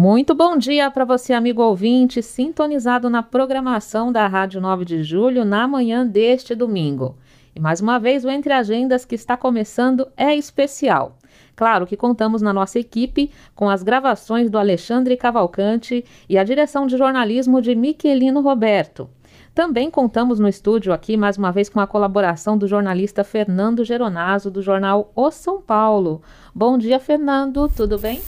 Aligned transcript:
Muito 0.00 0.32
bom 0.32 0.56
dia 0.56 0.88
para 0.92 1.04
você, 1.04 1.32
amigo 1.32 1.60
ouvinte, 1.60 2.22
sintonizado 2.22 3.10
na 3.10 3.20
programação 3.20 4.12
da 4.12 4.28
Rádio 4.28 4.60
9 4.60 4.84
de 4.84 5.02
Julho 5.02 5.44
na 5.44 5.66
manhã 5.66 6.06
deste 6.06 6.54
domingo. 6.54 7.16
E 7.52 7.58
mais 7.58 7.80
uma 7.80 7.98
vez, 7.98 8.24
o 8.24 8.30
Entre 8.30 8.52
Agendas 8.52 9.04
que 9.04 9.16
está 9.16 9.36
começando 9.36 10.06
é 10.16 10.36
especial. 10.36 11.18
Claro 11.56 11.84
que 11.84 11.96
contamos 11.96 12.40
na 12.40 12.52
nossa 12.52 12.78
equipe 12.78 13.32
com 13.56 13.68
as 13.68 13.82
gravações 13.82 14.48
do 14.48 14.56
Alexandre 14.56 15.16
Cavalcante 15.16 16.04
e 16.28 16.38
a 16.38 16.44
direção 16.44 16.86
de 16.86 16.96
jornalismo 16.96 17.60
de 17.60 17.74
Miquelino 17.74 18.40
Roberto. 18.40 19.10
Também 19.52 19.90
contamos 19.90 20.38
no 20.38 20.46
estúdio 20.46 20.92
aqui, 20.92 21.16
mais 21.16 21.36
uma 21.36 21.50
vez, 21.50 21.68
com 21.68 21.80
a 21.80 21.88
colaboração 21.88 22.56
do 22.56 22.68
jornalista 22.68 23.24
Fernando 23.24 23.84
Geronaso, 23.84 24.48
do 24.48 24.62
jornal 24.62 25.10
O 25.16 25.28
São 25.32 25.60
Paulo. 25.60 26.22
Bom 26.54 26.78
dia, 26.78 27.00
Fernando, 27.00 27.68
tudo 27.68 27.98
bem? 27.98 28.22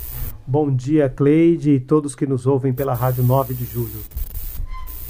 Bom 0.50 0.74
dia, 0.74 1.08
Cleide 1.08 1.70
e 1.70 1.78
todos 1.78 2.16
que 2.16 2.26
nos 2.26 2.44
ouvem 2.44 2.72
pela 2.72 2.92
Rádio 2.92 3.22
9 3.22 3.54
de 3.54 3.64
Julho. 3.64 4.02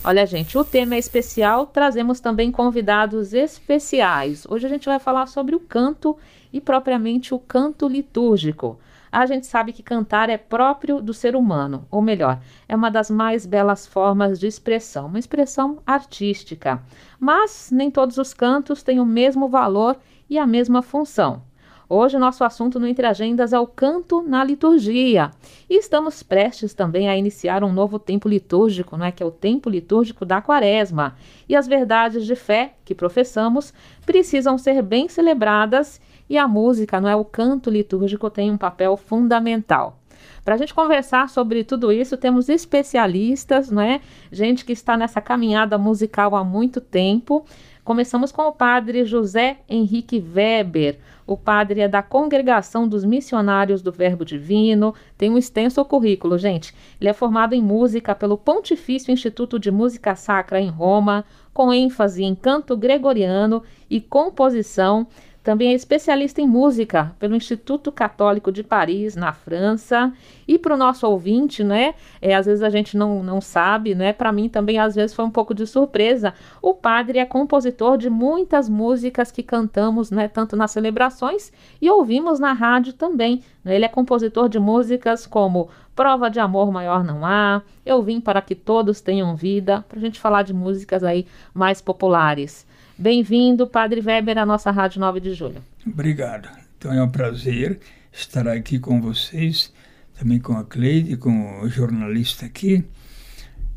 Olha, 0.05 0.27
gente, 0.27 0.59
o 0.59 0.63
tema 0.63 0.97
é 0.97 0.99
especial, 0.99 1.67
trazemos 1.67 2.21
também 2.21 2.53
convidados 2.53 3.33
especiais. 3.33 4.47
Hoje 4.47 4.67
a 4.67 4.69
gente 4.69 4.85
vai 4.85 4.99
falar 4.99 5.25
sobre 5.25 5.57
o 5.57 5.61
canto 5.61 6.15
e 6.53 6.61
propriamente 6.61 7.33
o 7.33 7.39
canto 7.39 7.89
litúrgico. 7.89 8.79
A 9.11 9.25
gente 9.25 9.47
sabe 9.47 9.73
que 9.73 9.83
cantar 9.83 10.29
é 10.29 10.37
próprio 10.37 11.01
do 11.01 11.15
ser 11.15 11.35
humano, 11.35 11.87
ou 11.91 12.03
melhor, 12.03 12.39
é 12.69 12.77
uma 12.77 12.91
das 12.91 13.11
mais 13.11 13.47
belas 13.47 13.87
formas 13.87 14.39
de 14.39 14.47
expressão, 14.47 15.07
uma 15.07 15.19
expressão 15.19 15.79
artística. 15.87 16.83
Mas 17.19 17.71
nem 17.73 17.91
todos 17.91 18.19
os 18.19 18.35
cantos 18.35 18.83
têm 18.83 19.01
o 19.01 19.07
mesmo 19.07 19.49
valor 19.49 19.97
e 20.29 20.37
a 20.37 20.47
mesma 20.47 20.83
função. 20.83 21.49
Hoje 21.93 22.17
o 22.17 22.21
nosso 22.21 22.45
assunto 22.45 22.79
no 22.79 22.87
Entre 22.87 23.05
Agendas 23.05 23.53
é 23.53 23.59
o 23.59 23.67
canto 23.67 24.23
na 24.23 24.45
liturgia. 24.45 25.33
E 25.69 25.77
estamos 25.77 26.23
prestes 26.23 26.73
também 26.73 27.09
a 27.09 27.17
iniciar 27.17 27.65
um 27.65 27.73
novo 27.73 27.99
tempo 27.99 28.29
litúrgico, 28.29 28.97
não 28.97 29.07
é 29.07 29.11
que 29.11 29.25
é 29.25 29.27
o 29.27 29.31
tempo 29.33 29.69
litúrgico 29.69 30.25
da 30.25 30.41
Quaresma. 30.41 31.17
E 31.49 31.57
as 31.57 31.67
verdades 31.67 32.25
de 32.25 32.37
fé 32.37 32.75
que 32.85 32.95
professamos 32.95 33.75
precisam 34.07 34.57
ser 34.57 34.83
bem 34.83 35.09
celebradas 35.09 36.01
e 36.29 36.39
a 36.39 36.47
música, 36.47 37.01
não 37.01 37.09
é 37.09 37.17
o 37.17 37.25
canto 37.25 37.69
litúrgico 37.69 38.31
tem 38.31 38.53
um 38.53 38.57
papel 38.57 38.97
fundamental. 38.97 39.99
Para 40.45 40.55
a 40.55 40.59
gente 40.59 40.73
conversar 40.73 41.29
sobre 41.29 41.65
tudo 41.65 41.91
isso, 41.91 42.17
temos 42.17 42.49
especialistas, 42.49 43.69
não 43.69 43.83
é? 43.83 44.01
Gente 44.31 44.65
que 44.65 44.73
está 44.73 44.97
nessa 44.97 45.21
caminhada 45.21 45.77
musical 45.77 46.37
há 46.37 46.45
muito 46.45 46.81
tempo. 46.81 47.45
Começamos 47.83 48.31
com 48.31 48.43
o 48.43 48.53
padre 48.53 49.05
José 49.05 49.59
Henrique 49.69 50.25
Weber. 50.35 50.99
O 51.31 51.37
padre 51.37 51.81
é 51.81 51.87
da 51.87 52.03
Congregação 52.03 52.89
dos 52.89 53.05
Missionários 53.05 53.83
do 53.83 53.93
Verbo 53.93 54.25
Divino, 54.25 54.93
tem 55.17 55.31
um 55.31 55.39
extenso 55.39 55.85
currículo, 55.85 56.37
gente. 56.37 56.75
Ele 57.01 57.09
é 57.09 57.13
formado 57.13 57.55
em 57.55 57.63
música 57.63 58.17
pelo 58.17 58.37
Pontifício 58.37 59.13
Instituto 59.13 59.57
de 59.57 59.71
Música 59.71 60.17
Sacra 60.17 60.61
em 60.61 60.69
Roma, 60.69 61.25
com 61.55 61.73
ênfase 61.73 62.25
em 62.25 62.35
canto 62.35 62.77
gregoriano 62.77 63.63
e 63.89 64.01
composição. 64.01 65.07
Também 65.43 65.71
é 65.71 65.75
especialista 65.75 66.41
em 66.43 66.47
música 66.47 67.15
pelo 67.19 67.35
Instituto 67.35 67.91
Católico 67.91 68.53
de 68.53 68.63
Paris, 68.63 69.17
na 69.17 69.33
França. 69.33 70.13
E 70.47 70.59
para 70.59 70.75
o 70.75 70.77
nosso 70.77 71.07
ouvinte, 71.07 71.65
né? 71.65 71.95
É, 72.21 72.35
às 72.35 72.45
vezes 72.45 72.63
a 72.63 72.69
gente 72.69 72.97
não, 72.97 73.23
não 73.23 73.41
sabe, 73.41 73.95
né? 73.95 74.13
Para 74.13 74.33
mim 74.33 74.51
também 74.51 74.79
às 74.79 74.95
vezes 74.95 75.15
foi 75.15 75.25
um 75.25 75.31
pouco 75.31 75.55
de 75.55 75.67
surpresa. 75.67 76.35
O 76.61 76.75
padre 76.75 77.19
é 77.19 77.25
compositor 77.25 77.97
de 77.97 78.11
muitas 78.11 78.69
músicas 78.69 79.31
que 79.31 79.43
cantamos, 79.43 80.11
né? 80.11 80.29
Tanto 80.29 80.57
nas 80.57 80.73
celebrações 80.73 81.51
e 81.81 81.89
ouvimos 81.89 82.39
na 82.39 82.53
rádio 82.53 82.93
também. 82.93 83.43
Né? 83.65 83.77
Ele 83.77 83.87
é 83.87 83.89
compositor 83.89 84.47
de 84.47 84.59
músicas 84.59 85.27
como 85.27 85.71
Prova 85.95 86.31
de 86.31 86.39
Amor 86.39 86.71
Maior 86.71 87.03
Não 87.03 87.25
Há, 87.25 87.63
Eu 87.85 88.03
Vim 88.03 88.21
Para 88.21 88.43
Que 88.43 88.55
Todos 88.55 89.01
Tenham 89.01 89.35
Vida, 89.35 89.85
para 89.89 89.99
a 89.99 90.03
gente 90.03 90.21
falar 90.21 90.43
de 90.43 90.53
músicas 90.53 91.03
aí 91.03 91.27
mais 91.55 91.81
populares. 91.81 92.67
Bem-vindo, 93.01 93.67
Padre 93.67 94.03
Weber, 94.03 94.37
à 94.37 94.45
nossa 94.45 94.71
Rádio 94.71 95.01
9 95.01 95.21
de 95.21 95.33
Julho. 95.33 95.63
Obrigado. 95.87 96.51
Então 96.77 96.93
é 96.93 97.03
um 97.03 97.09
prazer 97.09 97.81
estar 98.13 98.47
aqui 98.47 98.79
com 98.79 99.01
vocês, 99.01 99.73
também 100.19 100.39
com 100.39 100.53
a 100.53 100.65
Cleide, 100.65 101.17
com 101.17 101.63
o 101.63 101.69
jornalista 101.71 102.45
aqui. 102.45 102.85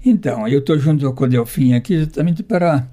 Então, 0.06 0.46
eu 0.46 0.60
estou 0.60 0.78
junto 0.78 1.10
com 1.14 1.24
o 1.24 1.28
Delfim 1.30 1.74
aqui 1.74 1.94
exatamente 1.94 2.44
para 2.44 2.86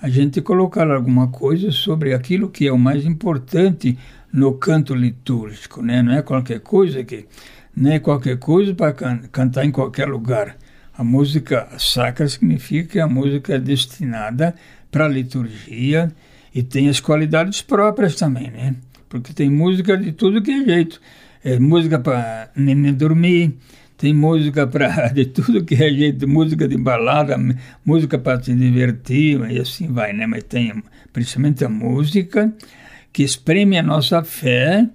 a 0.00 0.08
gente 0.08 0.40
colocar 0.40 0.88
alguma 0.88 1.26
coisa 1.26 1.72
sobre 1.72 2.14
aquilo 2.14 2.48
que 2.48 2.68
é 2.68 2.72
o 2.72 2.78
mais 2.78 3.04
importante 3.04 3.98
no 4.32 4.52
canto 4.54 4.94
litúrgico, 4.94 5.82
né? 5.82 6.00
Não 6.00 6.12
é 6.12 6.22
qualquer 6.22 6.60
coisa 6.60 7.02
que, 7.02 7.26
não 7.74 7.90
é 7.90 7.98
qualquer 7.98 8.38
coisa 8.38 8.72
para 8.72 8.92
can 8.92 9.18
cantar 9.32 9.64
em 9.64 9.72
qualquer 9.72 10.06
lugar. 10.06 10.56
A 10.96 11.02
música 11.02 11.68
sacra 11.76 12.28
significa 12.28 12.88
que 12.88 13.00
a 13.00 13.08
música 13.08 13.54
é 13.54 13.58
destinada 13.58 14.54
para 14.92 15.06
a 15.06 15.08
liturgia 15.08 16.12
e 16.54 16.62
tem 16.62 16.88
as 16.88 17.00
qualidades 17.00 17.62
próprias 17.62 18.14
também, 18.14 18.50
né? 18.50 18.76
Porque 19.08 19.32
tem 19.32 19.50
música 19.50 19.96
de 19.96 20.12
tudo 20.12 20.42
que 20.42 20.52
é 20.52 20.64
jeito. 20.64 21.00
É 21.42 21.58
música 21.58 21.98
para 21.98 22.50
neném 22.54 22.94
dormir, 22.94 23.56
tem 23.96 24.14
música 24.14 24.66
para 24.66 25.08
de 25.14 25.24
tudo 25.24 25.64
que 25.64 25.74
é 25.74 25.90
jeito, 25.90 26.28
música 26.28 26.68
de 26.68 26.76
balada, 26.76 27.36
música 27.84 28.18
para 28.18 28.40
se 28.40 28.54
divertir 28.54 29.40
e 29.50 29.58
assim 29.58 29.88
vai, 29.88 30.12
né? 30.12 30.26
Mas 30.26 30.44
tem 30.44 30.72
principalmente 31.12 31.64
a 31.64 31.68
música 31.68 32.52
que 33.12 33.24
exprime 33.24 33.78
a 33.78 33.82
nossa 33.82 34.22
fé 34.22 34.88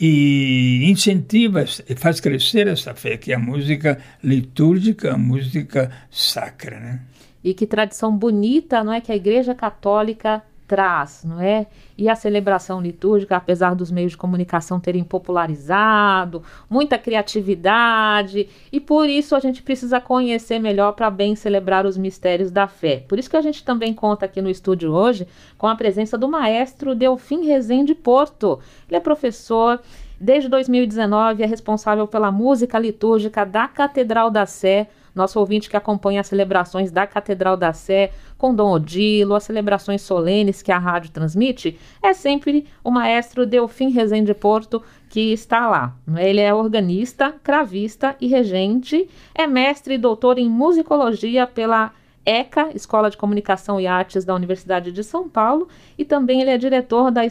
e 0.00 0.88
incentiva, 0.88 1.64
faz 1.96 2.20
crescer 2.20 2.68
essa 2.68 2.94
fé, 2.94 3.16
que 3.16 3.32
é 3.32 3.34
a 3.34 3.38
música 3.38 3.98
litúrgica, 4.22 5.14
a 5.14 5.18
música 5.18 5.90
sacra, 6.10 6.78
né? 6.78 7.00
E 7.48 7.54
que 7.54 7.66
tradição 7.66 8.14
bonita, 8.14 8.84
não 8.84 8.92
é, 8.92 9.00
que 9.00 9.10
a 9.10 9.16
Igreja 9.16 9.54
Católica 9.54 10.42
traz, 10.66 11.24
não 11.24 11.40
é? 11.40 11.66
E 11.96 12.06
a 12.06 12.14
celebração 12.14 12.78
litúrgica, 12.78 13.38
apesar 13.38 13.74
dos 13.74 13.90
meios 13.90 14.12
de 14.12 14.18
comunicação 14.18 14.78
terem 14.78 15.02
popularizado, 15.02 16.42
muita 16.68 16.98
criatividade, 16.98 18.50
e 18.70 18.78
por 18.78 19.08
isso 19.08 19.34
a 19.34 19.40
gente 19.40 19.62
precisa 19.62 19.98
conhecer 19.98 20.58
melhor 20.58 20.92
para 20.92 21.08
bem 21.08 21.34
celebrar 21.34 21.86
os 21.86 21.96
mistérios 21.96 22.50
da 22.50 22.68
fé. 22.68 23.02
Por 23.08 23.18
isso 23.18 23.30
que 23.30 23.36
a 23.38 23.40
gente 23.40 23.64
também 23.64 23.94
conta 23.94 24.26
aqui 24.26 24.42
no 24.42 24.50
estúdio 24.50 24.92
hoje 24.92 25.26
com 25.56 25.66
a 25.66 25.74
presença 25.74 26.18
do 26.18 26.28
maestro 26.28 26.94
Delfim 26.94 27.46
Rezende 27.46 27.94
Porto. 27.94 28.60
Ele 28.86 28.98
é 28.98 29.00
professor 29.00 29.80
Desde 30.20 30.48
2019 30.48 31.44
é 31.44 31.46
responsável 31.46 32.06
pela 32.08 32.32
música 32.32 32.76
litúrgica 32.76 33.46
da 33.46 33.68
Catedral 33.68 34.30
da 34.30 34.46
Sé, 34.46 34.88
nosso 35.18 35.38
ouvinte 35.38 35.68
que 35.68 35.76
acompanha 35.76 36.20
as 36.20 36.28
celebrações 36.28 36.90
da 36.90 37.06
Catedral 37.06 37.56
da 37.56 37.72
Sé 37.72 38.12
com 38.38 38.54
Dom 38.54 38.70
Odilo, 38.70 39.34
as 39.34 39.44
celebrações 39.44 40.00
solenes 40.00 40.62
que 40.62 40.72
a 40.72 40.78
rádio 40.78 41.10
transmite, 41.10 41.78
é 42.02 42.14
sempre 42.14 42.66
o 42.82 42.90
maestro 42.90 43.44
Delfim 43.44 43.90
Rezende 43.90 44.32
Porto 44.32 44.82
que 45.10 45.32
está 45.32 45.68
lá. 45.68 45.94
Ele 46.16 46.40
é 46.40 46.54
organista, 46.54 47.34
cravista 47.42 48.16
e 48.20 48.28
regente, 48.28 49.08
é 49.34 49.46
mestre 49.46 49.94
e 49.94 49.98
doutor 49.98 50.38
em 50.38 50.48
musicologia 50.48 51.46
pela 51.46 51.92
ECA, 52.24 52.70
Escola 52.74 53.10
de 53.10 53.16
Comunicação 53.16 53.80
e 53.80 53.86
Artes 53.86 54.24
da 54.24 54.34
Universidade 54.34 54.92
de 54.92 55.02
São 55.02 55.28
Paulo, 55.28 55.66
e 55.96 56.04
também 56.04 56.40
ele 56.40 56.50
é 56.50 56.58
diretor 56.58 57.10
da, 57.10 57.22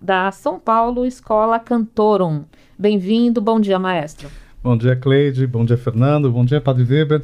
da 0.00 0.32
São 0.32 0.58
Paulo 0.58 1.04
Escola 1.04 1.60
Cantorum. 1.60 2.44
Bem-vindo, 2.78 3.40
bom 3.40 3.60
dia, 3.60 3.78
maestro. 3.78 4.45
Bom 4.66 4.76
dia, 4.76 4.96
Cleide. 4.96 5.46
Bom 5.46 5.64
dia, 5.64 5.78
Fernando. 5.78 6.28
Bom 6.28 6.44
dia, 6.44 6.60
Padre 6.60 6.82
Weber. 6.82 7.22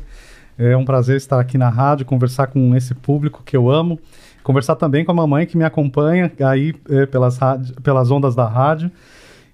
É 0.57 0.77
um 0.77 0.85
prazer 0.85 1.17
estar 1.17 1.41
aqui 1.41 1.59
na 1.59 1.69
rádio, 1.69 2.07
conversar 2.07 2.47
com 2.47 2.73
esse 2.77 2.95
público 2.95 3.43
que 3.45 3.57
eu 3.57 3.69
amo, 3.69 3.99
conversar 4.45 4.77
também 4.77 5.05
com 5.05 5.11
a 5.11 5.15
mamãe 5.17 5.45
que 5.45 5.59
me 5.59 5.65
acompanha 5.65 6.31
aí 6.39 6.73
é, 6.89 7.05
pelas, 7.05 7.39
rádio, 7.39 7.75
pelas 7.83 8.13
ondas 8.13 8.37
da 8.37 8.47
rádio 8.47 8.93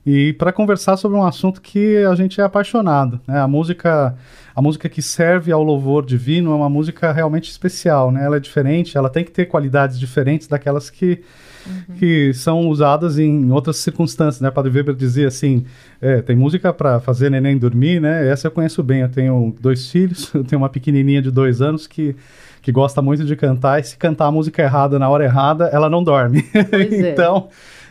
e 0.04 0.34
para 0.34 0.52
conversar 0.52 0.98
sobre 0.98 1.16
um 1.16 1.24
assunto 1.24 1.62
que 1.62 2.04
a 2.04 2.14
gente 2.14 2.38
é 2.42 2.44
apaixonado. 2.44 3.18
Né? 3.26 3.40
A 3.40 3.48
música, 3.48 4.14
a 4.54 4.60
música 4.60 4.86
que 4.86 5.00
serve 5.00 5.50
ao 5.50 5.62
louvor 5.62 6.04
divino 6.04 6.52
é 6.52 6.56
uma 6.56 6.68
música 6.68 7.10
realmente 7.10 7.50
especial, 7.50 8.12
né? 8.12 8.22
Ela 8.22 8.36
é 8.36 8.40
diferente, 8.40 8.98
ela 8.98 9.08
tem 9.08 9.24
que 9.24 9.30
ter 9.30 9.46
qualidades 9.46 9.98
diferentes 9.98 10.46
daquelas 10.46 10.90
que 10.90 11.22
uhum. 11.66 11.96
que 11.96 12.32
são 12.34 12.68
usadas 12.68 13.18
em 13.18 13.50
outras 13.50 13.76
circunstâncias, 13.78 14.40
né? 14.40 14.50
Padre 14.50 14.70
Weber 14.70 14.94
dizia 14.94 15.28
assim, 15.28 15.64
é, 16.00 16.22
tem 16.22 16.36
música 16.36 16.72
para 16.72 17.00
fazer 17.00 17.30
neném 17.30 17.56
dormir, 17.56 18.00
né? 18.00 18.28
Essa 18.28 18.46
eu 18.46 18.50
conheço 18.50 18.82
bem, 18.82 19.00
eu 19.00 19.08
tenho 19.08 19.54
dois 19.60 19.90
filhos, 19.90 20.32
eu 20.34 20.44
tenho 20.44 20.60
uma 20.60 20.68
pequenininha 20.68 21.22
de 21.22 21.30
dois 21.30 21.60
anos 21.60 21.86
que 21.86 22.14
que 22.60 22.72
gosta 22.72 23.00
muito 23.00 23.24
de 23.24 23.36
cantar, 23.36 23.80
e 23.80 23.84
se 23.84 23.96
cantar 23.96 24.26
a 24.26 24.30
música 24.32 24.60
errada 24.60 24.98
na 24.98 25.08
hora 25.08 25.24
errada, 25.24 25.66
ela 25.72 25.88
não 25.88 26.02
dorme. 26.02 26.44
É. 26.54 27.12
então, 27.12 27.48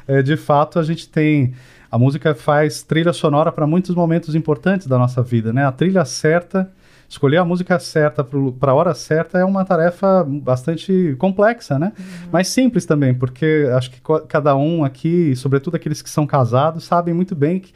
é, 0.07 0.21
de 0.21 0.35
fato, 0.35 0.77
a 0.77 0.83
gente 0.83 1.09
tem 1.09 1.53
a 1.91 1.97
música 1.97 2.35
faz 2.35 2.83
trilha 2.83 3.13
sonora 3.13 3.51
para 3.51 3.65
muitos 3.65 3.95
momentos 3.95 4.35
importantes 4.35 4.85
da 4.87 4.97
nossa 4.97 5.23
vida, 5.23 5.53
né? 5.53 5.65
A 5.65 5.71
trilha 5.71 6.03
certa 6.05 6.69
escolher 7.09 7.37
a 7.37 7.45
música 7.45 7.79
certa 7.79 8.23
para 8.23 8.71
a 8.71 8.75
hora 8.75 8.93
certa 8.93 9.37
é 9.37 9.45
uma 9.45 9.63
tarefa 9.63 10.25
bastante 10.27 11.15
complexa, 11.17 11.79
né? 11.79 11.93
Uhum. 11.97 12.29
Mas 12.31 12.49
simples 12.49 12.85
também, 12.85 13.13
porque 13.13 13.69
acho 13.75 13.91
que 13.91 14.01
cada 14.27 14.55
um 14.55 14.83
aqui, 14.83 15.35
sobretudo 15.35 15.75
aqueles 15.75 16.01
que 16.01 16.09
são 16.09 16.27
casados, 16.27 16.83
sabem 16.83 17.13
muito 17.13 17.35
bem 17.35 17.59
que, 17.59 17.71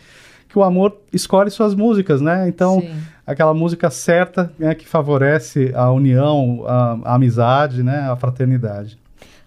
que 0.49 0.59
o 0.59 0.63
amor 0.63 0.97
escolhe 1.13 1.49
suas 1.49 1.73
músicas, 1.73 2.19
né? 2.19 2.47
Então, 2.49 2.83
aquela 3.25 3.53
música 3.53 3.89
certa 3.89 4.51
né, 4.59 4.75
que 4.75 4.87
favorece 4.87 5.71
a 5.73 5.89
união, 5.91 6.63
a, 6.67 6.99
a 7.05 7.15
amizade, 7.15 7.83
né, 7.83 8.09
a 8.09 8.15
fraternidade. 8.15 9.00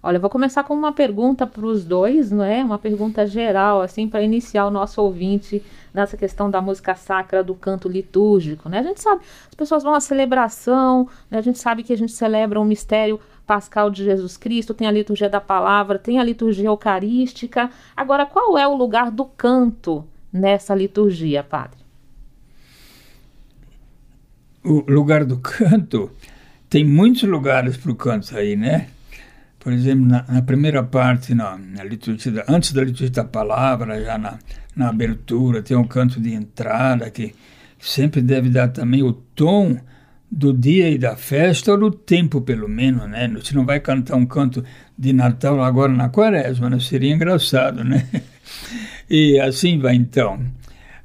Olha, 0.06 0.18
eu 0.18 0.20
vou 0.20 0.28
começar 0.28 0.62
com 0.64 0.74
uma 0.74 0.92
pergunta 0.92 1.46
para 1.46 1.64
os 1.64 1.82
dois, 1.82 2.30
não 2.30 2.44
é? 2.44 2.62
Uma 2.62 2.78
pergunta 2.78 3.26
geral, 3.26 3.80
assim, 3.80 4.06
para 4.06 4.20
iniciar 4.20 4.66
o 4.66 4.70
nosso 4.70 5.00
ouvinte 5.00 5.62
nessa 5.94 6.14
questão 6.14 6.50
da 6.50 6.60
música 6.60 6.94
sacra, 6.94 7.42
do 7.42 7.54
canto 7.54 7.88
litúrgico, 7.88 8.68
né? 8.68 8.80
A 8.80 8.82
gente 8.82 9.00
sabe, 9.00 9.22
as 9.48 9.54
pessoas 9.54 9.82
vão 9.82 9.94
à 9.94 10.00
celebração, 10.00 11.08
né? 11.30 11.38
a 11.38 11.40
gente 11.40 11.58
sabe 11.58 11.82
que 11.82 11.90
a 11.90 11.96
gente 11.96 12.12
celebra 12.12 12.60
um 12.60 12.66
mistério 12.66 13.18
pascal 13.46 13.88
de 13.88 14.04
Jesus 14.04 14.36
Cristo, 14.36 14.74
tem 14.74 14.86
a 14.86 14.90
liturgia 14.90 15.30
da 15.30 15.40
palavra, 15.40 15.98
tem 15.98 16.18
a 16.18 16.22
liturgia 16.22 16.66
eucarística. 16.66 17.70
Agora, 17.96 18.26
qual 18.26 18.58
é 18.58 18.68
o 18.68 18.76
lugar 18.76 19.10
do 19.10 19.24
canto 19.24 20.04
nessa 20.30 20.74
liturgia, 20.74 21.42
padre? 21.42 21.78
O 24.62 24.84
lugar 24.86 25.24
do 25.24 25.38
canto, 25.38 26.10
tem 26.68 26.84
muitos 26.84 27.22
lugares 27.22 27.78
para 27.78 27.90
o 27.90 27.96
canto 27.96 28.36
aí, 28.36 28.54
né? 28.54 28.90
Por 29.64 29.72
exemplo, 29.72 30.06
na, 30.06 30.22
na 30.28 30.42
primeira 30.42 30.82
parte, 30.82 31.34
na, 31.34 31.56
na 31.56 31.82
liturgia, 31.82 32.44
antes 32.46 32.70
da 32.74 32.82
liturgia 32.84 33.10
da 33.10 33.24
palavra, 33.24 33.98
já 34.04 34.18
na, 34.18 34.38
na 34.76 34.90
abertura, 34.90 35.62
tem 35.62 35.74
um 35.74 35.86
canto 35.86 36.20
de 36.20 36.34
entrada 36.34 37.10
que 37.10 37.34
sempre 37.78 38.20
deve 38.20 38.50
dar 38.50 38.68
também 38.68 39.02
o 39.02 39.14
tom 39.14 39.78
do 40.30 40.52
dia 40.52 40.90
e 40.90 40.98
da 40.98 41.16
festa, 41.16 41.72
ou 41.72 41.78
do 41.78 41.90
tempo 41.90 42.42
pelo 42.42 42.68
menos, 42.68 43.08
né? 43.08 43.26
Você 43.28 43.54
não 43.54 43.64
vai 43.64 43.80
cantar 43.80 44.16
um 44.16 44.26
canto 44.26 44.62
de 44.98 45.14
Natal 45.14 45.62
agora 45.62 45.92
na 45.92 46.10
quaresma, 46.10 46.68
né? 46.68 46.78
Seria 46.78 47.14
engraçado, 47.14 47.82
né? 47.82 48.06
E 49.08 49.38
assim 49.38 49.78
vai 49.78 49.94
então. 49.94 50.40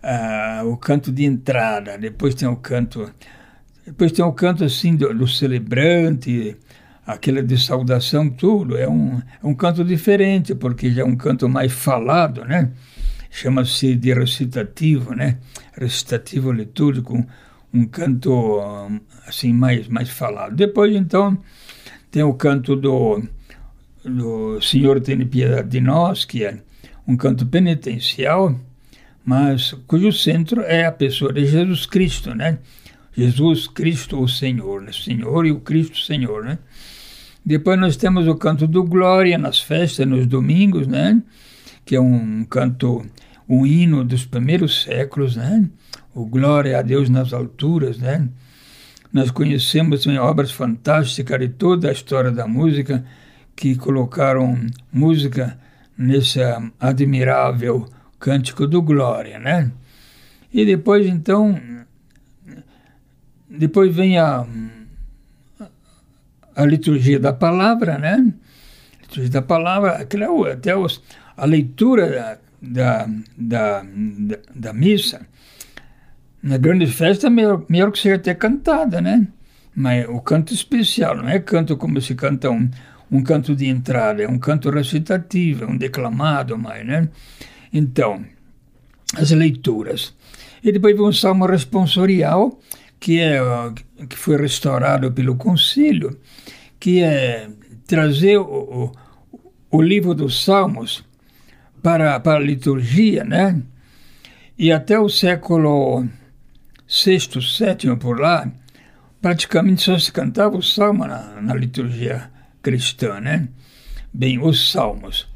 Ah, 0.02 0.64
o 0.66 0.78
canto 0.78 1.12
de 1.12 1.26
entrada, 1.26 1.98
depois 1.98 2.34
tem 2.36 2.48
o 2.48 2.56
canto... 2.56 3.10
Depois 3.86 4.12
tem 4.12 4.24
o 4.24 4.32
canto 4.32 4.64
assim 4.64 4.96
do, 4.96 5.14
do 5.14 5.28
celebrante, 5.28 6.56
aquele 7.10 7.42
de 7.42 7.58
saudação, 7.58 8.30
tudo. 8.30 8.78
É 8.78 8.88
um, 8.88 9.18
é 9.18 9.46
um 9.46 9.56
canto 9.56 9.84
diferente, 9.84 10.54
porque 10.54 10.92
já 10.92 11.02
é 11.02 11.06
um 11.06 11.16
canto 11.16 11.50
mais 11.50 11.72
falado, 11.72 12.46
né? 12.46 12.72
Chama-se 13.32 13.96
de 13.96 14.14
recitativo, 14.14 15.16
né? 15.16 15.38
Recitativo 15.74 16.52
litúrgico, 16.52 17.26
um 17.74 17.86
canto 17.86 18.60
assim 19.28 19.52
mais 19.54 19.88
mais 19.88 20.10
falado. 20.10 20.56
Depois 20.56 20.96
então 20.96 21.38
tem 22.12 22.24
o 22.24 22.34
canto 22.34 22.76
do 22.76 23.24
do 24.04 24.62
Senhor 24.62 25.02
tem 25.02 25.26
piedade 25.26 25.70
de 25.70 25.82
nós, 25.82 26.26
que 26.26 26.44
é 26.46 26.60
um 27.08 27.18
canto 27.18 27.46
penitencial, 27.46 28.56
mas 29.26 29.74
cujo 29.88 30.12
centro 30.12 30.62
é 30.62 30.86
a 30.86 30.92
pessoa 30.92 31.34
de 31.34 31.46
Jesus 31.46 31.86
Cristo, 31.86 32.34
né? 32.34 32.60
Jesus 33.16 33.68
Cristo 33.68 34.22
o 34.22 34.28
Senhor, 34.28 34.82
né? 34.82 34.92
Senhor 34.92 35.46
e 35.46 35.52
o 35.52 35.60
Cristo 35.60 36.00
Senhor, 36.00 36.44
né? 36.44 36.58
Depois 37.46 37.80
nós 37.80 37.96
temos 37.96 38.28
o 38.28 38.36
canto 38.36 38.68
do 38.68 38.84
Glória 38.84 39.38
nas 39.38 39.60
festas, 39.60 40.06
nos 40.06 40.28
domingos, 40.28 40.88
né? 40.88 41.22
Que 41.86 41.96
é 41.96 42.02
um 42.02 42.44
canto, 42.44 43.06
um 43.48 43.66
hino 43.66 44.04
dos 44.04 44.26
primeiros 44.26 44.84
séculos, 44.84 45.36
né? 45.36 45.70
o 46.14 46.26
Glória 46.26 46.78
a 46.78 46.82
Deus 46.82 47.10
nas 47.10 47.34
alturas, 47.34 47.98
né? 47.98 48.28
Nós 49.12 49.32
conhecemos 49.32 50.06
em 50.06 50.18
obras 50.18 50.52
fantásticas 50.52 51.40
de 51.40 51.50
toda 51.50 51.90
a 51.90 51.92
história 51.92 52.32
da 52.32 52.48
música 52.48 53.04
que 53.56 53.76
colocaram 53.76 54.68
música 54.92 55.58
nesse 55.98 56.40
admirável 56.80 57.88
cântico 58.20 58.68
do 58.68 58.82
Glória, 58.82 59.40
né? 59.40 59.72
E 60.54 60.66
depois 60.66 61.08
então 61.08 61.60
depois 63.50 63.96
vem 63.96 64.20
a 64.20 64.46
a 66.60 66.66
liturgia 66.66 67.20
da 67.20 67.32
palavra, 67.32 67.98
né? 67.98 68.34
A 68.98 69.02
liturgia 69.02 69.30
da 69.30 69.42
palavra, 69.42 70.06
até 70.52 70.76
os, 70.76 71.02
a 71.38 71.46
leitura 71.46 72.40
da, 72.62 73.08
da, 73.38 73.84
da, 73.84 74.40
da 74.54 74.74
missa 74.74 75.26
na 76.42 76.58
grande 76.58 76.88
festa 76.88 77.28
é 77.28 77.30
melhor, 77.30 77.64
melhor 77.70 77.92
que 77.92 78.00
seja 78.00 78.16
até 78.16 78.34
cantada, 78.34 79.00
né? 79.02 79.28
Mas 79.74 80.06
o 80.10 80.20
canto 80.20 80.54
especial, 80.54 81.16
não 81.16 81.30
é 81.30 81.40
canto 81.40 81.78
como 81.78 82.02
se 82.02 82.16
canta 82.16 82.50
um, 82.50 82.70
um 83.10 83.24
canto 83.24 83.56
de 83.56 83.68
entrada, 83.68 84.24
é 84.24 84.28
um 84.28 84.40
canto 84.40 84.70
recitativo, 84.70 85.64
é 85.64 85.68
um 85.68 85.78
declamado 85.78 86.58
mais, 86.58 86.86
né? 86.86 87.10
Então, 87.72 88.24
as 89.16 89.32
leituras. 89.32 90.14
E 90.62 90.72
depois 90.72 90.96
vem 90.96 91.06
um 91.06 91.14
salmo 91.14 91.46
responsorial, 91.46 92.60
que, 93.00 93.20
é, 93.20 93.40
que 94.08 94.18
foi 94.18 94.38
restaurado 94.38 95.12
pelo 95.12 95.36
concílio, 95.36 96.20
que 96.80 97.02
é 97.02 97.50
trazer 97.88 98.38
o, 98.38 98.44
o, 98.44 98.92
o 99.72 99.82
livro 99.82 100.14
dos 100.14 100.44
salmos 100.44 101.04
para, 101.82 102.20
para 102.20 102.38
a 102.38 102.44
liturgia, 102.44 103.24
né? 103.24 103.62
E 104.58 104.72
até 104.72 105.00
o 105.00 105.08
século 105.08 106.06
sexto, 106.86 107.42
sétimo 107.42 107.98
por 107.98 108.20
lá, 108.20 108.52
praticamente 109.22 109.84
só 109.84 109.98
se 109.98 110.12
cantava 110.12 110.58
o 110.58 110.64
salmo 110.64 111.06
na, 111.06 111.42
na 111.42 111.54
liturgia 111.56 112.30
cristã, 112.62 113.20
né? 113.22 113.48
Bem, 114.12 114.40
os 114.40 114.72
salmos. 114.72 115.28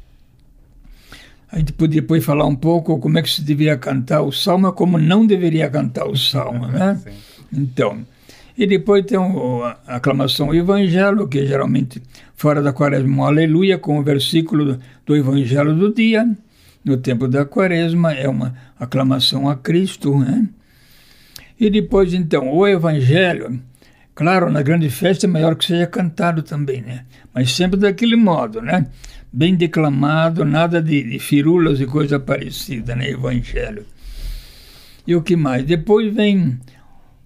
A 1.50 1.58
gente 1.58 1.72
podia 1.72 2.00
depois 2.00 2.24
falar 2.24 2.44
um 2.46 2.56
pouco 2.56 2.98
como 2.98 3.16
é 3.16 3.22
que 3.22 3.30
se 3.30 3.40
deveria 3.40 3.78
cantar 3.78 4.22
o 4.22 4.32
salmo, 4.32 4.72
como 4.72 4.98
não 4.98 5.24
deveria 5.24 5.70
cantar 5.70 6.06
o 6.06 6.16
salmo, 6.16 6.66
né? 6.66 7.00
Então, 7.52 8.04
e 8.56 8.66
depois 8.66 9.04
tem 9.04 9.18
a 9.18 9.96
aclamação 9.96 10.54
Evangelho, 10.54 11.26
que 11.26 11.40
é 11.40 11.46
geralmente 11.46 12.00
fora 12.36 12.62
da 12.62 12.72
quaresma, 12.72 13.16
um 13.16 13.24
aleluia, 13.24 13.76
com 13.76 13.98
o 13.98 14.02
versículo 14.02 14.64
do, 14.64 14.80
do 15.04 15.16
Evangelho 15.16 15.74
do 15.74 15.92
dia. 15.92 16.28
No 16.84 16.96
tempo 16.96 17.26
da 17.26 17.44
quaresma 17.44 18.12
é 18.12 18.28
uma 18.28 18.54
aclamação 18.78 19.48
a 19.48 19.56
Cristo, 19.56 20.16
né? 20.18 20.46
E 21.58 21.68
depois, 21.68 22.14
então, 22.14 22.52
o 22.52 22.66
Evangelho, 22.66 23.60
claro, 24.14 24.50
na 24.50 24.62
grande 24.62 24.88
festa 24.88 25.26
é 25.26 25.28
melhor 25.28 25.56
que 25.56 25.64
seja 25.64 25.86
cantado 25.86 26.42
também, 26.42 26.82
né? 26.82 27.04
Mas 27.32 27.52
sempre 27.52 27.80
daquele 27.80 28.16
modo, 28.16 28.60
né? 28.60 28.86
Bem 29.32 29.56
declamado, 29.56 30.44
nada 30.44 30.80
de, 30.80 31.02
de 31.02 31.18
firulas 31.18 31.80
e 31.80 31.86
coisa 31.86 32.20
parecida, 32.20 32.94
né? 32.94 33.10
Evangelho. 33.10 33.84
E 35.06 35.16
o 35.16 35.22
que 35.22 35.36
mais? 35.36 35.64
Depois 35.64 36.14
vem 36.14 36.58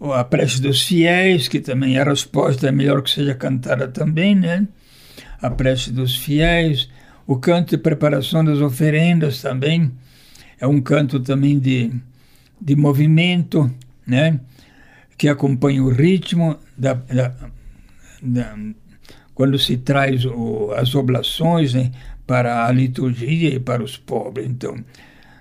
a 0.00 0.24
prece 0.24 0.60
dos 0.60 0.82
fiéis, 0.82 1.48
que 1.48 1.60
também 1.60 1.98
a 1.98 2.04
resposta 2.04 2.68
é 2.68 2.72
melhor 2.72 3.02
que 3.02 3.10
seja 3.10 3.34
cantada 3.34 3.88
também, 3.88 4.34
né? 4.34 4.66
A 5.40 5.50
prece 5.50 5.92
dos 5.92 6.16
fiéis, 6.16 6.88
o 7.26 7.36
canto 7.36 7.70
de 7.70 7.78
preparação 7.78 8.44
das 8.44 8.60
oferendas 8.60 9.42
também, 9.42 9.92
é 10.60 10.66
um 10.66 10.80
canto 10.80 11.20
também 11.20 11.58
de, 11.58 11.92
de 12.60 12.74
movimento, 12.74 13.70
né? 14.06 14.40
que 15.16 15.28
acompanha 15.28 15.82
o 15.82 15.90
ritmo 15.90 16.56
da, 16.76 16.94
da, 16.94 17.34
da 18.22 18.56
quando 19.34 19.58
se 19.58 19.76
traz 19.76 20.24
o, 20.24 20.72
as 20.72 20.94
oblações 20.94 21.74
né? 21.74 21.92
para 22.26 22.66
a 22.66 22.72
liturgia 22.72 23.54
e 23.54 23.60
para 23.60 23.82
os 23.82 23.96
pobres. 23.96 24.46
Então, 24.48 24.76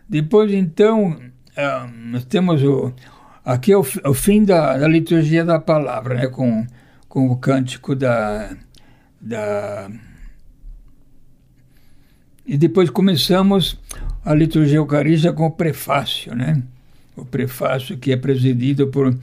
depois 0.07 0.51
então 0.51 1.11
uh, 1.11 1.91
nós 2.11 2.25
temos 2.25 2.63
o 2.63 2.93
aqui 3.47 3.71
é 3.71 3.77
o, 3.77 3.85
o 4.05 4.13
fim 4.13 4.43
da, 4.43 4.77
da, 4.77 4.87
liturgia 4.87 5.45
da 5.45 5.57
palavra, 5.57 6.15
né? 6.15 6.27
com 6.27 6.67
com 7.07 7.29
o 7.29 7.37
cântico 7.37 7.95
da 7.95 8.51
da 9.19 9.89
e 12.45 12.57
depois 12.57 12.89
começamos 12.89 13.79
a 14.23 14.33
liturgia 14.33 14.77
eucarística 14.77 15.31
com 15.33 15.45
o 15.45 15.51
prefácio, 15.51 16.35
né? 16.35 16.61
o 17.15 17.25
prefácio 17.25 17.97
que 17.97 18.11
é 18.11 18.17
presidido 18.17 18.87
por 18.87 19.17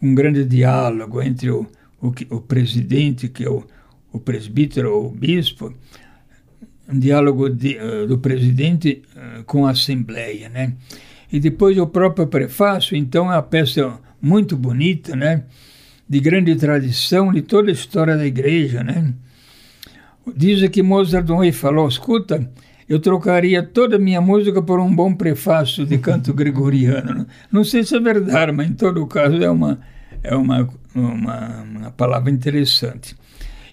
um 0.00 0.14
grande 0.14 0.44
diálogo 0.44 1.22
entre 1.22 1.50
o, 1.50 1.66
o, 2.00 2.08
o 2.30 2.40
presidente, 2.40 3.28
que 3.28 3.44
é 3.44 3.50
o, 3.50 3.64
o 4.12 4.18
presbítero 4.18 4.94
ou 4.94 5.06
o 5.06 5.10
bispo, 5.10 5.74
um 6.88 6.98
diálogo 6.98 7.48
de, 7.48 7.76
uh, 7.76 8.06
do 8.06 8.18
presidente 8.18 9.02
uh, 9.14 9.44
com 9.44 9.66
a 9.66 9.70
Assembleia, 9.70 10.48
né? 10.48 10.74
E 11.32 11.38
depois 11.38 11.78
o 11.78 11.86
próprio 11.86 12.26
prefácio, 12.26 12.96
então, 12.96 13.26
é 13.26 13.36
uma 13.36 13.42
peça 13.42 13.98
muito 14.20 14.56
bonita, 14.56 15.14
né? 15.14 15.44
De 16.08 16.18
grande 16.20 16.54
tradição 16.56 17.32
de 17.32 17.42
toda 17.42 17.70
a 17.70 17.72
história 17.72 18.16
da 18.16 18.26
igreja, 18.26 18.82
né? 18.82 19.14
Diz 20.36 20.68
que 20.68 20.82
Mozart 20.82 21.26
falou, 21.52 21.88
escuta, 21.88 22.50
eu 22.88 22.98
trocaria 22.98 23.62
toda 23.62 23.94
a 23.94 23.98
minha 24.00 24.20
música 24.20 24.60
por 24.60 24.80
um 24.80 24.92
bom 24.92 25.14
prefácio 25.14 25.86
de 25.86 25.96
canto 25.98 26.34
gregoriano. 26.34 27.26
Não 27.50 27.62
sei 27.62 27.84
se 27.84 27.96
é 27.96 28.00
verdade, 28.00 28.50
mas 28.50 28.68
em 28.68 28.72
todo 28.72 29.06
caso 29.06 29.36
é 29.36 29.48
uma, 29.48 29.78
é 30.24 30.34
uma, 30.34 30.68
uma, 30.92 31.62
uma 31.62 31.90
palavra 31.92 32.30
interessante. 32.32 33.16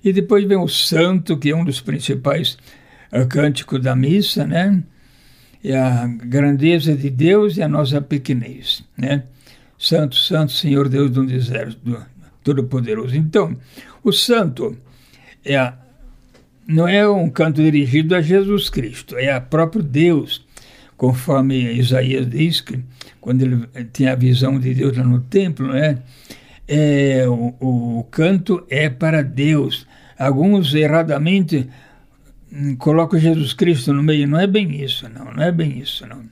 E 0.03 0.13
depois 0.13 0.45
vem 0.45 0.57
o 0.57 0.67
santo, 0.67 1.35
que 1.37 1.49
é 1.49 1.55
um 1.55 1.65
dos 1.65 1.81
principais 1.81 2.57
uh, 3.11 3.27
cânticos 3.27 3.81
da 3.81 3.95
missa, 3.95 4.45
né? 4.45 4.83
E 5.67 5.73
a 5.73 6.07
grandeza 6.07 6.95
de 6.95 7.09
Deus 7.09 7.57
e 7.57 7.61
a 7.61 7.67
nossa 7.67 7.99
pequenez, 7.99 8.85
né? 8.97 9.23
Santo, 9.77 10.15
Santo, 10.15 10.53
Senhor 10.53 10.87
Deus 10.87 11.11
do 11.11 11.29
Exército, 11.29 12.05
Todo-Poderoso. 12.41 13.17
Então, 13.17 13.53
o 14.01 14.13
santo 14.13 14.77
é 15.43 15.57
a, 15.57 15.77
não 16.65 16.87
é 16.87 17.05
um 17.05 17.29
canto 17.29 17.61
dirigido 17.61 18.15
a 18.15 18.21
Jesus 18.21 18.69
Cristo, 18.69 19.17
é 19.17 19.29
a 19.29 19.41
próprio 19.41 19.83
Deus, 19.83 20.41
conforme 20.95 21.73
Isaías 21.73 22.29
diz 22.29 22.61
que 22.61 22.79
quando 23.19 23.41
ele 23.41 23.67
tinha 23.91 24.13
a 24.13 24.15
visão 24.15 24.57
de 24.57 24.73
Deus 24.73 24.95
lá 24.95 25.03
no 25.03 25.19
templo, 25.19 25.67
né? 25.67 25.97
É, 26.65 27.25
o, 27.27 27.99
o 27.99 28.03
canto 28.09 28.65
é 28.69 28.89
para 28.89 29.21
Deus. 29.21 29.85
Alguns 30.17 30.73
erradamente 30.73 31.67
colocam 32.77 33.19
Jesus 33.19 33.53
Cristo 33.53 33.93
no 33.93 34.03
meio. 34.03 34.27
Não 34.27 34.39
é 34.39 34.47
bem 34.47 34.83
isso, 34.83 35.07
não. 35.09 35.33
Não 35.33 35.43
é 35.43 35.51
bem 35.51 35.79
isso, 35.79 36.05
não. 36.07 36.23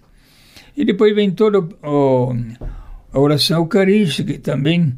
E 0.75 0.83
depois 0.83 1.15
vem 1.15 1.31
toda 1.31 1.59
a 3.13 3.19
oração 3.19 3.59
eucarística, 3.59 4.33
que 4.33 4.39
também 4.39 4.97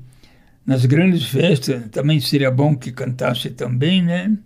nas 0.65 0.85
grandes 0.85 1.25
festas 1.25 1.83
também 1.91 2.19
seria 2.19 2.51
bom 2.51 2.75
que 2.75 2.91
cantasse 2.91 3.49
também, 3.51 4.01
né? 4.01 4.37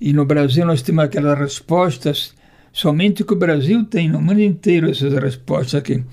E 0.00 0.12
no 0.12 0.24
Brasil 0.24 0.64
nós 0.64 0.82
temos 0.82 1.04
aquelas 1.04 1.38
respostas, 1.38 2.34
somente 2.72 3.24
que 3.24 3.32
o 3.32 3.36
Brasil 3.36 3.84
tem 3.84 4.08
no 4.08 4.20
mundo 4.20 4.40
inteiro 4.40 4.90
essas 4.90 5.12
respostas 5.12 5.82
que, 5.82 6.04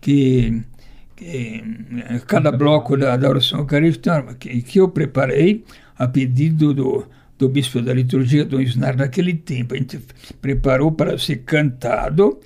que, 0.00 0.62
que 1.16 1.62
cada 2.26 2.50
bloco 2.50 2.96
da, 2.96 3.16
da 3.16 3.28
oração 3.28 3.60
eucarística 3.60 4.34
que, 4.38 4.60
que 4.62 4.80
eu 4.80 4.88
preparei 4.88 5.64
a 5.96 6.08
pedido 6.08 6.74
do, 6.74 7.06
do 7.42 7.48
bispo 7.48 7.80
da 7.80 7.92
liturgia, 7.92 8.44
do 8.44 8.60
Isnar, 8.60 8.96
naquele 8.96 9.34
tempo. 9.34 9.74
A 9.74 9.76
gente 9.76 10.00
preparou 10.40 10.92
para 10.92 11.18
ser 11.18 11.38
cantado 11.38 12.40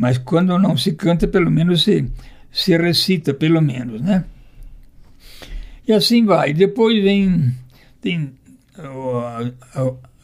mas 0.00 0.16
quando 0.16 0.58
não 0.58 0.78
se 0.78 0.92
canta, 0.92 1.28
pelo 1.28 1.50
menos 1.50 1.82
se, 1.82 2.10
se 2.50 2.74
recita, 2.74 3.34
pelo 3.34 3.60
menos, 3.60 4.00
né? 4.00 4.24
E 5.86 5.92
assim 5.92 6.24
vai. 6.24 6.54
Depois 6.54 7.04
vem 7.04 7.54
tem 8.00 8.32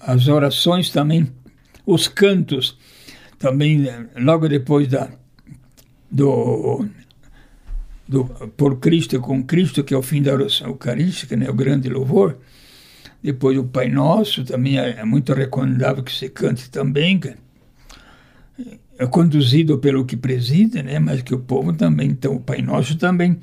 as 0.00 0.28
orações 0.28 0.88
também, 0.88 1.30
os 1.84 2.08
cantos 2.08 2.78
também, 3.38 3.86
logo 4.16 4.48
depois 4.48 4.88
da 4.88 5.10
do, 6.10 6.86
do 8.08 8.24
por 8.56 8.78
Cristo 8.80 9.20
com 9.20 9.44
Cristo, 9.44 9.84
que 9.84 9.92
é 9.92 9.98
o 9.98 10.00
fim 10.00 10.22
da 10.22 10.32
oração 10.32 10.68
eucarística, 10.68 11.36
né, 11.36 11.50
o 11.50 11.54
grande 11.54 11.90
louvor. 11.90 12.38
Depois 13.22 13.58
o 13.58 13.64
Pai 13.64 13.88
Nosso 13.88 14.44
também 14.44 14.78
é, 14.78 15.00
é 15.00 15.04
muito 15.04 15.32
recomendável 15.32 16.02
que 16.02 16.12
se 16.12 16.28
cante 16.28 16.70
também, 16.70 17.20
é 18.98 19.06
conduzido 19.06 19.78
pelo 19.78 20.04
que 20.04 20.16
preside, 20.16 20.82
né? 20.82 20.98
mas 20.98 21.22
que 21.22 21.34
o 21.34 21.38
povo 21.38 21.72
também, 21.72 22.10
então 22.10 22.36
o 22.36 22.40
Pai 22.40 22.62
Nosso 22.62 22.96
também 22.96 23.38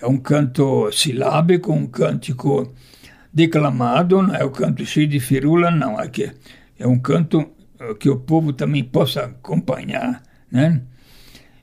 é 0.00 0.06
um 0.06 0.18
canto 0.18 0.90
silábico, 0.92 1.72
um 1.72 1.86
cântico 1.86 2.72
declamado, 3.32 4.22
não 4.22 4.34
é 4.34 4.44
o 4.44 4.48
um 4.48 4.52
canto 4.52 4.84
cheio 4.84 5.06
de 5.06 5.20
firula, 5.20 5.70
não, 5.70 6.00
é, 6.00 6.10
é 6.78 6.86
um 6.86 6.98
canto 6.98 7.46
eh, 7.78 7.94
que 7.94 8.08
o 8.08 8.16
povo 8.16 8.52
também 8.52 8.82
possa 8.82 9.24
acompanhar, 9.24 10.22
né? 10.50 10.82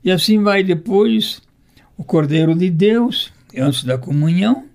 E 0.04 0.12
assim 0.12 0.42
vai 0.42 0.64
depois 0.64 1.42
o 1.98 2.04
Cordeiro 2.04 2.54
de 2.56 2.70
Deus, 2.70 3.32
antes 3.58 3.84
da 3.84 3.98
comunhão, 3.98 4.66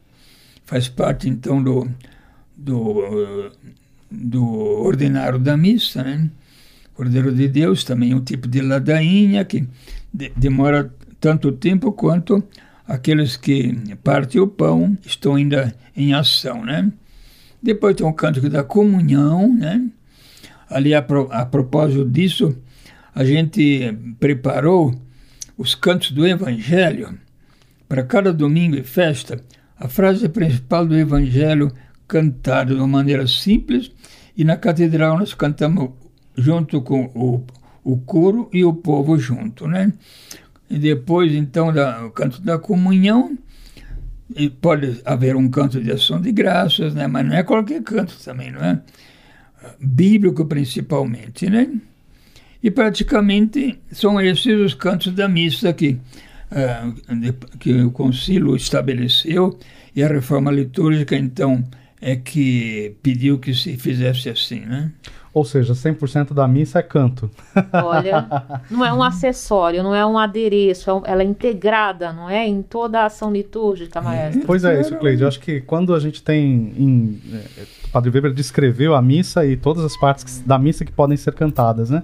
faz 0.65 0.89
parte 0.89 1.29
então 1.29 1.63
do, 1.63 1.89
do, 2.59 3.05
eh, 3.05 3.51
do 4.11 4.45
ordinário 4.45 5.39
da 5.39 5.57
missa, 5.57 6.03
né? 6.03 6.29
Cordeiro 6.93 7.33
de 7.33 7.47
Deus 7.47 7.85
também 7.85 8.11
é 8.11 8.17
um 8.17 8.21
tipo 8.21 8.49
de 8.49 8.61
ladainha 8.61 9.45
que 9.45 9.69
de, 10.13 10.33
demora 10.37 10.93
tanto 11.21 11.53
tempo 11.53 11.93
quanto 11.93 12.43
aqueles 12.87 13.37
que 13.37 13.73
partem 14.03 14.41
o 14.41 14.49
pão 14.49 14.99
estão 15.07 15.37
ainda 15.37 15.73
em 15.97 16.13
ação, 16.13 16.65
né? 16.65 16.91
Depois 17.63 17.95
tem 17.95 18.07
o 18.07 18.13
cântico 18.13 18.49
da 18.49 18.65
comunhão, 18.65 19.55
né? 19.55 19.89
Ali, 20.69 20.95
a, 20.95 21.01
pro, 21.01 21.29
a 21.31 21.47
propósito 21.47 22.05
disso, 22.05 22.57
a 23.15 23.25
gente 23.25 23.97
preparou 24.19 24.95
os 25.57 25.75
cantos 25.75 26.11
do 26.11 26.27
Evangelho 26.27 27.19
para 27.89 28.03
cada 28.03 28.33
domingo 28.33 28.77
e 28.77 28.83
festa. 28.83 29.43
A 29.79 29.89
frase 29.89 30.29
principal 30.29 30.87
do 30.87 30.97
Evangelho 30.97 31.73
cantada 32.09 32.75
de 32.75 32.81
uma 32.81 32.89
maneira 32.89 33.27
simples 33.29 33.93
e 34.37 34.43
na 34.43 34.57
catedral 34.57 35.19
nós 35.19 35.35
cantamos 35.35 35.91
junto 36.37 36.81
com 36.81 37.05
o, 37.15 37.45
o 37.85 37.99
coro 37.99 38.49
e 38.53 38.65
o 38.65 38.73
povo 38.73 39.19
junto, 39.19 39.69
né? 39.69 39.93
E 40.71 40.79
depois, 40.79 41.35
então, 41.35 41.73
da, 41.73 42.05
o 42.05 42.11
canto 42.11 42.41
da 42.41 42.59
comunhão, 42.59 43.37
e 44.37 44.51
pode 44.51 45.01
haver 45.05 45.35
um 45.35 45.49
canto 45.49 45.81
de 45.83 45.91
ação 45.91 46.21
de 46.21 46.31
graças, 46.31 46.95
né? 46.95 47.07
Mas 47.07 47.27
não 47.27 47.35
é 47.35 47.43
qualquer 47.43 47.83
canto 47.83 48.17
também, 48.23 48.53
não 48.53 48.61
é? 48.61 48.81
Bíblico, 49.81 50.45
principalmente, 50.45 51.49
né? 51.49 51.71
E 52.63 52.71
praticamente 52.71 53.79
são 53.91 54.21
esses 54.21 54.61
os 54.61 54.75
cantos 54.75 55.13
da 55.15 55.29
missa 55.29 55.73
que, 55.73 55.99
uh, 56.53 57.59
que 57.59 57.73
o 57.83 57.91
concílio 57.91 58.55
estabeleceu 58.55 59.59
e 59.95 60.03
a 60.03 60.09
reforma 60.09 60.51
litúrgica, 60.51 61.17
então, 61.17 61.65
é 62.01 62.17
que 62.17 62.97
pediu 63.03 63.39
que 63.39 63.55
se 63.55 63.77
fizesse 63.77 64.29
assim, 64.29 64.61
né? 64.61 64.93
Ou 65.33 65.45
seja, 65.45 65.73
100% 65.73 66.33
da 66.33 66.49
missa 66.49 66.79
é 66.79 66.83
canto. 66.83 67.31
Olha, 67.73 68.27
não 68.71 68.85
é 68.85 68.93
um 68.93 69.03
acessório, 69.03 69.83
não 69.83 69.95
é 69.95 70.05
um 70.05 70.19
adereço, 70.19 70.91
é 70.91 71.11
ela 71.13 71.23
é 71.23 71.25
integrada, 71.25 72.13
não 72.13 72.29
é? 72.29 72.47
Em 72.47 72.63
toda 72.63 73.01
a 73.01 73.07
ação 73.07 73.31
litúrgica, 73.31 74.01
maestro. 74.01 74.43
Pois 74.47 74.65
é, 74.65 74.81
isso, 74.81 74.97
Cleide. 74.97 75.23
Eu 75.23 75.29
acho 75.29 75.39
que 75.39 75.61
quando 75.61 75.95
a 75.95 76.01
gente 76.01 76.23
tem. 76.23 76.73
Em, 76.77 77.21
é, 77.33 77.63
o 77.85 77.91
Padre 77.91 78.11
Weber 78.11 78.33
descreveu 78.33 78.95
a 78.95 79.03
missa 79.03 79.47
e 79.47 79.57
todas 79.57 79.85
as 79.85 79.97
partes 79.97 80.41
da 80.41 80.59
missa 80.59 80.85
que 80.85 80.93
podem 80.93 81.17
ser 81.17 81.35
cantadas, 81.35 81.89
né? 81.91 82.03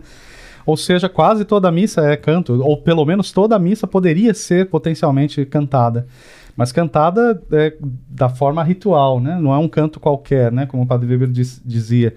Ou 0.67 0.77
seja, 0.77 1.09
quase 1.09 1.45
toda 1.45 1.69
a 1.69 1.73
missa 1.73 2.03
é 2.03 2.17
canto, 2.17 2.63
ou 2.63 2.81
pelo 2.81 3.05
menos 3.05 3.33
toda 3.33 3.57
a 3.57 3.59
missa 3.59 3.87
poderia 3.87 4.33
ser 4.33 4.71
potencialmente 4.71 5.45
cantada. 5.45 6.07
Mas 6.56 6.70
cantada 6.73 7.42
é, 7.52 7.76
da 8.08 8.28
forma 8.28 8.62
ritual, 8.62 9.20
né? 9.20 9.38
Não 9.40 9.52
é 9.52 9.58
um 9.58 9.68
canto 9.68 9.99
qualquer, 9.99 10.52
né? 10.52 10.66
Como 10.66 10.82
o 10.82 10.87
Padre 10.87 11.08
Weber 11.08 11.28
diz, 11.28 11.61
dizia. 11.64 12.14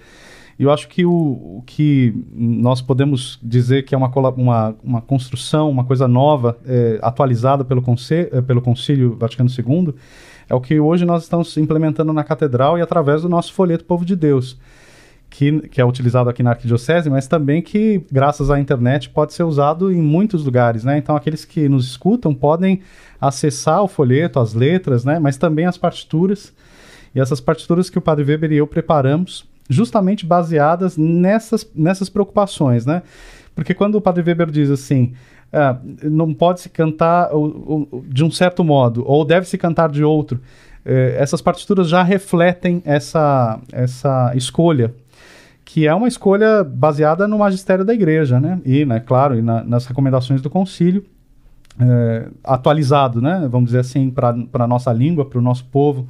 E 0.59 0.63
eu 0.63 0.71
acho 0.71 0.87
que 0.87 1.05
o, 1.05 1.11
o, 1.11 1.63
que 1.65 2.13
nós 2.33 2.81
podemos 2.81 3.39
dizer 3.43 3.83
que 3.83 3.93
é 3.93 3.97
uma, 3.97 4.09
uma, 4.31 4.75
uma 4.83 5.01
construção, 5.01 5.69
uma 5.69 5.83
coisa 5.83 6.07
nova, 6.07 6.57
é, 6.65 6.97
atualizada 7.01 7.63
pelo, 7.63 7.83
é, 8.09 8.41
pelo 8.41 8.61
Concílio 8.61 9.15
Vaticano 9.15 9.49
II, 9.49 9.93
é 10.49 10.55
o 10.55 10.61
que 10.61 10.79
hoje 10.79 11.05
nós 11.05 11.23
estamos 11.23 11.55
implementando 11.57 12.11
na 12.11 12.23
Catedral 12.23 12.77
e 12.77 12.81
através 12.81 13.21
do 13.21 13.29
nosso 13.29 13.53
folheto 13.53 13.85
Povo 13.85 14.03
de 14.03 14.15
Deus, 14.15 14.57
que, 15.37 15.69
que 15.69 15.79
é 15.79 15.85
utilizado 15.85 16.31
aqui 16.31 16.41
na 16.41 16.49
Arquidiocese, 16.49 17.11
mas 17.11 17.27
também 17.27 17.61
que, 17.61 18.01
graças 18.11 18.49
à 18.49 18.59
internet, 18.59 19.07
pode 19.07 19.33
ser 19.33 19.43
usado 19.43 19.91
em 19.91 20.01
muitos 20.01 20.43
lugares. 20.43 20.83
Né? 20.83 20.97
Então, 20.97 21.15
aqueles 21.15 21.45
que 21.45 21.69
nos 21.69 21.85
escutam 21.85 22.33
podem 22.33 22.81
acessar 23.21 23.83
o 23.83 23.87
folheto, 23.87 24.39
as 24.39 24.55
letras, 24.55 25.05
né? 25.05 25.19
mas 25.19 25.37
também 25.37 25.67
as 25.67 25.77
partituras. 25.77 26.51
E 27.13 27.19
essas 27.19 27.39
partituras 27.39 27.87
que 27.87 27.99
o 27.99 28.01
Padre 28.01 28.25
Weber 28.25 28.51
e 28.51 28.57
eu 28.57 28.65
preparamos 28.65 29.47
justamente 29.69 30.25
baseadas 30.25 30.97
nessas, 30.97 31.69
nessas 31.75 32.09
preocupações, 32.09 32.87
né? 32.87 33.03
Porque 33.53 33.75
quando 33.75 33.93
o 33.93 34.01
Padre 34.01 34.23
Weber 34.23 34.49
diz 34.49 34.71
assim, 34.71 35.13
ah, 35.53 35.77
não 36.01 36.33
pode 36.33 36.61
se 36.61 36.69
cantar 36.69 37.29
de 38.05 38.23
um 38.23 38.31
certo 38.31 38.63
modo, 38.63 39.03
ou 39.05 39.23
deve 39.23 39.47
se 39.47 39.57
cantar 39.57 39.91
de 39.91 40.03
outro, 40.03 40.39
eh, 40.85 41.15
essas 41.19 41.41
partituras 41.41 41.89
já 41.89 42.01
refletem 42.01 42.81
essa, 42.85 43.59
essa 43.73 44.31
escolha, 44.35 44.93
que 45.67 45.85
é 45.85 45.93
uma 45.93 46.07
escolha 46.07 46.63
baseada 46.63 47.27
no 47.27 47.39
magistério 47.39 47.83
da 47.83 47.93
igreja, 47.93 48.39
né? 48.39 48.57
E, 48.63 48.85
né, 48.85 49.01
claro, 49.01 49.37
e 49.37 49.41
na, 49.41 49.61
nas 49.65 49.85
recomendações 49.85 50.41
do 50.41 50.49
concílio, 50.49 51.03
eh, 51.77 52.29
atualizado, 52.41 53.21
né? 53.21 53.45
Vamos 53.51 53.67
dizer 53.67 53.79
assim, 53.79 54.09
para 54.09 54.33
a 54.53 54.65
nossa 54.67 54.93
língua, 54.93 55.25
para 55.25 55.37
o 55.37 55.41
nosso 55.41 55.65
povo. 55.65 56.07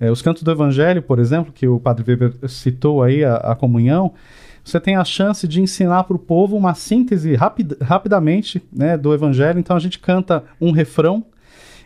É, 0.00 0.10
os 0.10 0.20
cantos 0.20 0.42
do 0.42 0.50
Evangelho, 0.50 1.00
por 1.00 1.20
exemplo, 1.20 1.52
que 1.52 1.68
o 1.68 1.78
Padre 1.78 2.04
Weber 2.08 2.32
citou 2.48 3.00
aí, 3.00 3.24
a, 3.24 3.36
a 3.36 3.54
comunhão, 3.54 4.14
você 4.64 4.80
tem 4.80 4.96
a 4.96 5.04
chance 5.04 5.46
de 5.46 5.62
ensinar 5.62 6.02
para 6.02 6.16
o 6.16 6.18
povo 6.18 6.56
uma 6.56 6.74
síntese 6.74 7.36
rapid, 7.36 7.74
rapidamente 7.80 8.60
né, 8.72 8.98
do 8.98 9.14
Evangelho. 9.14 9.60
Então 9.60 9.76
a 9.76 9.80
gente 9.80 10.00
canta 10.00 10.42
um 10.60 10.72
refrão, 10.72 11.24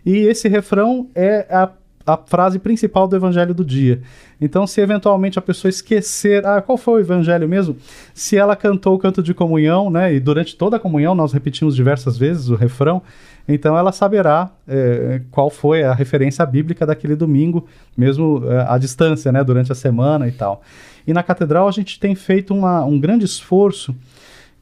e 0.04 0.16
esse 0.16 0.48
refrão 0.48 1.10
é 1.14 1.46
a, 1.50 1.68
a 2.06 2.16
frase 2.16 2.58
principal 2.58 3.06
do 3.06 3.16
Evangelho 3.16 3.54
do 3.54 3.64
dia. 3.64 4.02
Então, 4.40 4.66
se 4.66 4.80
eventualmente 4.80 5.38
a 5.38 5.42
pessoa 5.42 5.68
esquecer, 5.68 6.44
ah, 6.44 6.60
qual 6.60 6.76
foi 6.76 7.00
o 7.00 7.04
Evangelho 7.04 7.48
mesmo? 7.48 7.76
Se 8.12 8.36
ela 8.36 8.56
cantou 8.56 8.94
o 8.94 8.98
canto 8.98 9.22
de 9.22 9.32
comunhão, 9.32 9.90
né, 9.90 10.14
e 10.14 10.20
durante 10.20 10.56
toda 10.56 10.76
a 10.76 10.80
comunhão 10.80 11.14
nós 11.14 11.32
repetimos 11.32 11.76
diversas 11.76 12.18
vezes 12.18 12.48
o 12.48 12.54
refrão, 12.54 13.02
então 13.48 13.76
ela 13.76 13.92
saberá 13.92 14.50
é, 14.68 15.20
qual 15.30 15.50
foi 15.50 15.82
a 15.82 15.92
referência 15.92 16.44
bíblica 16.46 16.86
daquele 16.86 17.16
domingo, 17.16 17.66
mesmo 17.96 18.42
é, 18.46 18.66
à 18.68 18.78
distância, 18.78 19.32
né, 19.32 19.42
durante 19.42 19.72
a 19.72 19.74
semana 19.74 20.28
e 20.28 20.32
tal. 20.32 20.62
E 21.06 21.12
na 21.12 21.22
catedral 21.22 21.68
a 21.68 21.72
gente 21.72 21.98
tem 21.98 22.14
feito 22.14 22.54
uma, 22.54 22.84
um 22.84 22.98
grande 22.98 23.24
esforço 23.24 23.94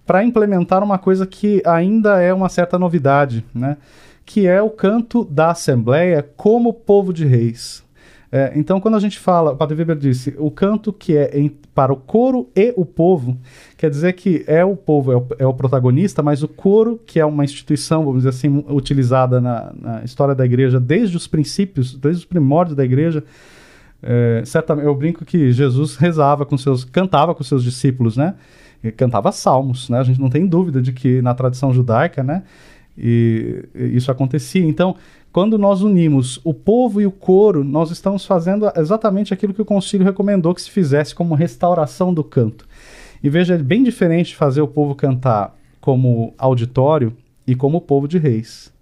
para 0.06 0.24
implementar 0.24 0.82
uma 0.82 0.98
coisa 0.98 1.26
que 1.26 1.62
ainda 1.64 2.20
é 2.20 2.34
uma 2.34 2.48
certa 2.48 2.78
novidade, 2.78 3.44
né? 3.54 3.76
Que 4.32 4.46
é 4.46 4.62
o 4.62 4.70
canto 4.70 5.24
da 5.24 5.50
Assembleia 5.50 6.22
como 6.36 6.72
povo 6.72 7.12
de 7.12 7.26
reis. 7.26 7.82
É, 8.30 8.52
então, 8.54 8.80
quando 8.80 8.96
a 8.96 9.00
gente 9.00 9.18
fala, 9.18 9.50
o 9.50 9.56
Padre 9.56 9.74
Weber 9.74 9.96
disse, 9.96 10.36
o 10.38 10.52
canto 10.52 10.92
que 10.92 11.16
é 11.16 11.36
em, 11.36 11.48
para 11.74 11.92
o 11.92 11.96
coro 11.96 12.48
e 12.54 12.72
o 12.76 12.84
povo, 12.84 13.36
quer 13.76 13.90
dizer 13.90 14.12
que 14.12 14.44
é 14.46 14.64
o 14.64 14.76
povo, 14.76 15.10
é 15.10 15.16
o, 15.16 15.26
é 15.40 15.46
o, 15.48 15.52
protagonista, 15.52 16.22
mas 16.22 16.44
o 16.44 16.48
coro, 16.48 17.00
que 17.04 17.18
é 17.18 17.24
uma 17.24 17.42
instituição, 17.42 18.04
vamos 18.04 18.18
dizer 18.18 18.28
assim, 18.28 18.64
utilizada 18.68 19.40
na, 19.40 19.72
na 19.74 20.04
história 20.04 20.32
da 20.32 20.44
igreja 20.44 20.78
desde 20.78 21.16
os 21.16 21.26
princípios, 21.26 21.96
desde 21.96 22.20
os 22.20 22.24
primórdios 22.24 22.76
da 22.76 22.84
igreja, 22.84 23.24
é, 24.00 24.42
certamente, 24.46 24.86
eu 24.86 24.94
brinco 24.94 25.24
que 25.24 25.50
Jesus 25.50 25.96
rezava 25.96 26.46
com 26.46 26.56
seus, 26.56 26.84
cantava 26.84 27.34
com 27.34 27.42
seus 27.42 27.64
discípulos, 27.64 28.16
né? 28.16 28.36
E 28.80 28.92
cantava 28.92 29.32
salmos, 29.32 29.90
né? 29.90 29.98
A 29.98 30.04
gente 30.04 30.20
não 30.20 30.30
tem 30.30 30.46
dúvida 30.46 30.80
de 30.80 30.92
que 30.92 31.20
na 31.20 31.34
tradição 31.34 31.72
judaica, 31.74 32.22
né? 32.22 32.44
E, 33.00 33.64
isso 33.74 34.10
acontecia. 34.10 34.64
Então, 34.64 34.96
quando 35.32 35.56
nós 35.56 35.80
unimos 35.80 36.40
o 36.44 36.52
povo 36.52 37.00
e 37.00 37.06
o 37.06 37.10
coro, 37.10 37.64
nós 37.64 37.90
estamos 37.90 38.24
fazendo 38.24 38.70
exatamente 38.76 39.32
aquilo 39.32 39.54
que 39.54 39.62
o 39.62 39.64
concílio 39.64 40.04
recomendou 40.04 40.54
que 40.54 40.60
se 40.60 40.70
fizesse 40.70 41.14
como 41.14 41.34
restauração 41.34 42.12
do 42.12 42.24
canto. 42.24 42.66
E 43.22 43.30
veja, 43.30 43.54
é 43.54 43.58
bem 43.58 43.82
diferente 43.82 44.34
fazer 44.34 44.60
o 44.60 44.68
povo 44.68 44.94
cantar 44.94 45.56
como 45.80 46.34
auditório 46.36 47.12
e 47.46 47.54
como 47.54 47.80
povo 47.80 48.08
de 48.08 48.18
reis. 48.18 48.72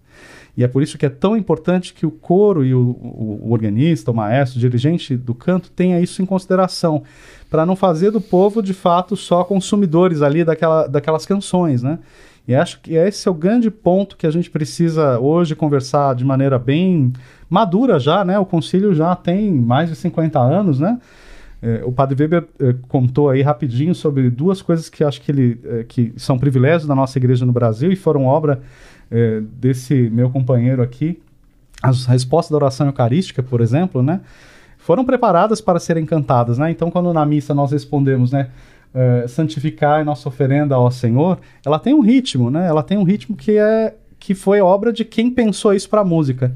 E 0.57 0.65
é 0.65 0.69
por 0.69 0.83
isso 0.83 0.99
que 0.99 1.07
é 1.07 1.09
tão 1.09 1.37
importante 1.37 1.95
que 1.95 2.05
o 2.05 2.11
coro 2.11 2.65
e 2.65 2.75
o, 2.75 2.81
o, 2.81 3.41
o 3.45 3.53
organista, 3.53 4.11
o 4.11 4.15
maestro, 4.15 4.59
o 4.59 4.61
dirigente 4.61 5.17
do 5.17 5.33
canto 5.33 5.71
tenha 5.71 6.01
isso 6.01 6.21
em 6.21 6.27
consideração, 6.27 7.05
para 7.49 7.65
não 7.65 7.77
fazer 7.77 8.11
do 8.11 8.21
povo, 8.21 8.61
de 8.61 8.75
fato, 8.75 9.17
só 9.17 9.45
consumidores 9.45 10.21
ali 10.21 10.43
daquela, 10.45 10.89
daquelas 10.89 11.25
canções, 11.25 11.83
né? 11.83 12.01
E 12.49 12.55
acho 12.55 12.81
que 12.81 12.95
esse 12.95 13.29
é 13.29 13.31
o 13.31 13.35
grande 13.35 13.71
ponto 13.71 14.17
que 14.17 14.27
a 14.27 14.31
gente 14.31 14.49
precisa 14.49 15.19
hoje 15.19 15.55
conversar 15.55 16.15
de 16.15 16.25
maneira 16.25 16.59
bem 16.59 17.13
madura 17.49 18.01
já, 18.01 18.25
né? 18.25 18.39
O 18.39 18.47
concílio 18.47 18.95
já 18.95 19.15
tem 19.15 19.53
mais 19.53 19.91
de 19.91 19.95
50 19.95 20.41
anos, 20.41 20.81
né? 20.81 20.99
É, 21.61 21.83
o 21.85 21.93
Padre 21.93 22.17
Weber 22.23 22.49
é, 22.59 22.75
contou 22.89 23.29
aí 23.29 23.43
rapidinho 23.43 23.95
sobre 23.95 24.31
duas 24.31 24.63
coisas 24.63 24.89
que 24.89 25.05
acho 25.05 25.21
que, 25.21 25.31
ele, 25.31 25.61
é, 25.63 25.85
que 25.87 26.15
são 26.17 26.39
privilégios 26.39 26.87
da 26.87 26.95
nossa 26.95 27.19
igreja 27.19 27.45
no 27.45 27.53
Brasil 27.53 27.93
e 27.93 27.97
foram 27.97 28.25
obra 28.25 28.63
é, 29.11 29.43
desse 29.61 30.09
meu 30.09 30.31
companheiro 30.31 30.81
aqui. 30.81 31.21
As 31.83 32.07
respostas 32.07 32.53
da 32.53 32.57
oração 32.57 32.87
eucarística, 32.87 33.43
por 33.43 33.61
exemplo, 33.61 34.03
né? 34.03 34.23
Foram 34.79 35.05
preparadas 35.05 35.61
para 35.61 35.79
serem 35.79 36.07
cantadas, 36.07 36.57
né? 36.57 36.71
Então, 36.71 36.91
quando 36.91 37.13
na 37.13 37.27
missa 37.27 37.53
nós 37.53 37.73
respondemos, 37.73 38.33
né? 38.33 38.49
Uh, 38.95 39.29
santificar 39.29 40.05
nossa 40.05 40.29
oferenda 40.29 40.75
ao 40.75 40.91
Senhor, 40.91 41.39
ela 41.65 41.79
tem 41.79 41.95
um 41.95 42.01
ritmo, 42.01 42.51
né? 42.51 42.67
Ela 42.67 42.83
tem 42.83 42.99
um 42.99 43.05
ritmo 43.05 43.37
que 43.37 43.57
é 43.57 43.95
que 44.19 44.35
foi 44.35 44.61
obra 44.61 44.93
de 44.93 45.05
quem 45.05 45.31
pensou 45.31 45.73
isso 45.73 45.89
para 45.89 46.01
a 46.01 46.05
música. 46.05 46.55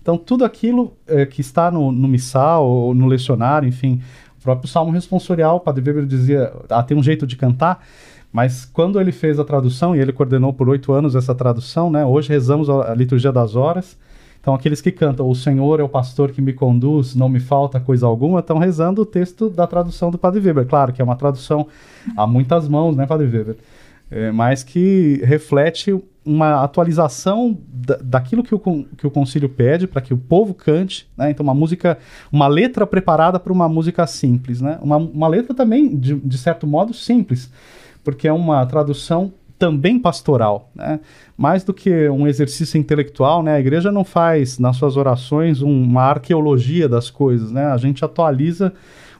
Então, 0.00 0.16
tudo 0.16 0.44
aquilo 0.44 0.96
uh, 1.08 1.26
que 1.30 1.40
está 1.40 1.70
no, 1.70 1.92
no 1.92 2.08
missal 2.08 2.66
ou 2.66 2.94
no 2.94 3.06
lecionário, 3.06 3.68
enfim, 3.68 4.00
o 4.38 4.42
próprio 4.42 4.68
Salmo 4.68 4.90
responsorial, 4.90 5.56
o 5.56 5.60
Padre 5.60 5.84
Weber 5.84 6.06
dizia, 6.06 6.52
ah, 6.68 6.82
tem 6.82 6.96
um 6.96 7.02
jeito 7.02 7.26
de 7.26 7.36
cantar, 7.36 7.84
mas 8.32 8.64
quando 8.64 9.00
ele 9.00 9.12
fez 9.12 9.38
a 9.38 9.44
tradução, 9.44 9.94
e 9.94 10.00
ele 10.00 10.12
coordenou 10.12 10.52
por 10.52 10.68
oito 10.68 10.92
anos 10.92 11.14
essa 11.14 11.34
tradução, 11.34 11.90
né? 11.90 12.04
Hoje 12.04 12.30
rezamos 12.30 12.68
a 12.68 12.94
liturgia 12.94 13.30
das 13.30 13.54
horas, 13.54 13.96
então, 14.42 14.54
aqueles 14.54 14.80
que 14.80 14.90
cantam 14.90 15.30
O 15.30 15.36
Senhor 15.36 15.78
é 15.78 15.84
o 15.84 15.88
pastor 15.88 16.32
que 16.32 16.42
me 16.42 16.52
conduz, 16.52 17.14
não 17.14 17.28
me 17.28 17.38
falta 17.38 17.78
coisa 17.78 18.06
alguma, 18.06 18.40
estão 18.40 18.58
rezando 18.58 19.02
o 19.02 19.06
texto 19.06 19.48
da 19.48 19.68
tradução 19.68 20.10
do 20.10 20.18
Padre 20.18 20.40
Weber. 20.40 20.66
Claro 20.66 20.92
que 20.92 21.00
é 21.00 21.04
uma 21.04 21.14
tradução 21.14 21.68
a 22.16 22.26
muitas 22.26 22.66
mãos, 22.66 22.96
né, 22.96 23.06
Padre 23.06 23.28
Weber? 23.28 23.56
É, 24.10 24.32
mas 24.32 24.64
que 24.64 25.20
reflete 25.22 25.96
uma 26.24 26.64
atualização 26.64 27.56
da, 27.72 27.96
daquilo 28.02 28.42
que 28.42 28.54
o, 28.54 28.58
que 28.58 29.06
o 29.06 29.10
concílio 29.12 29.48
pede 29.48 29.86
para 29.86 30.02
que 30.02 30.12
o 30.12 30.18
povo 30.18 30.52
cante, 30.54 31.08
né? 31.16 31.30
Então, 31.30 31.44
uma 31.44 31.54
música, 31.54 31.96
uma 32.30 32.48
letra 32.48 32.84
preparada 32.84 33.38
para 33.38 33.52
uma 33.52 33.68
música 33.68 34.04
simples, 34.08 34.60
né? 34.60 34.76
Uma, 34.82 34.96
uma 34.96 35.28
letra 35.28 35.54
também, 35.54 35.96
de, 35.96 36.16
de 36.16 36.36
certo 36.36 36.66
modo, 36.66 36.92
simples, 36.92 37.48
porque 38.02 38.26
é 38.26 38.32
uma 38.32 38.66
tradução 38.66 39.32
também 39.62 39.96
pastoral, 39.96 40.72
né? 40.74 40.98
Mais 41.36 41.62
do 41.62 41.72
que 41.72 42.08
um 42.08 42.26
exercício 42.26 42.76
intelectual, 42.78 43.44
né? 43.44 43.54
A 43.54 43.60
igreja 43.60 43.92
não 43.92 44.02
faz 44.02 44.58
nas 44.58 44.76
suas 44.76 44.96
orações 44.96 45.62
uma 45.62 46.02
arqueologia 46.02 46.88
das 46.88 47.10
coisas, 47.10 47.52
né? 47.52 47.66
A 47.66 47.76
gente 47.76 48.04
atualiza 48.04 48.72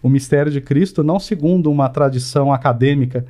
o 0.02 0.09
mistério 0.09 0.50
de 0.50 0.61
Cristo 0.61 1.05
não 1.05 1.20
segundo 1.20 1.70
uma 1.70 1.88
tradição 1.88 2.52
acadêmica. 2.52 3.24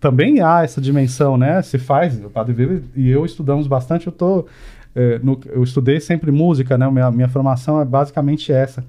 Também 0.00 0.40
há 0.40 0.64
essa 0.64 0.80
dimensão, 0.80 1.36
né? 1.36 1.60
Se 1.60 1.76
faz, 1.76 2.24
o 2.24 2.30
Padre 2.30 2.54
Vila 2.54 2.80
e 2.96 3.10
eu 3.10 3.26
estudamos 3.26 3.66
bastante. 3.66 4.06
Eu 4.06 4.12
tô, 4.14 4.46
é, 4.94 5.20
no, 5.22 5.38
eu 5.52 5.62
estudei 5.62 6.00
sempre 6.00 6.32
música, 6.32 6.78
né? 6.78 6.90
Minha, 6.90 7.10
minha 7.10 7.28
formação 7.28 7.82
é 7.82 7.84
basicamente 7.84 8.50
essa, 8.50 8.82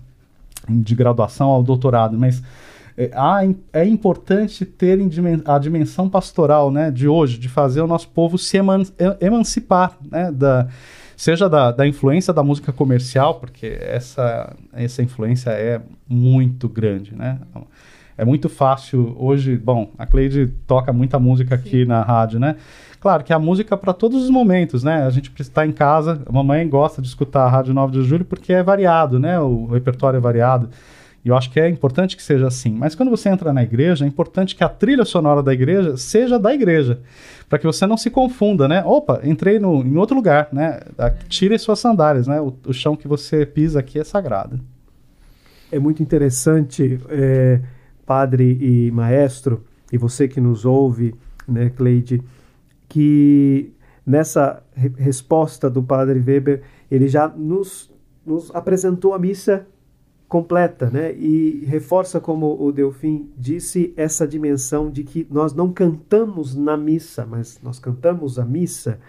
de 0.69 0.95
graduação 0.95 1.49
ao 1.49 1.62
doutorado, 1.62 2.17
mas 2.17 2.41
é, 2.98 3.12
é 3.72 3.86
importante 3.86 4.66
ter 4.66 5.00
a 5.46 5.60
dimensão 5.60 6.10
pastoral 6.10 6.72
né, 6.72 6.90
de 6.90 7.08
hoje, 7.08 7.38
de 7.38 7.48
fazer 7.48 7.82
o 7.82 7.88
nosso 7.88 8.10
povo 8.10 8.38
se 8.40 8.58
eman 8.58 8.82
emancipar, 9.22 9.96
né, 10.10 10.32
da, 10.32 10.68
seja 11.16 11.48
da, 11.48 11.72
da, 11.72 11.88
influência 11.88 12.34
da 12.34 12.42
música 12.42 12.74
comercial, 12.74 13.36
porque 13.36 13.78
essa, 13.80 14.56
essa 14.74 15.04
influência 15.04 15.52
é 15.52 15.80
muito 16.10 16.68
grande. 16.68 17.16
Né? 17.16 17.38
É 18.18 18.26
muito 18.26 18.50
fácil 18.50 19.16
hoje. 19.20 19.56
Bom, 19.58 19.92
a 19.96 20.08
Cleide 20.08 20.48
toca 20.66 20.92
muita 20.92 21.20
música 21.20 21.54
aqui 21.54 21.84
Sim. 21.84 21.86
na 21.86 22.02
rádio, 22.02 22.40
né? 22.40 22.56
Claro 23.00 23.24
que 23.24 23.32
a 23.32 23.38
música 23.38 23.76
é 23.76 23.78
para 23.78 23.94
todos 23.94 24.24
os 24.24 24.30
momentos, 24.32 24.84
né? 24.84 25.06
A 25.06 25.10
gente 25.12 25.32
está 25.40 25.68
em 25.68 25.72
casa, 25.72 26.20
a 26.26 26.32
mamãe 26.32 26.68
gosta 26.68 27.00
de 27.00 27.08
escutar 27.08 27.44
a 27.44 27.50
Rádio 27.50 27.76
9 27.76 27.94
de 27.94 28.04
Julho 28.04 28.26
porque 28.26 28.52
é 28.52 28.64
variado, 28.64 29.20
né? 29.20 29.40
O 29.40 29.68
repertório 29.68 30.18
é 30.18 30.20
variado. 30.20 30.68
E 31.28 31.30
eu 31.30 31.36
acho 31.36 31.52
que 31.52 31.60
é 31.60 31.68
importante 31.68 32.16
que 32.16 32.24
seja 32.24 32.48
assim. 32.48 32.72
Mas 32.72 32.96
quando 32.96 33.10
você 33.10 33.28
entra 33.28 33.52
na 33.52 33.62
igreja, 33.62 34.06
é 34.06 34.08
importante 34.08 34.56
que 34.56 34.63
a 34.63 34.70
trilha 34.70 35.04
sonora 35.04 35.44
da 35.44 35.54
igreja 35.54 35.98
seja 35.98 36.40
da 36.40 36.54
igreja, 36.54 37.02
para 37.50 37.60
que 37.60 37.66
você 37.66 37.86
não 37.86 37.98
se 37.98 38.10
confunda, 38.10 38.66
né? 38.66 38.82
Opa, 38.86 39.20
entrei 39.26 39.60
no, 39.60 39.86
em 39.86 39.98
outro 39.98 40.16
lugar, 40.16 40.48
né? 40.54 40.80
Tire 41.28 41.60
suas 41.60 41.80
sandálias, 41.80 42.28
né? 42.28 42.40
O, 42.40 42.56
o 42.66 42.74
chão 42.74 42.96
que 42.96 43.10
você 43.10 43.46
pisa 43.46 43.82
aqui 43.82 44.00
é 44.00 44.06
sagrado. 44.06 44.58
É 45.70 45.78
muito 45.78 46.02
interessante, 46.02 46.98
é, 47.10 47.60
padre 48.06 48.58
e 48.62 48.90
maestro, 48.92 49.66
e 49.92 49.98
você 49.98 50.30
que 50.30 50.40
nos 50.40 50.63
ouve, 50.63 51.13
né, 51.46 51.70
Cleide, 51.76 52.24
que 52.88 53.74
nessa 54.06 54.63
re 54.74 54.94
resposta 54.98 55.70
do 55.70 55.84
padre 55.84 56.24
Weber, 56.26 56.62
ele 56.90 57.10
já 57.10 57.28
nos, 57.28 57.92
nos 58.26 58.50
apresentou 58.56 59.13
a 59.13 59.20
missa 59.20 59.68
completa, 60.28 60.90
né? 60.90 61.13
E 61.13 61.63
reforça, 61.66 62.20
como 62.20 62.62
o 62.62 62.72
Delfim 62.72 63.30
disse, 63.38 63.94
essa 63.96 64.28
dimensão 64.28 64.92
de 64.92 65.04
que 65.04 65.26
nós 65.32 65.54
não 65.54 65.72
cantamos 65.72 66.54
na 66.54 66.76
missa, 66.76 67.26
mas 67.26 67.60
nós 67.63 67.80
cantamos 67.80 68.38
a 68.38 68.46
missa. 68.46 69.00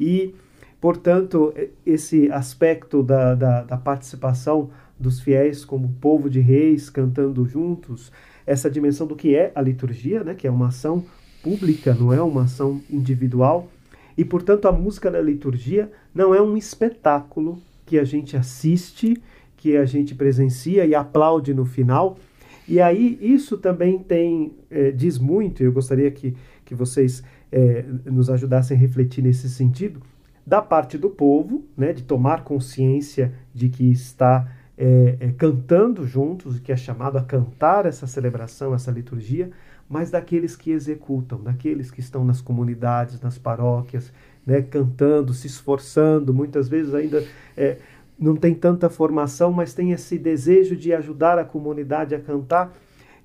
E, 0.00 0.34
portanto, 0.80 1.52
esse 1.84 2.30
aspecto 2.32 3.02
da, 3.02 3.34
da, 3.34 3.62
da 3.62 3.76
participação 3.76 4.70
dos 4.98 5.20
fiéis 5.20 5.64
como 5.64 5.94
povo 6.00 6.30
de 6.30 6.40
reis 6.40 6.88
cantando 6.88 7.44
juntos, 7.44 8.10
essa 8.46 8.70
dimensão 8.70 9.06
do 9.06 9.16
que 9.16 9.34
é 9.34 9.52
a 9.54 9.60
liturgia, 9.60 10.24
né? 10.24 10.34
Que 10.34 10.46
é 10.46 10.50
uma 10.50 10.68
ação 10.68 11.04
pública, 11.42 11.94
não 11.94 12.12
é 12.12 12.22
uma 12.22 12.44
ação 12.44 12.80
individual. 12.90 13.68
E, 14.16 14.24
portanto, 14.24 14.66
a 14.68 14.72
música 14.72 15.10
da 15.10 15.20
liturgia 15.20 15.90
não 16.14 16.34
é 16.34 16.40
um 16.40 16.56
espetáculo 16.56 17.60
que 17.84 17.98
a 17.98 18.04
gente 18.04 18.36
assiste 18.36 19.20
que 19.62 19.76
a 19.76 19.84
gente 19.84 20.12
presencia 20.12 20.84
e 20.84 20.92
aplaude 20.92 21.54
no 21.54 21.64
final. 21.64 22.18
E 22.66 22.80
aí 22.80 23.16
isso 23.22 23.56
também 23.56 23.96
tem 23.96 24.54
é, 24.68 24.90
diz 24.90 25.20
muito, 25.20 25.62
eu 25.62 25.70
gostaria 25.70 26.10
que, 26.10 26.34
que 26.64 26.74
vocês 26.74 27.22
é, 27.52 27.84
nos 28.04 28.28
ajudassem 28.28 28.76
a 28.76 28.80
refletir 28.80 29.22
nesse 29.22 29.48
sentido, 29.48 30.02
da 30.44 30.60
parte 30.60 30.98
do 30.98 31.08
povo, 31.08 31.64
né, 31.76 31.92
de 31.92 32.02
tomar 32.02 32.42
consciência 32.42 33.32
de 33.54 33.68
que 33.68 33.88
está 33.88 34.50
é, 34.76 35.32
cantando 35.38 36.04
juntos, 36.04 36.58
que 36.58 36.72
é 36.72 36.76
chamado 36.76 37.16
a 37.16 37.22
cantar 37.22 37.86
essa 37.86 38.08
celebração, 38.08 38.74
essa 38.74 38.90
liturgia, 38.90 39.48
mas 39.88 40.10
daqueles 40.10 40.56
que 40.56 40.72
executam, 40.72 41.40
daqueles 41.40 41.88
que 41.88 42.00
estão 42.00 42.24
nas 42.24 42.40
comunidades, 42.40 43.20
nas 43.20 43.38
paróquias, 43.38 44.12
né, 44.44 44.60
cantando, 44.60 45.32
se 45.32 45.46
esforçando, 45.46 46.34
muitas 46.34 46.68
vezes 46.68 46.92
ainda 46.94 47.24
é, 47.56 47.76
não 48.22 48.36
tem 48.36 48.54
tanta 48.54 48.88
formação, 48.88 49.52
mas 49.52 49.74
tem 49.74 49.92
esse 49.92 50.18
desejo 50.18 50.76
de 50.76 50.92
ajudar 50.92 51.38
a 51.38 51.44
comunidade 51.44 52.14
a 52.14 52.20
cantar. 52.20 52.72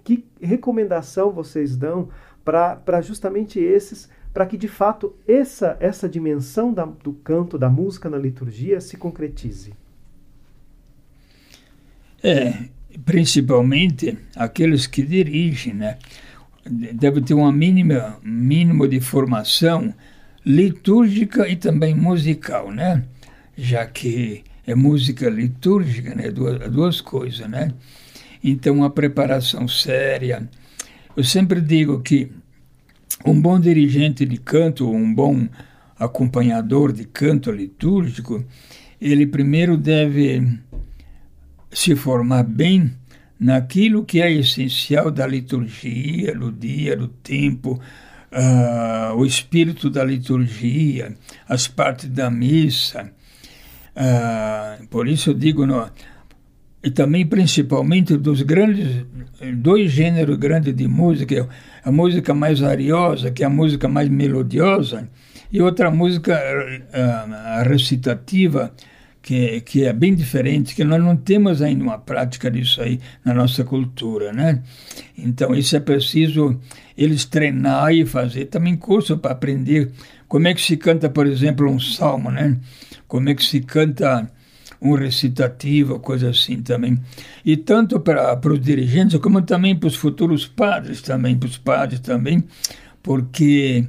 Que 0.03 0.25
recomendação 0.41 1.31
vocês 1.31 1.75
dão 1.75 2.09
para 2.43 3.01
justamente 3.01 3.59
esses, 3.59 4.09
para 4.33 4.45
que 4.45 4.57
de 4.57 4.67
fato 4.67 5.15
essa, 5.27 5.77
essa 5.79 6.07
dimensão 6.07 6.73
da, 6.73 6.85
do 6.85 7.13
canto, 7.13 7.57
da 7.57 7.69
música 7.69 8.09
na 8.09 8.17
liturgia 8.17 8.79
se 8.79 8.97
concretize? 8.97 9.73
É, 12.23 12.65
principalmente 13.05 14.17
aqueles 14.35 14.87
que 14.87 15.03
dirigem, 15.03 15.73
né? 15.73 15.97
Deve 16.65 17.21
ter 17.21 17.33
uma 17.33 17.51
mínima 17.51 18.17
mínimo 18.23 18.87
de 18.87 18.99
formação 18.99 19.93
litúrgica 20.45 21.47
e 21.47 21.55
também 21.55 21.95
musical, 21.95 22.71
né? 22.71 23.03
já 23.57 23.85
que 23.85 24.43
é 24.67 24.75
música 24.75 25.29
litúrgica, 25.29 26.13
né? 26.13 26.29
duas, 26.29 26.69
duas 26.69 27.01
coisas, 27.01 27.49
né? 27.49 27.73
Então, 28.43 28.75
uma 28.75 28.89
preparação 28.89 29.67
séria. 29.67 30.47
Eu 31.15 31.23
sempre 31.23 31.61
digo 31.61 32.01
que 32.01 32.29
um 33.25 33.41
bom 33.41 33.59
dirigente 33.59 34.25
de 34.25 34.37
canto, 34.37 34.91
um 34.91 35.13
bom 35.13 35.47
acompanhador 35.97 36.91
de 36.91 37.05
canto 37.05 37.49
litúrgico, 37.49 38.45
ele 39.01 39.25
primeiro 39.25 39.77
deve 39.77 40.59
se 41.71 41.95
formar 41.95 42.43
bem 42.43 42.91
naquilo 43.39 44.03
que 44.03 44.21
é 44.21 44.31
essencial 44.31 45.09
da 45.09 45.25
liturgia, 45.25 46.35
do 46.35 46.51
dia, 46.51 46.95
do 46.95 47.07
tempo, 47.07 47.79
uh, 48.31 49.15
o 49.15 49.25
espírito 49.25 49.89
da 49.89 50.03
liturgia, 50.03 51.15
as 51.47 51.67
partes 51.67 52.09
da 52.09 52.29
missa. 52.29 53.11
Uh, 53.97 54.85
por 54.87 55.07
isso 55.07 55.31
eu 55.31 55.33
digo, 55.33 55.65
no, 55.65 55.89
e 56.83 56.91
também 56.91 57.25
principalmente 57.25 58.15
dos 58.15 58.43
grandes, 58.43 59.03
dois 59.55 59.91
gêneros 59.91 60.37
grandes 60.37 60.75
de 60.75 60.87
música, 60.87 61.49
a 61.83 61.91
música 61.91 62.33
mais 62.33 62.61
ariosa, 62.61 63.31
que 63.31 63.43
é 63.43 63.47
a 63.47 63.49
música 63.49 63.87
mais 63.87 64.07
melodiosa, 64.07 65.09
e 65.51 65.59
outra 65.61 65.89
música 65.89 66.39
uh, 66.39 67.67
recitativa, 67.67 68.71
que, 69.21 69.61
que 69.61 69.83
é 69.83 69.91
bem 69.91 70.13
diferente, 70.13 70.75
que 70.75 70.83
nós 70.83 71.03
não 71.03 71.17
temos 71.17 71.61
ainda 71.61 71.83
uma 71.83 71.97
prática 71.97 72.51
disso 72.51 72.81
aí 72.81 72.99
na 73.25 73.33
nossa 73.33 73.63
cultura, 73.63 74.31
né? 74.31 74.61
Então, 75.17 75.53
isso 75.55 75.75
é 75.75 75.79
preciso 75.79 76.59
eles 76.97 77.25
treinar 77.25 77.93
e 77.93 78.05
fazer 78.05 78.45
também 78.45 78.75
curso 78.75 79.17
para 79.17 79.31
aprender 79.31 79.91
como 80.27 80.47
é 80.47 80.53
que 80.53 80.61
se 80.61 80.75
canta, 80.75 81.09
por 81.09 81.27
exemplo, 81.27 81.69
um 81.69 81.79
salmo, 81.79 82.31
né? 82.31 82.57
Como 83.07 83.29
é 83.29 83.35
que 83.35 83.43
se 83.43 83.61
canta 83.61 84.29
um 84.81 84.93
recitativo, 84.93 85.99
coisa 85.99 86.29
assim 86.29 86.61
também. 86.61 86.99
E 87.45 87.55
tanto 87.55 87.99
para 87.99 88.39
os 88.51 88.59
dirigentes, 88.59 89.19
como 89.19 89.41
também 89.41 89.75
para 89.75 89.87
os 89.87 89.95
futuros 89.95 90.47
padres 90.47 91.01
também, 91.01 91.37
para 91.37 91.47
os 91.47 91.57
padres 91.57 91.99
também, 91.99 92.43
porque 93.01 93.85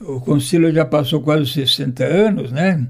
o 0.00 0.20
concílio 0.20 0.72
já 0.72 0.84
passou 0.84 1.20
quase 1.20 1.46
60 1.46 2.04
anos, 2.04 2.52
né? 2.52 2.86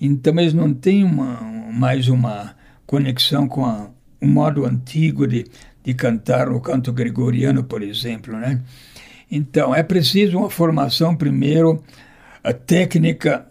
Então 0.00 0.38
eles 0.38 0.52
não 0.52 0.74
têm 0.74 1.04
uma, 1.04 1.40
mais 1.72 2.08
uma 2.08 2.54
conexão 2.86 3.46
com 3.46 3.64
a, 3.64 3.88
o 4.20 4.26
modo 4.26 4.64
antigo 4.64 5.26
de, 5.26 5.44
de 5.84 5.94
cantar 5.94 6.48
o 6.48 6.60
canto 6.60 6.92
gregoriano, 6.92 7.64
por 7.64 7.82
exemplo, 7.82 8.36
né? 8.36 8.60
Então 9.30 9.74
é 9.74 9.82
preciso 9.82 10.38
uma 10.38 10.50
formação 10.50 11.16
primeiro, 11.16 11.82
a 12.44 12.52
técnica 12.52 13.46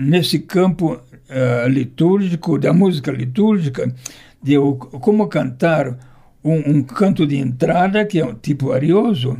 nesse 0.00 0.38
campo 0.40 0.94
uh, 0.94 1.68
litúrgico, 1.68 2.58
da 2.58 2.72
música 2.72 3.10
litúrgica, 3.10 3.92
de 4.42 4.58
o, 4.58 4.74
como 4.76 5.26
cantar 5.28 5.96
um, 6.44 6.76
um, 6.76 6.82
canto 6.82 7.26
de 7.26 7.36
entrada, 7.36 8.04
que 8.04 8.20
é 8.20 8.24
um 8.24 8.34
tipo 8.34 8.72
arioso, 8.72 9.36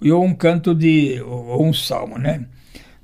e 0.00 0.12
um 0.12 0.34
canto 0.34 0.74
de, 0.74 1.20
ou 1.20 1.66
um 1.66 1.72
salmo, 1.72 2.18
né? 2.18 2.46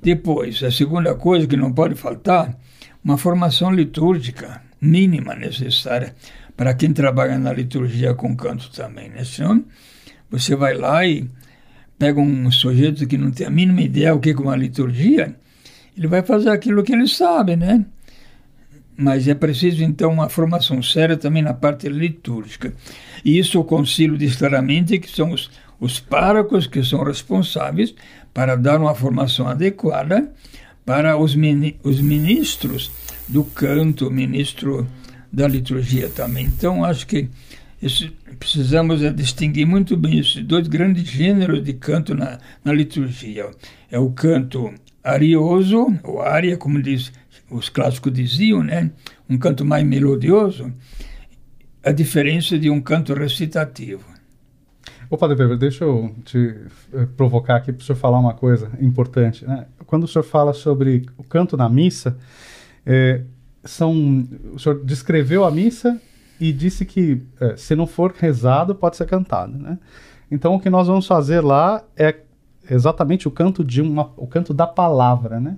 Depois, 0.01 0.63
a 0.63 0.71
segunda 0.71 1.13
coisa 1.15 1.47
que 1.47 1.57
não 1.57 1.71
pode 1.73 1.95
faltar, 1.95 2.55
uma 3.03 3.17
formação 3.17 3.71
litúrgica 3.71 4.61
mínima 4.81 5.35
necessária 5.35 6.15
para 6.55 6.73
quem 6.73 6.93
trabalha 6.93 7.37
na 7.37 7.51
liturgia 7.51 8.13
com 8.13 8.35
canto 8.35 8.71
também, 8.71 9.09
né? 9.09 9.23
Senão, 9.23 9.63
você 10.29 10.55
vai 10.55 10.73
lá 10.73 11.05
e 11.05 11.27
pega 11.97 12.19
um 12.19 12.51
sujeito 12.51 13.07
que 13.07 13.17
não 13.17 13.31
tem 13.31 13.47
a 13.47 13.49
mínima 13.49 13.81
ideia 13.81 14.15
o 14.15 14.19
que 14.19 14.31
é 14.31 14.35
uma 14.35 14.55
liturgia, 14.55 15.35
ele 15.97 16.07
vai 16.07 16.21
fazer 16.21 16.49
aquilo 16.49 16.83
que 16.83 16.93
ele 16.93 17.07
sabe, 17.07 17.55
né? 17.55 17.85
Mas 18.97 19.27
é 19.27 19.33
preciso, 19.33 19.83
então, 19.83 20.11
uma 20.11 20.29
formação 20.29 20.81
séria 20.81 21.17
também 21.17 21.41
na 21.41 21.53
parte 21.53 21.89
litúrgica. 21.89 22.73
E 23.23 23.37
isso 23.37 23.59
o 23.59 23.63
concílio 23.63 24.17
diz 24.17 24.35
claramente 24.35 24.97
que 24.99 25.09
são 25.09 25.31
os, 25.31 25.49
os 25.79 25.99
párocos 25.99 26.65
que 26.65 26.81
são 26.83 27.03
responsáveis 27.03 27.93
para 28.33 28.55
dar 28.55 28.79
uma 28.79 28.95
formação 28.95 29.47
adequada 29.47 30.31
para 30.85 31.17
os, 31.17 31.35
mini, 31.35 31.77
os 31.83 31.99
ministros 31.99 32.91
do 33.27 33.43
canto, 33.43 34.11
ministro 34.11 34.87
da 35.35 35.47
liturgia 35.49 36.09
também. 36.09 36.45
Então, 36.45 36.85
acho 36.85 37.05
que 37.05 37.29
isso, 37.81 38.09
precisamos 38.39 39.03
é, 39.03 39.11
distinguir 39.11 39.67
muito 39.67 39.97
bem 39.97 40.17
esses 40.19 40.41
dois 40.41 40.65
grandes 40.67 41.03
gêneros 41.03 41.61
de 41.61 41.73
canto 41.73 42.15
na, 42.15 42.39
na 42.63 42.71
liturgia. 42.71 43.51
É 43.91 43.99
o 43.99 44.11
canto 44.11 44.73
arioso, 45.03 45.93
ou 46.03 46.21
área, 46.21 46.55
como 46.55 46.81
diz, 46.81 47.11
os 47.51 47.67
clássicos 47.67 48.13
diziam, 48.13 48.63
né? 48.63 48.91
um 49.29 49.37
canto 49.37 49.65
mais 49.65 49.85
melodioso, 49.85 50.73
a 51.83 51.91
diferença 51.91 52.57
de 52.57 52.69
um 52.69 52.79
canto 52.79 53.13
recitativo. 53.13 54.05
Ô, 55.09 55.17
Padre 55.17 55.37
Weber, 55.37 55.57
deixa 55.57 55.83
eu 55.83 56.15
te 56.23 56.55
eh, 56.93 57.05
provocar 57.15 57.57
aqui 57.57 57.71
para 57.71 57.81
o 57.81 57.85
senhor 57.85 57.97
falar 57.97 58.17
uma 58.17 58.33
coisa 58.33 58.71
importante. 58.81 59.45
Né? 59.45 59.67
Quando 59.85 60.05
o 60.05 60.07
senhor 60.07 60.23
fala 60.23 60.53
sobre 60.53 61.05
o 61.17 61.23
canto 61.23 61.55
na 61.55 61.69
missa, 61.69 62.17
é, 62.85 63.21
são, 63.65 64.25
o 64.53 64.59
senhor 64.59 64.83
descreveu 64.83 65.43
a 65.43 65.51
missa 65.51 65.99
e 66.39 66.53
disse 66.53 66.85
que 66.85 67.21
é, 67.39 67.55
se 67.57 67.75
não 67.75 67.87
for 67.87 68.13
rezado, 68.17 68.75
pode 68.75 68.95
ser 68.95 69.05
cantado. 69.05 69.57
Né? 69.57 69.77
Então, 70.29 70.55
o 70.55 70.59
que 70.59 70.69
nós 70.69 70.87
vamos 70.87 71.07
fazer 71.07 71.41
lá 71.41 71.83
é 71.97 72.15
exatamente 72.69 73.27
o 73.27 73.31
canto 73.31 73.63
de 73.63 73.81
uma, 73.81 74.11
o 74.17 74.27
canto 74.27 74.53
da 74.53 74.65
palavra, 74.65 75.39
né? 75.39 75.57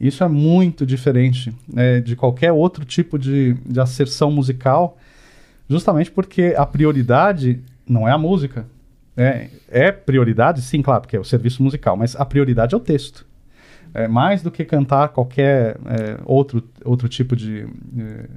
Isso 0.00 0.24
é 0.24 0.28
muito 0.28 0.84
diferente 0.84 1.54
né, 1.72 2.00
de 2.00 2.16
qualquer 2.16 2.50
outro 2.50 2.84
tipo 2.84 3.16
de, 3.16 3.54
de 3.54 3.78
asserção 3.78 4.32
musical, 4.32 4.98
justamente 5.68 6.10
porque 6.10 6.54
a 6.56 6.66
prioridade 6.66 7.62
não 7.88 8.08
é 8.08 8.10
a 8.10 8.18
música. 8.18 8.66
É, 9.16 9.48
é 9.68 9.92
prioridade, 9.92 10.60
sim, 10.60 10.82
claro, 10.82 11.02
porque 11.02 11.16
é 11.16 11.20
o 11.20 11.24
serviço 11.24 11.62
musical, 11.62 11.96
mas 11.96 12.16
a 12.16 12.24
prioridade 12.24 12.74
é 12.74 12.76
o 12.76 12.80
texto. 12.80 13.24
É, 13.94 14.08
mais 14.08 14.42
do 14.42 14.50
que 14.50 14.64
cantar 14.64 15.08
qualquer 15.08 15.76
é, 15.86 16.18
outro, 16.24 16.62
outro 16.82 17.08
tipo 17.08 17.36
de, 17.36 17.66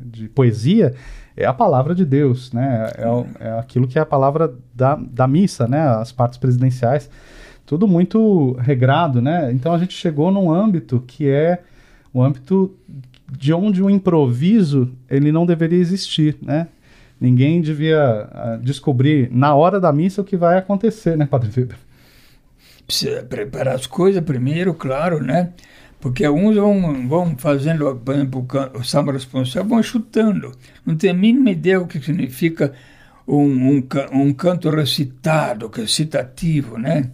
de, 0.04 0.28
poesia, 0.28 0.94
é 1.36 1.46
a 1.46 1.54
palavra 1.54 1.96
de 1.96 2.04
Deus, 2.04 2.52
né? 2.52 2.91
É, 2.98 3.48
é, 3.48 3.60
aquilo 3.60 3.88
que 3.88 3.98
é 3.98 4.02
a 4.02 4.06
palavra 4.06 4.54
da, 4.74 4.96
da 4.96 5.28
missa, 5.28 5.68
né? 5.68 5.80
As 5.80 6.12
partes 6.12 6.38
presidenciais, 6.38 7.10
tudo 7.65 7.88
muito 7.88 8.54
regrado, 8.60 9.22
né? 9.22 9.52
Então 9.54 9.74
a 9.74 9.78
gente 9.78 9.94
chegou 9.94 10.30
num 10.30 10.52
âmbito 10.52 11.02
que 11.08 11.30
é 11.30 11.62
o 12.13 12.22
âmbito 12.22 12.76
de 13.32 13.54
onde 13.54 13.82
o 13.82 13.89
improviso 13.89 14.91
ele 15.10 15.32
não 15.32 15.46
deveria 15.46 15.80
existir, 15.80 16.38
né? 16.41 16.68
Ninguém 17.20 17.62
devia 17.62 18.28
uh, 18.28 18.62
descobrir 18.62 19.30
na 19.32 19.56
hora 19.56 19.80
da 19.80 19.91
missa 19.91 20.22
o 20.22 20.26
que 20.26 20.36
vai 20.36 20.58
acontecer, 20.58 21.18
né, 21.18 21.26
Padre 21.26 21.50
Weber? 21.56 21.78
Precisa 22.86 23.24
preparar 23.24 23.76
as 23.76 23.88
coisas 23.88 24.24
primeiro, 24.24 24.74
claro, 24.74 25.24
né? 25.24 25.54
Porque 26.00 26.24
alguns 26.24 26.56
vão, 26.56 27.08
vão 27.08 27.38
fazendo, 27.38 27.95
por 27.95 28.13
exemplo, 28.13 28.48
o 28.76 28.84
samba 28.84 29.13
responsável, 29.13 29.67
vão 29.67 29.82
chutando. 29.82 30.52
Não 30.86 30.95
tem 30.95 31.10
a 31.10 31.13
mínima 31.13 31.50
ideia 31.50 31.82
o 31.82 31.88
que 31.88 32.00
significa 32.00 32.74
um, 33.28 33.78
um, 33.78 33.84
um 34.12 34.34
canto 34.34 34.69
recitado, 34.69 35.67
recitativo, 35.67 36.78
né? 36.78 37.10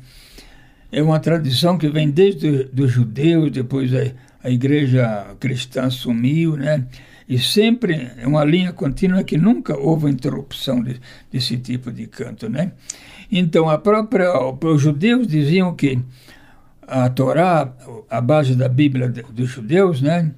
É 0.91 1.01
uma 1.01 1.19
tradição 1.19 1.77
que 1.77 1.87
vem 1.87 2.09
desde 2.09 2.69
os 2.77 2.91
judeus, 2.91 3.49
depois 3.49 3.93
a, 3.93 4.11
a 4.43 4.49
igreja 4.49 5.35
cristã 5.39 5.83
assumiu, 5.85 6.57
né? 6.57 6.85
E 7.29 7.39
sempre 7.39 8.11
é 8.17 8.27
uma 8.27 8.43
linha 8.43 8.73
contínua 8.73 9.23
que 9.23 9.37
nunca 9.37 9.77
houve 9.77 10.09
interrupção 10.09 10.83
de, 10.83 10.99
desse 11.31 11.57
tipo 11.57 11.89
de 11.89 12.07
canto, 12.07 12.49
né? 12.49 12.73
Então, 13.31 13.69
a 13.69 13.77
própria, 13.77 14.29
os 14.39 14.81
judeus 14.81 15.27
diziam 15.27 15.73
que 15.73 15.99
a 16.87 17.09
Torá, 17.09 17.73
a 18.09 18.21
base 18.21 18.55
da 18.55 18.67
Bíblia 18.67 19.07
dos 19.09 19.49
judeus, 19.49 20.01
né? 20.01 20.31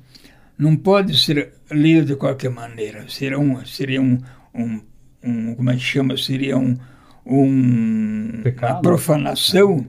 Não 0.58 0.76
pode 0.76 1.18
ser 1.18 1.54
lida 1.72 2.06
de 2.06 2.16
qualquer 2.16 2.52
maneira. 2.52 3.06
Seria 3.10 3.40
um, 3.40 3.66
seria 3.66 4.02
um, 4.02 4.20
um, 4.54 4.82
um 5.24 5.56
como 5.56 5.72
é 5.72 5.74
que 5.74 5.80
chama? 5.80 6.16
Seria 6.16 6.58
um, 6.58 6.78
um 7.26 8.44
uma 8.62 8.82
profanação 8.82 9.86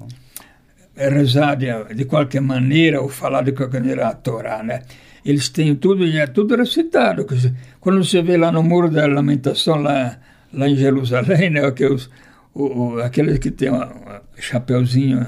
é 0.97 1.09
rezar 1.09 1.57
de, 1.57 1.67
de 1.95 2.05
qualquer 2.05 2.41
maneira 2.41 3.03
ou 3.03 3.09
falar 3.09 3.43
de 3.43 3.53
qualquer 3.53 3.81
maneira 3.81 4.09
a 4.09 4.15
Torá, 4.15 4.63
né? 4.63 4.83
eles 5.25 5.49
têm 5.49 5.75
tudo, 5.75 6.05
é 6.05 6.27
tudo 6.27 6.55
recitado. 6.55 7.27
Quando 7.81 8.05
você 8.05 8.21
vê 8.21 8.37
lá 8.37 8.53
no 8.53 8.63
Muro 8.63 8.91
da 8.91 9.07
Lamentação, 9.07 9.77
lá, 9.77 10.19
lá 10.53 10.69
em 10.69 10.77
Jerusalém, 10.77 11.51
né, 11.51 11.65
aqueles, 11.65 12.11
o, 12.55 12.63
o, 12.63 13.01
aqueles 13.01 13.39
que 13.39 13.51
tem 13.51 13.71
um 13.71 13.83
chapeuzinho, 14.37 15.27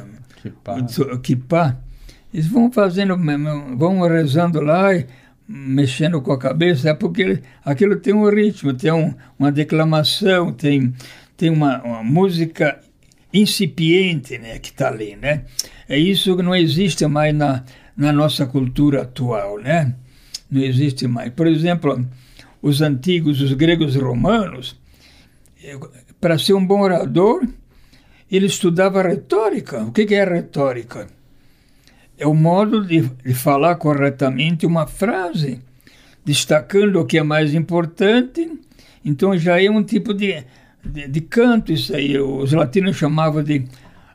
kippah, 1.22 1.76
eles 2.32 2.46
vão 2.46 2.70
fazendo, 2.70 3.16
vão 3.76 4.00
rezando 4.02 4.60
lá 4.60 4.94
e 4.94 5.06
mexendo 5.48 6.20
com 6.20 6.32
a 6.32 6.38
cabeça, 6.38 6.90
é 6.90 6.94
porque 6.94 7.40
aquilo 7.64 7.96
tem 7.96 8.14
um 8.14 8.28
ritmo, 8.28 8.74
tem 8.74 8.92
um, 8.92 9.14
uma 9.38 9.52
declamação, 9.52 10.52
tem, 10.52 10.92
tem 11.36 11.50
uma, 11.50 11.82
uma 11.82 12.02
música 12.02 12.80
incipiente 13.32 14.38
né, 14.38 14.58
que 14.58 14.70
está 14.70 14.88
ali. 14.88 15.16
Né? 15.16 15.44
É 15.88 15.98
isso 15.98 16.36
que 16.36 16.42
não 16.42 16.54
existe 16.54 17.06
mais 17.06 17.34
na 17.34 17.64
na 17.96 18.12
nossa 18.12 18.46
cultura 18.46 19.02
atual, 19.02 19.58
né? 19.58 19.94
não 20.50 20.62
existe 20.62 21.06
mais. 21.06 21.32
Por 21.32 21.46
exemplo, 21.46 22.06
os 22.60 22.82
antigos, 22.82 23.40
os 23.40 23.52
gregos 23.54 23.96
e 23.96 23.98
romanos, 23.98 24.78
para 26.26 26.38
ser 26.38 26.54
um 26.54 26.66
bom 26.66 26.80
orador, 26.80 27.46
ele 28.28 28.46
estudava 28.46 29.00
retórica. 29.00 29.84
O 29.84 29.92
que 29.92 30.12
é 30.12 30.24
retórica? 30.24 31.06
É 32.18 32.26
o 32.26 32.34
modo 32.34 32.84
de, 32.84 33.02
de 33.02 33.32
falar 33.32 33.76
corretamente 33.76 34.66
uma 34.66 34.88
frase, 34.88 35.60
destacando 36.24 36.96
o 36.96 37.04
que 37.04 37.16
é 37.16 37.22
mais 37.22 37.54
importante. 37.54 38.50
Então 39.04 39.38
já 39.38 39.62
é 39.62 39.70
um 39.70 39.84
tipo 39.84 40.12
de, 40.12 40.42
de, 40.84 41.06
de 41.06 41.20
canto 41.20 41.72
isso 41.72 41.94
aí. 41.94 42.18
Os 42.18 42.52
latinos 42.52 42.96
chamavam 42.96 43.44
de 43.44 43.64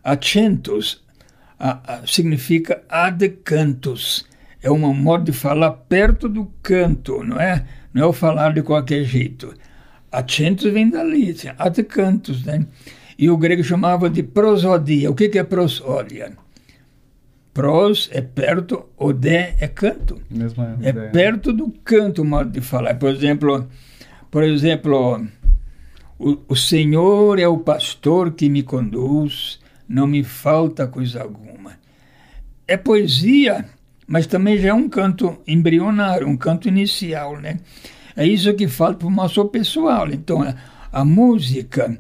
acentos, 0.04 1.02
a, 1.58 1.94
a, 1.94 2.06
significa 2.06 2.84
ad 2.90 3.26
cantus. 3.46 4.28
É 4.62 4.70
um 4.70 4.94
modo 4.94 5.24
de 5.24 5.32
falar 5.32 5.72
perto 5.72 6.28
do 6.28 6.52
canto, 6.62 7.24
não 7.24 7.40
é? 7.40 7.66
Não 7.94 8.04
é 8.04 8.06
o 8.06 8.12
falar 8.12 8.54
de 8.54 8.62
qualquer 8.62 9.06
jeito. 9.06 9.54
Acentos 10.12 10.72
vem 10.72 10.90
dali, 10.90 11.32
assim, 11.32 11.50
ad 11.58 11.84
cantus, 11.84 12.44
né? 12.44 12.66
E 13.18 13.30
o 13.30 13.38
grego 13.38 13.64
chamava 13.64 14.10
de 14.10 14.24
prosodia. 14.24 15.10
O 15.10 15.16
que, 15.16 15.30
que 15.30 15.40
é 15.40 15.44
prosódia? 15.44 16.34
Pros 17.54 18.10
é 18.12 18.22
perto, 18.22 18.86
odé 18.98 19.56
é 19.60 19.68
canto. 19.68 20.22
Mesma 20.30 20.78
é 20.82 20.90
ideia. 20.90 21.10
perto 21.12 21.54
do 21.54 21.70
canto 21.84 22.22
o 22.22 22.26
modo 22.26 22.50
de 22.50 22.62
falar. 22.62 22.96
Por 22.96 23.10
exemplo, 23.10 23.68
por 24.30 24.44
exemplo, 24.44 25.28
o, 26.18 26.38
o 26.48 26.56
Senhor 26.56 27.40
é 27.40 27.48
o 27.48 27.58
pastor 27.60 28.32
que 28.32 28.50
me 28.50 28.64
conduz, 28.64 29.60
não 29.88 30.08
me 30.08 30.24
falta 30.24 30.88
coisa 30.88 31.22
alguma. 31.22 31.74
É 32.68 32.78
poesia, 32.78 33.66
mas 34.08 34.28
também 34.28 34.58
já 34.58 34.70
é 34.70 34.74
um 34.74 34.88
canto 34.88 35.42
embrionário, 35.46 36.28
um 36.28 36.38
canto 36.38 36.68
inicial, 36.70 37.38
né? 37.40 37.60
É 38.16 38.26
isso 38.26 38.54
que 38.54 38.68
falta 38.68 39.00
para 39.00 39.08
o 39.08 39.12
nosso 39.12 39.44
pessoal. 39.46 40.08
Então, 40.10 40.42
a, 40.92 41.06
música 41.06 42.00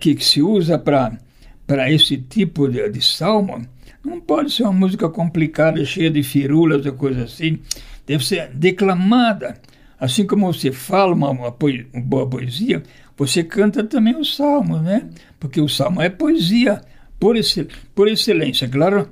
que, 0.00 0.14
que, 0.14 0.24
se 0.24 0.42
usa 0.42 0.78
para 0.78 1.90
esse 1.90 2.16
tipo 2.16 2.68
de, 2.68 2.88
de 2.88 3.02
salmo 3.02 3.66
não 4.04 4.20
pode 4.20 4.52
ser 4.52 4.64
uma 4.64 4.72
música 4.72 5.08
complicada, 5.08 5.84
cheia 5.84 6.10
de 6.10 6.22
firulas 6.22 6.84
ou 6.84 6.92
coisa 6.92 7.24
assim. 7.24 7.60
Deve 8.06 8.24
ser 8.24 8.50
declamada. 8.54 9.54
Assim 9.98 10.26
como 10.26 10.52
você 10.52 10.72
fala 10.72 11.14
uma, 11.14 11.30
uma, 11.30 11.54
uma 11.92 12.02
boa 12.02 12.28
poesia, 12.28 12.82
você 13.16 13.44
canta 13.44 13.84
também 13.84 14.16
o 14.16 14.24
salmo, 14.24 14.78
né? 14.78 15.08
Porque 15.38 15.60
o 15.60 15.68
salmo 15.68 16.02
é 16.02 16.08
poesia 16.08 16.80
por, 17.20 17.36
excel, 17.36 17.66
por 17.94 18.08
excelência. 18.08 18.68
Claro, 18.68 19.08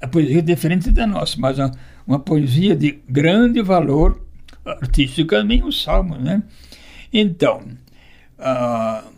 a 0.00 0.08
poesia 0.08 0.40
é 0.40 0.42
diferente 0.42 0.90
da 0.90 1.06
nossa, 1.06 1.36
mas 1.38 1.58
uma 2.04 2.18
poesia 2.18 2.74
de 2.74 2.98
grande 3.08 3.62
valor 3.62 4.25
artístico 4.66 5.30
também 5.30 5.62
o 5.62 5.72
salmo, 5.72 6.16
né? 6.16 6.42
Então, 7.12 7.62
uh, 8.38 9.16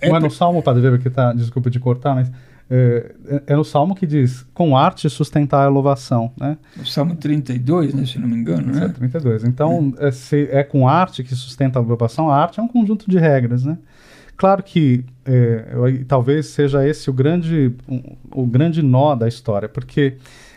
é 0.00 0.08
Não 0.08 0.16
é 0.16 0.20
no 0.20 0.30
Salmo, 0.30 0.62
Padre 0.62 0.82
Weber, 0.82 1.00
que 1.00 1.08
está, 1.08 1.32
desculpa 1.32 1.70
de 1.70 1.78
cortar, 1.78 2.14
mas 2.14 2.30
é, 2.68 3.12
é, 3.26 3.42
é, 3.48 3.56
no 3.56 3.64
Salmo 3.64 3.94
que 3.94 4.06
diz, 4.06 4.44
com 4.54 4.76
arte 4.76 5.08
sustentar 5.10 5.64
a 5.64 5.68
louvação, 5.68 6.32
né? 6.38 6.56
O 6.80 6.86
Salmo 6.86 7.14
32, 7.14 7.94
né, 7.94 8.06
se 8.06 8.18
não 8.18 8.26
me 8.26 8.34
engano, 8.34 8.72
né? 8.72 8.88
32. 8.88 9.44
Então, 9.44 9.94
é. 9.98 10.08
é. 10.08 10.10
se 10.10 10.48
é 10.50 10.64
com 10.64 10.88
arte 10.88 11.22
que 11.22 11.34
sustenta 11.34 11.78
a 11.78 11.82
louvação, 11.82 12.30
a 12.30 12.36
arte 12.36 12.58
é 12.58 12.62
um 12.62 12.68
conjunto 12.68 13.08
de 13.10 13.18
regras, 13.18 13.64
né? 13.64 13.78
Claro 14.36 14.62
que 14.62 15.04
é, 15.24 16.02
talvez 16.08 16.46
seja 16.46 16.86
esse 16.88 17.08
o 17.10 17.12
grande, 17.12 17.74
um, 17.86 18.00
o 18.30 18.46
grande 18.46 18.82
nó 18.82 19.14
da 19.14 19.28
história, 19.28 19.68
porque 19.68 20.16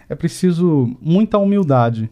é 0.09 0.15
preciso 0.15 0.97
muita 1.01 1.37
humildade. 1.37 2.09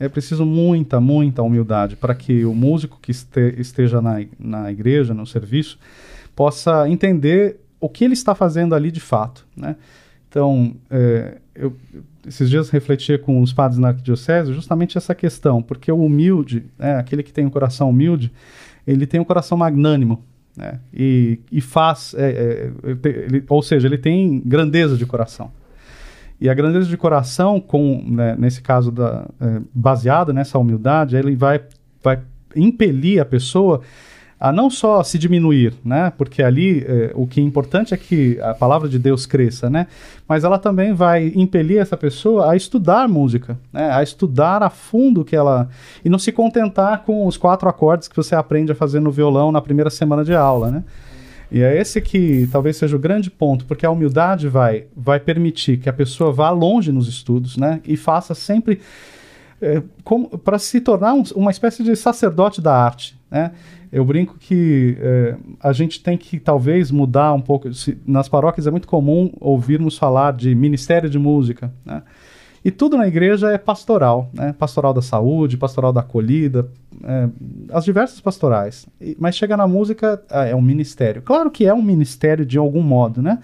É 0.00 0.08
preciso 0.08 0.44
muita, 0.44 0.98
muita 1.00 1.42
humildade 1.42 1.94
para 1.94 2.14
que 2.14 2.44
o 2.44 2.54
músico 2.54 2.98
que 3.00 3.12
este, 3.12 3.54
esteja 3.58 4.00
na, 4.00 4.24
na 4.38 4.72
igreja, 4.72 5.14
no 5.14 5.26
serviço, 5.26 5.78
possa 6.34 6.88
entender 6.88 7.60
o 7.78 7.88
que 7.88 8.04
ele 8.04 8.14
está 8.14 8.34
fazendo 8.34 8.74
ali 8.74 8.90
de 8.90 9.00
fato, 9.00 9.46
né? 9.56 9.76
Então, 10.28 10.74
é, 10.90 11.38
eu 11.54 11.76
esses 12.26 12.50
dias 12.50 12.70
refletia 12.70 13.18
com 13.18 13.40
os 13.40 13.52
padres 13.52 13.78
na 13.78 13.88
arquidiocese 13.88 14.52
justamente 14.52 14.98
essa 14.98 15.14
questão, 15.14 15.62
porque 15.62 15.90
o 15.90 16.04
humilde, 16.04 16.66
né, 16.78 16.96
aquele 16.96 17.22
que 17.22 17.32
tem 17.32 17.46
um 17.46 17.50
coração 17.50 17.90
humilde, 17.90 18.30
ele 18.86 19.06
tem 19.06 19.20
um 19.20 19.24
coração 19.24 19.56
magnânimo, 19.56 20.22
né? 20.56 20.80
E, 20.92 21.40
e 21.50 21.60
faz, 21.60 22.14
é, 22.16 22.72
é, 22.84 23.08
ele, 23.08 23.44
ou 23.48 23.62
seja, 23.62 23.86
ele 23.86 23.98
tem 23.98 24.40
grandeza 24.44 24.96
de 24.96 25.06
coração. 25.06 25.50
E 26.40 26.48
a 26.48 26.54
grandeza 26.54 26.88
de 26.88 26.96
coração, 26.96 27.60
com, 27.60 28.02
né, 28.06 28.34
nesse 28.38 28.62
caso 28.62 28.90
da, 28.90 29.26
é, 29.40 30.32
nessa 30.32 30.58
humildade, 30.58 31.16
ele 31.16 31.36
vai, 31.36 31.60
vai 32.02 32.20
impelir 32.56 33.20
a 33.20 33.24
pessoa 33.24 33.82
a 34.40 34.50
não 34.50 34.70
só 34.70 35.02
se 35.02 35.18
diminuir, 35.18 35.74
né? 35.84 36.10
Porque 36.16 36.42
ali 36.42 36.82
é, 36.88 37.12
o 37.14 37.26
que 37.26 37.42
é 37.42 37.44
importante 37.44 37.92
é 37.92 37.96
que 37.98 38.40
a 38.40 38.54
palavra 38.54 38.88
de 38.88 38.98
Deus 38.98 39.26
cresça, 39.26 39.68
né? 39.68 39.86
Mas 40.26 40.44
ela 40.44 40.58
também 40.58 40.94
vai 40.94 41.30
impelir 41.36 41.76
essa 41.76 41.94
pessoa 41.94 42.50
a 42.50 42.56
estudar 42.56 43.06
música, 43.06 43.58
né? 43.70 43.92
A 43.92 44.02
estudar 44.02 44.62
a 44.62 44.70
fundo 44.70 45.26
que 45.26 45.36
ela 45.36 45.68
e 46.02 46.08
não 46.08 46.18
se 46.18 46.32
contentar 46.32 47.02
com 47.04 47.26
os 47.26 47.36
quatro 47.36 47.68
acordes 47.68 48.08
que 48.08 48.16
você 48.16 48.34
aprende 48.34 48.72
a 48.72 48.74
fazer 48.74 48.98
no 48.98 49.10
violão 49.10 49.52
na 49.52 49.60
primeira 49.60 49.90
semana 49.90 50.24
de 50.24 50.34
aula, 50.34 50.70
né? 50.70 50.84
E 51.50 51.62
é 51.62 51.80
esse 51.80 52.00
que 52.00 52.48
talvez 52.52 52.76
seja 52.76 52.96
o 52.96 52.98
grande 52.98 53.30
ponto, 53.30 53.64
porque 53.64 53.84
a 53.84 53.90
humildade 53.90 54.48
vai 54.48 54.86
vai 54.96 55.18
permitir 55.18 55.78
que 55.78 55.88
a 55.88 55.92
pessoa 55.92 56.32
vá 56.32 56.50
longe 56.50 56.92
nos 56.92 57.08
estudos, 57.08 57.56
né? 57.56 57.80
E 57.84 57.96
faça 57.96 58.34
sempre 58.34 58.80
é, 59.60 59.82
para 60.44 60.58
se 60.58 60.80
tornar 60.80 61.14
um, 61.14 61.22
uma 61.34 61.50
espécie 61.50 61.82
de 61.82 61.94
sacerdote 61.96 62.60
da 62.60 62.74
arte, 62.74 63.18
né? 63.30 63.52
Eu 63.92 64.04
brinco 64.04 64.36
que 64.38 64.96
é, 65.00 65.36
a 65.60 65.72
gente 65.72 66.00
tem 66.00 66.16
que 66.16 66.38
talvez 66.38 66.92
mudar 66.92 67.32
um 67.32 67.40
pouco. 67.40 67.72
Se, 67.74 67.98
nas 68.06 68.28
paróquias 68.28 68.66
é 68.66 68.70
muito 68.70 68.86
comum 68.86 69.32
ouvirmos 69.40 69.98
falar 69.98 70.32
de 70.32 70.54
ministério 70.54 71.10
de 71.10 71.18
música, 71.18 71.72
né? 71.84 72.02
E 72.64 72.70
tudo 72.70 72.96
na 72.96 73.08
igreja 73.08 73.50
é 73.50 73.58
pastoral, 73.58 74.30
né? 74.34 74.54
Pastoral 74.58 74.92
da 74.92 75.00
saúde, 75.00 75.56
pastoral 75.56 75.92
da 75.92 76.00
acolhida, 76.00 76.68
é, 77.02 77.28
as 77.72 77.84
diversas 77.84 78.20
pastorais. 78.20 78.86
Mas 79.18 79.34
chega 79.34 79.56
na 79.56 79.66
música, 79.66 80.22
é, 80.30 80.50
é 80.50 80.56
um 80.56 80.60
ministério. 80.60 81.22
Claro 81.22 81.50
que 81.50 81.66
é 81.66 81.72
um 81.72 81.82
ministério 81.82 82.44
de 82.44 82.58
algum 82.58 82.82
modo, 82.82 83.22
né? 83.22 83.38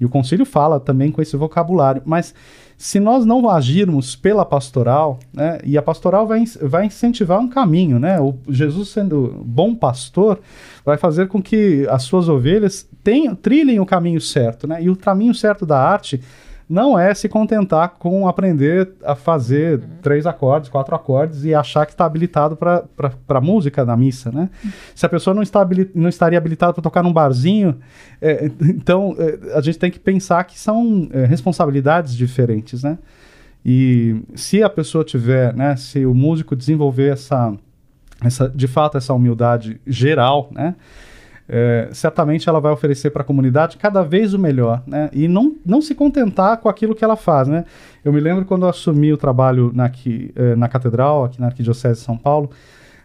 E 0.00 0.04
o 0.04 0.08
concílio 0.08 0.44
fala 0.44 0.78
também 0.78 1.10
com 1.10 1.20
esse 1.20 1.36
vocabulário, 1.36 2.02
mas 2.04 2.34
se 2.76 3.00
nós 3.00 3.26
não 3.26 3.50
agirmos 3.50 4.14
pela 4.14 4.44
pastoral, 4.44 5.18
né, 5.34 5.58
e 5.64 5.76
a 5.76 5.82
pastoral 5.82 6.28
vai, 6.28 6.44
vai 6.62 6.86
incentivar 6.86 7.40
um 7.40 7.48
caminho, 7.48 7.98
né? 7.98 8.20
O 8.20 8.36
Jesus 8.48 8.90
sendo 8.90 9.42
bom 9.44 9.74
pastor 9.74 10.38
vai 10.84 10.96
fazer 10.96 11.26
com 11.26 11.42
que 11.42 11.84
as 11.90 12.04
suas 12.04 12.28
ovelhas 12.28 12.88
tenham, 13.02 13.34
trilhem 13.34 13.80
o 13.80 13.86
caminho 13.86 14.20
certo, 14.20 14.68
né? 14.68 14.80
E 14.80 14.88
o 14.88 14.94
caminho 14.94 15.34
certo 15.34 15.66
da 15.66 15.80
arte 15.80 16.20
não 16.68 16.98
é 16.98 17.14
se 17.14 17.28
contentar 17.28 17.94
com 17.98 18.28
aprender 18.28 18.90
a 19.02 19.14
fazer 19.14 19.78
uhum. 19.78 19.88
três 20.02 20.26
acordes, 20.26 20.68
quatro 20.68 20.94
acordes 20.94 21.44
e 21.44 21.54
achar 21.54 21.86
que 21.86 21.92
está 21.92 22.04
habilitado 22.04 22.56
para 22.56 23.40
música 23.40 23.84
na 23.84 23.96
missa, 23.96 24.30
né? 24.30 24.50
Uhum. 24.62 24.70
Se 24.94 25.06
a 25.06 25.08
pessoa 25.08 25.32
não, 25.32 25.42
está 25.42 25.66
não 25.94 26.08
estaria 26.08 26.36
habilitada 26.36 26.74
para 26.74 26.82
tocar 26.82 27.02
num 27.02 27.12
barzinho, 27.12 27.78
é, 28.20 28.50
então 28.60 29.16
é, 29.18 29.56
a 29.56 29.62
gente 29.62 29.78
tem 29.78 29.90
que 29.90 29.98
pensar 29.98 30.44
que 30.44 30.58
são 30.58 31.08
é, 31.12 31.24
responsabilidades 31.24 32.14
diferentes, 32.14 32.82
né? 32.82 32.98
E 33.64 34.22
se 34.34 34.62
a 34.62 34.68
pessoa 34.68 35.04
tiver, 35.04 35.54
né, 35.54 35.74
se 35.76 36.04
o 36.06 36.14
músico 36.14 36.54
desenvolver 36.54 37.12
essa, 37.12 37.54
essa 38.22 38.48
de 38.48 38.66
fato 38.66 38.98
essa 38.98 39.14
humildade 39.14 39.80
geral, 39.86 40.50
né? 40.52 40.74
É, 41.48 41.88
certamente 41.92 42.48
ela 42.48 42.60
vai 42.60 42.70
oferecer 42.70 43.10
para 43.10 43.22
a 43.22 43.24
comunidade 43.24 43.78
cada 43.78 44.02
vez 44.02 44.34
o 44.34 44.38
melhor, 44.38 44.82
né? 44.86 45.08
E 45.12 45.26
não, 45.26 45.56
não 45.64 45.80
se 45.80 45.94
contentar 45.94 46.58
com 46.58 46.68
aquilo 46.68 46.94
que 46.94 47.02
ela 47.02 47.16
faz, 47.16 47.48
né? 47.48 47.64
Eu 48.04 48.12
me 48.12 48.20
lembro 48.20 48.44
quando 48.44 48.62
eu 48.62 48.68
assumi 48.68 49.12
o 49.12 49.16
trabalho 49.16 49.72
na, 49.74 49.86
aqui, 49.86 50.30
é, 50.36 50.54
na 50.54 50.68
catedral, 50.68 51.24
aqui 51.24 51.40
na 51.40 51.46
Arquidiocese 51.46 52.00
de 52.00 52.04
São 52.04 52.18
Paulo, 52.18 52.50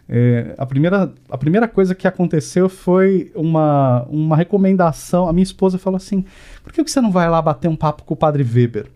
é, 0.06 0.54
a, 0.58 0.66
primeira, 0.66 1.12
a 1.30 1.38
primeira 1.38 1.66
coisa 1.66 1.94
que 1.94 2.06
aconteceu 2.06 2.68
foi 2.68 3.32
uma, 3.34 4.04
uma 4.10 4.36
recomendação. 4.36 5.26
A 5.26 5.32
minha 5.32 5.42
esposa 5.42 5.78
falou 5.78 5.96
assim: 5.96 6.24
por 6.62 6.72
que 6.72 6.82
você 6.82 7.00
não 7.00 7.10
vai 7.10 7.28
lá 7.30 7.40
bater 7.40 7.68
um 7.68 7.76
papo 7.76 8.04
com 8.04 8.12
o 8.12 8.16
padre 8.16 8.42
Weber? 8.42 8.86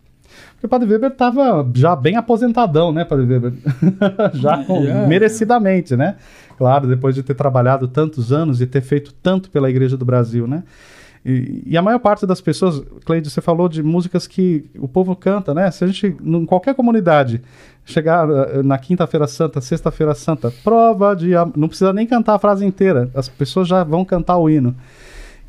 Porque 0.59 0.66
o 0.66 0.68
Padre 0.68 0.88
Weber 0.88 1.12
estava 1.12 1.64
já 1.73 1.94
bem 1.94 2.16
aposentadão, 2.16 2.90
né, 2.90 3.05
Padre 3.05 3.27
Weber? 3.27 3.53
já 4.35 4.57
yeah. 4.68 5.07
merecidamente, 5.07 5.94
né? 5.94 6.16
Claro, 6.57 6.88
depois 6.88 7.14
de 7.14 7.23
ter 7.23 7.35
trabalhado 7.35 7.87
tantos 7.87 8.33
anos 8.33 8.61
e 8.61 8.66
ter 8.66 8.81
feito 8.81 9.14
tanto 9.23 9.51
pela 9.51 9.71
Igreja 9.71 9.97
do 9.97 10.05
Brasil, 10.05 10.49
né? 10.49 10.64
E, 11.25 11.62
e, 11.66 11.77
a 11.77 11.83
maior 11.83 12.01
parte 12.01 12.27
das 12.27 12.40
pessoas, 12.40 12.83
Cleide, 13.05 13.31
você 13.31 13.40
falou 13.40 13.68
de 13.68 13.85
músicas 13.85 14.27
que 14.27 14.68
o 14.77 14.88
povo 14.88 15.14
canta, 15.14 15.55
né? 15.55 15.71
Se 15.71 15.85
a 15.85 15.87
gente, 15.87 16.16
em 16.21 16.44
qualquer 16.44 16.75
comunidade, 16.75 17.40
chegar 17.85 18.29
eh, 18.29 18.62
na 18.62 18.79
quinta-feira 18.79 19.27
santa, 19.29 19.61
sexta-feira 19.61 20.14
santa, 20.14 20.53
prova 20.64 21.14
de. 21.14 21.31
Não 21.57 21.68
precisa 21.68 21.92
nem 21.92 22.07
cantar 22.07 22.35
a 22.35 22.38
frase 22.38 22.64
inteira, 22.64 23.11
as 23.14 23.29
pessoas 23.29 23.68
já 23.68 23.85
vão 23.85 24.05
cantar 24.05 24.38
o 24.38 24.51
hino. 24.51 24.75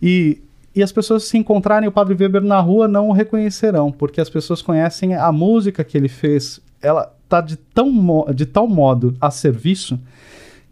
E 0.02 0.42
e 0.76 0.84
as 0.84 0.92
pessoas 0.92 1.24
se 1.24 1.38
encontrarem 1.38 1.90
o 1.90 1.92
Padre 1.92 2.16
Weber 2.16 2.42
na 2.42 2.60
rua 2.60 2.88
não 2.88 3.10
o 3.10 3.12
reconhecerão, 3.12 3.92
porque 3.92 4.22
as 4.22 4.30
pessoas 4.30 4.62
conhecem 4.62 5.16
a 5.16 5.32
música 5.32 5.84
que 5.84 5.98
ele 5.98 6.10
fez. 6.10 6.62
Ela 6.82 7.12
está 7.24 7.42
de, 7.42 7.56
tão, 7.56 8.26
de 8.34 8.46
tal 8.46 8.68
modo 8.68 9.16
a 9.20 9.32
serviço 9.32 10.00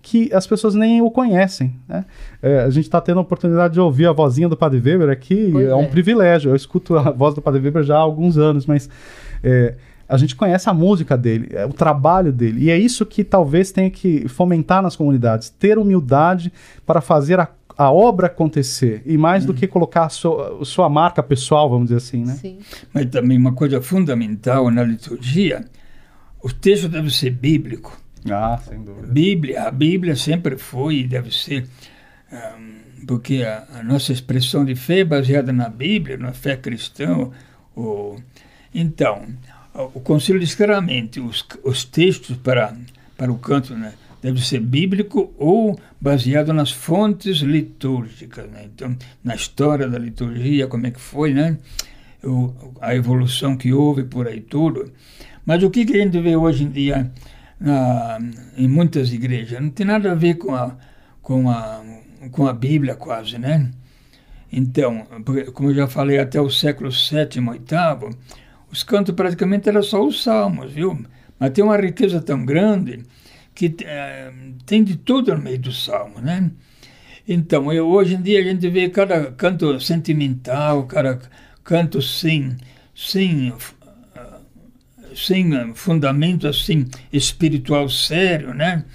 que 0.01 0.33
as 0.33 0.47
pessoas 0.47 0.73
nem 0.73 1.01
o 1.01 1.11
conhecem. 1.11 1.75
Né? 1.87 2.05
É, 2.41 2.61
a 2.61 2.69
gente 2.69 2.85
está 2.85 3.01
tendo 3.01 3.17
a 3.17 3.21
oportunidade 3.21 3.73
de 3.73 3.79
ouvir 3.79 4.05
a 4.05 4.13
vozinha 4.13 4.47
do 4.47 4.55
Padre 4.55 4.79
Weber 4.79 5.09
aqui, 5.09 5.51
é, 5.57 5.63
é 5.65 5.75
um 5.75 5.87
privilégio. 5.87 6.51
Eu 6.51 6.55
escuto 6.55 6.95
a 6.97 7.11
voz 7.11 7.35
do 7.35 7.41
Padre 7.41 7.61
Weber 7.61 7.83
já 7.83 7.97
há 7.97 7.99
alguns 7.99 8.37
anos, 8.37 8.65
mas 8.65 8.89
é, 9.43 9.75
a 10.07 10.15
gente 10.15 10.35
conhece 10.35 10.69
a 10.69 10.73
música 10.73 11.17
dele, 11.17 11.49
é, 11.51 11.65
o 11.65 11.73
trabalho 11.73 12.31
dele. 12.31 12.65
E 12.65 12.69
é 12.69 12.77
isso 12.77 13.05
que 13.05 13.23
talvez 13.23 13.71
tenha 13.71 13.89
que 13.89 14.27
fomentar 14.29 14.81
nas 14.81 14.95
comunidades: 14.95 15.49
ter 15.49 15.77
humildade 15.77 16.53
para 16.85 17.01
fazer 17.01 17.39
a, 17.39 17.49
a 17.77 17.91
obra 17.91 18.27
acontecer. 18.27 19.03
E 19.05 19.17
mais 19.17 19.45
do 19.45 19.51
uhum. 19.51 19.57
que 19.57 19.67
colocar 19.67 20.05
a 20.05 20.09
sua, 20.09 20.61
a 20.61 20.65
sua, 20.65 20.89
marca 20.89 21.21
pessoal, 21.21 21.69
vamos 21.69 21.85
dizer 21.85 21.97
assim. 21.97 22.25
Né? 22.25 22.33
Sim. 22.33 22.59
Mas 22.93 23.05
também 23.07 23.37
uma 23.37 23.53
coisa 23.53 23.81
fundamental 23.81 24.71
na 24.71 24.83
liturgia: 24.83 25.63
o 26.41 26.51
texto 26.51 26.89
deve 26.89 27.11
ser 27.11 27.29
bíblico. 27.29 27.95
Ah, 28.29 28.59
sem 28.67 28.83
dúvida. 28.83 29.07
Bíblia, 29.07 29.63
a 29.63 29.71
Bíblia 29.71 30.15
sempre 30.15 30.57
foi 30.57 30.97
e 30.97 31.07
deve 31.07 31.31
ser. 31.31 31.67
Um, 32.31 33.05
porque 33.05 33.43
a, 33.43 33.65
a, 33.79 33.83
nossa 33.83 34.11
expressão 34.11 34.65
de 34.65 34.75
fé 34.75 34.99
é 34.99 35.05
baseada 35.05 35.53
na 35.53 35.69
Bíblia, 35.69 36.17
na 36.17 36.33
fé 36.33 36.57
cristã. 36.57 37.29
O, 37.75 38.17
então, 38.73 39.21
o 39.93 39.99
Concílio 39.99 40.41
diz 40.41 40.55
claramente 40.55 41.19
os, 41.19 41.45
os 41.63 41.85
textos 41.85 42.35
para, 42.37 42.75
para 43.15 43.31
o 43.31 43.37
canto 43.37 43.75
né, 43.75 43.93
deve 44.21 44.43
ser 44.43 44.59
bíblico 44.59 45.33
ou 45.37 45.79
baseado 45.99 46.53
nas 46.53 46.71
fontes 46.71 47.37
litúrgicas. 47.37 48.49
Né? 48.49 48.65
Então, 48.65 48.95
na 49.23 49.35
história 49.35 49.87
da 49.87 49.97
liturgia, 49.97 50.67
como 50.67 50.87
é 50.87 50.91
que 50.91 50.99
foi, 50.99 51.33
né? 51.33 51.57
O, 52.23 52.53
a 52.81 52.95
evolução 52.95 53.55
que 53.55 53.71
houve 53.71 54.03
por 54.03 54.27
aí 54.27 54.41
tudo. 54.41 54.91
Mas 55.45 55.63
o 55.63 55.69
que, 55.69 55.85
que 55.85 55.95
a 55.95 56.03
gente 56.03 56.19
vê 56.19 56.35
hoje 56.35 56.63
em 56.63 56.69
dia 56.69 57.11
na, 57.59 58.19
em 58.57 58.67
muitas 58.67 59.13
igrejas? 59.13 59.61
Não 59.61 59.69
tem 59.69 59.85
nada 59.85 60.11
a 60.11 60.15
ver 60.15 60.35
com 60.35 60.53
a, 60.53 60.75
com 61.21 61.49
a, 61.49 61.81
com 62.31 62.47
a 62.47 62.53
Bíblia 62.53 62.95
quase, 62.95 63.37
né? 63.37 63.71
Então, 64.51 65.05
como 65.53 65.69
eu 65.69 65.75
já 65.75 65.87
falei, 65.87 66.19
até 66.19 66.39
o 66.41 66.49
século 66.49 66.89
VII, 66.89 67.41
VIII, 67.41 68.17
os 68.71 68.83
cantos 68.83 69.13
praticamente 69.13 69.69
eram 69.69 69.83
só 69.83 70.05
os 70.05 70.23
salmos, 70.23 70.71
viu? 70.71 71.05
Mas 71.39 71.51
tem 71.51 71.63
uma 71.63 71.77
riqueza 71.77 72.21
tão 72.21 72.45
grande 72.45 73.03
que 73.57 73.75
é, 73.83 74.31
tem 74.67 74.83
de 74.83 74.95
tudo 74.95 75.33
no 75.33 75.41
meio 75.41 75.57
do 75.57 75.71
salmo, 75.71 76.21
né? 76.21 76.51
Então, 77.27 77.73
eu, 77.73 77.87
hoje 77.87 78.13
em 78.13 78.21
dia 78.21 78.39
a 78.39 78.43
gente 78.43 78.69
vê 78.69 78.87
cada 78.87 79.31
canto 79.31 79.79
sentimental, 79.79 80.85
cada 80.85 81.19
canto 81.63 81.99
sem, 81.99 82.55
sem, 82.95 83.51
sem 85.15 85.73
fundamento 85.73 86.47
assim 86.47 86.85
espiritual 87.11 87.89
sério, 87.89 88.53
né? 88.53 88.85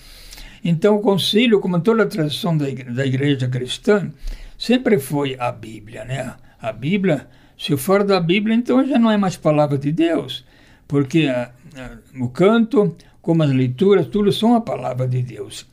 Então, 0.65 0.95
o 0.95 1.01
concílio, 1.01 1.59
como 1.59 1.81
toda 1.81 2.05
a 2.05 2.07
tradição 2.07 2.57
da 2.57 2.69
igreja, 2.69 2.93
da 2.93 3.05
igreja 3.05 3.49
cristã, 3.49 4.13
sempre 4.57 5.01
foi 5.01 5.37
a 5.41 5.51
Bíblia, 5.51 6.05
né? 6.05 6.37
A 6.61 6.73
Bíblia 6.73 7.27
se 7.59 7.77
for 7.77 8.05
da 8.05 8.21
Bíblia, 8.21 8.55
então 8.55 8.87
já 8.87 8.97
não 8.97 9.11
é 9.11 9.17
mais 9.17 9.37
palavra 9.37 9.77
de 9.77 9.91
Deus, 9.91 10.45
porque 10.87 11.27
a, 11.27 11.51
a, 11.77 12.21
o 12.21 12.29
canto, 12.29 12.97
como 13.23 13.43
as 13.45 13.51
leituras, 13.51 14.09
tudo 14.09 14.33
são 14.33 14.55
a 14.55 14.61
palavra 14.61 15.07
de 15.07 15.23
Deus. 15.23 15.65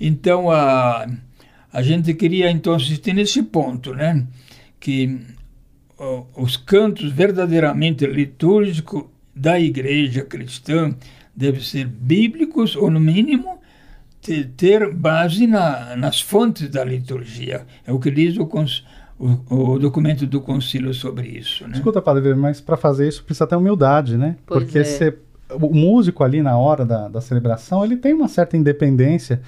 Então 0.00 0.50
a, 0.50 1.06
a 1.72 1.82
gente 1.82 2.14
queria 2.14 2.50
então 2.50 2.74
assistir 2.74 3.12
nesse 3.12 3.42
ponto, 3.42 3.94
né? 3.94 4.26
Que 4.80 5.20
o, 5.98 6.26
os 6.42 6.56
cantos 6.56 7.12
verdadeiramente 7.12 8.06
litúrgicos 8.06 9.04
da 9.34 9.60
igreja 9.60 10.22
cristã 10.22 10.94
devem 11.36 11.60
ser 11.60 11.86
bíblicos, 11.86 12.74
ou 12.74 12.90
no 12.90 12.98
mínimo 12.98 13.60
ter, 14.20 14.48
ter 14.56 14.92
base 14.92 15.46
na, 15.46 15.94
nas 15.94 16.20
fontes 16.20 16.68
da 16.68 16.84
liturgia. 16.84 17.64
É 17.86 17.92
o 17.92 18.00
que 18.00 18.10
diz 18.10 18.36
o, 18.36 18.48
o, 19.18 19.72
o, 19.74 19.78
documento 19.78 20.26
do 20.26 20.40
concílio 20.40 20.92
sobre 20.92 21.28
isso. 21.28 21.66
Né? 21.68 21.76
Escuta, 21.76 22.02
Padre, 22.02 22.34
mas 22.34 22.60
para 22.60 22.76
fazer 22.76 23.06
isso 23.08 23.22
precisa 23.22 23.46
ter 23.46 23.56
humildade, 23.56 24.16
né? 24.16 24.36
Pois 24.46 24.64
Porque 24.64 24.78
é. 24.78 24.82
O 25.50 25.74
músico 25.74 26.22
ali 26.22 26.42
na 26.42 26.56
hora 26.56 26.84
da, 26.84 27.08
da 27.08 27.20
celebração, 27.20 27.84
ele 27.84 27.96
tem 27.96 28.12
uma 28.12 28.28
certa 28.28 28.56
independência 28.56 29.40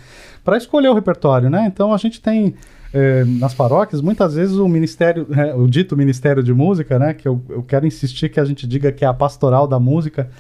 para 0.45 0.57
escolher 0.57 0.89
o 0.89 0.95
repertório, 0.95 1.51
né? 1.51 1.67
Então 1.67 1.93
a 1.93 1.97
gente 1.97 2.21
tem 2.21 2.55
é, 2.93 3.25
nas 3.25 3.55
paróquias, 3.55 4.01
muitas 4.01 4.35
vezes 4.35 4.57
o 4.57 4.69
ministério, 4.69 5.27
é, 5.33 5.55
o 5.55 5.67
dito 5.67 5.97
ministério 5.97 6.43
de 6.43 6.53
música, 6.53 6.99
né? 6.99 7.15
Que 7.15 7.29
eu, 7.29 7.41
eu 7.49 7.63
quero 7.63 7.87
insistir 7.87 8.29
que 8.29 8.41
a 8.41 8.45
gente 8.45 8.67
diga 8.67 8.91
que 8.91 9.05
é 9.05 9.09
a 9.09 9.15
pastoral 9.15 9.67
da 9.67 9.79
música, 9.79 10.31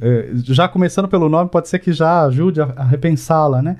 é, 0.00 0.30
já 0.34 0.66
começando 0.66 1.08
pelo 1.08 1.28
nome, 1.28 1.50
pode 1.50 1.68
ser 1.68 1.78
que 1.78 1.92
já 1.92 2.24
ajude 2.24 2.60
a, 2.60 2.64
a 2.76 2.84
repensá-la, 2.84 3.62
né? 3.62 3.76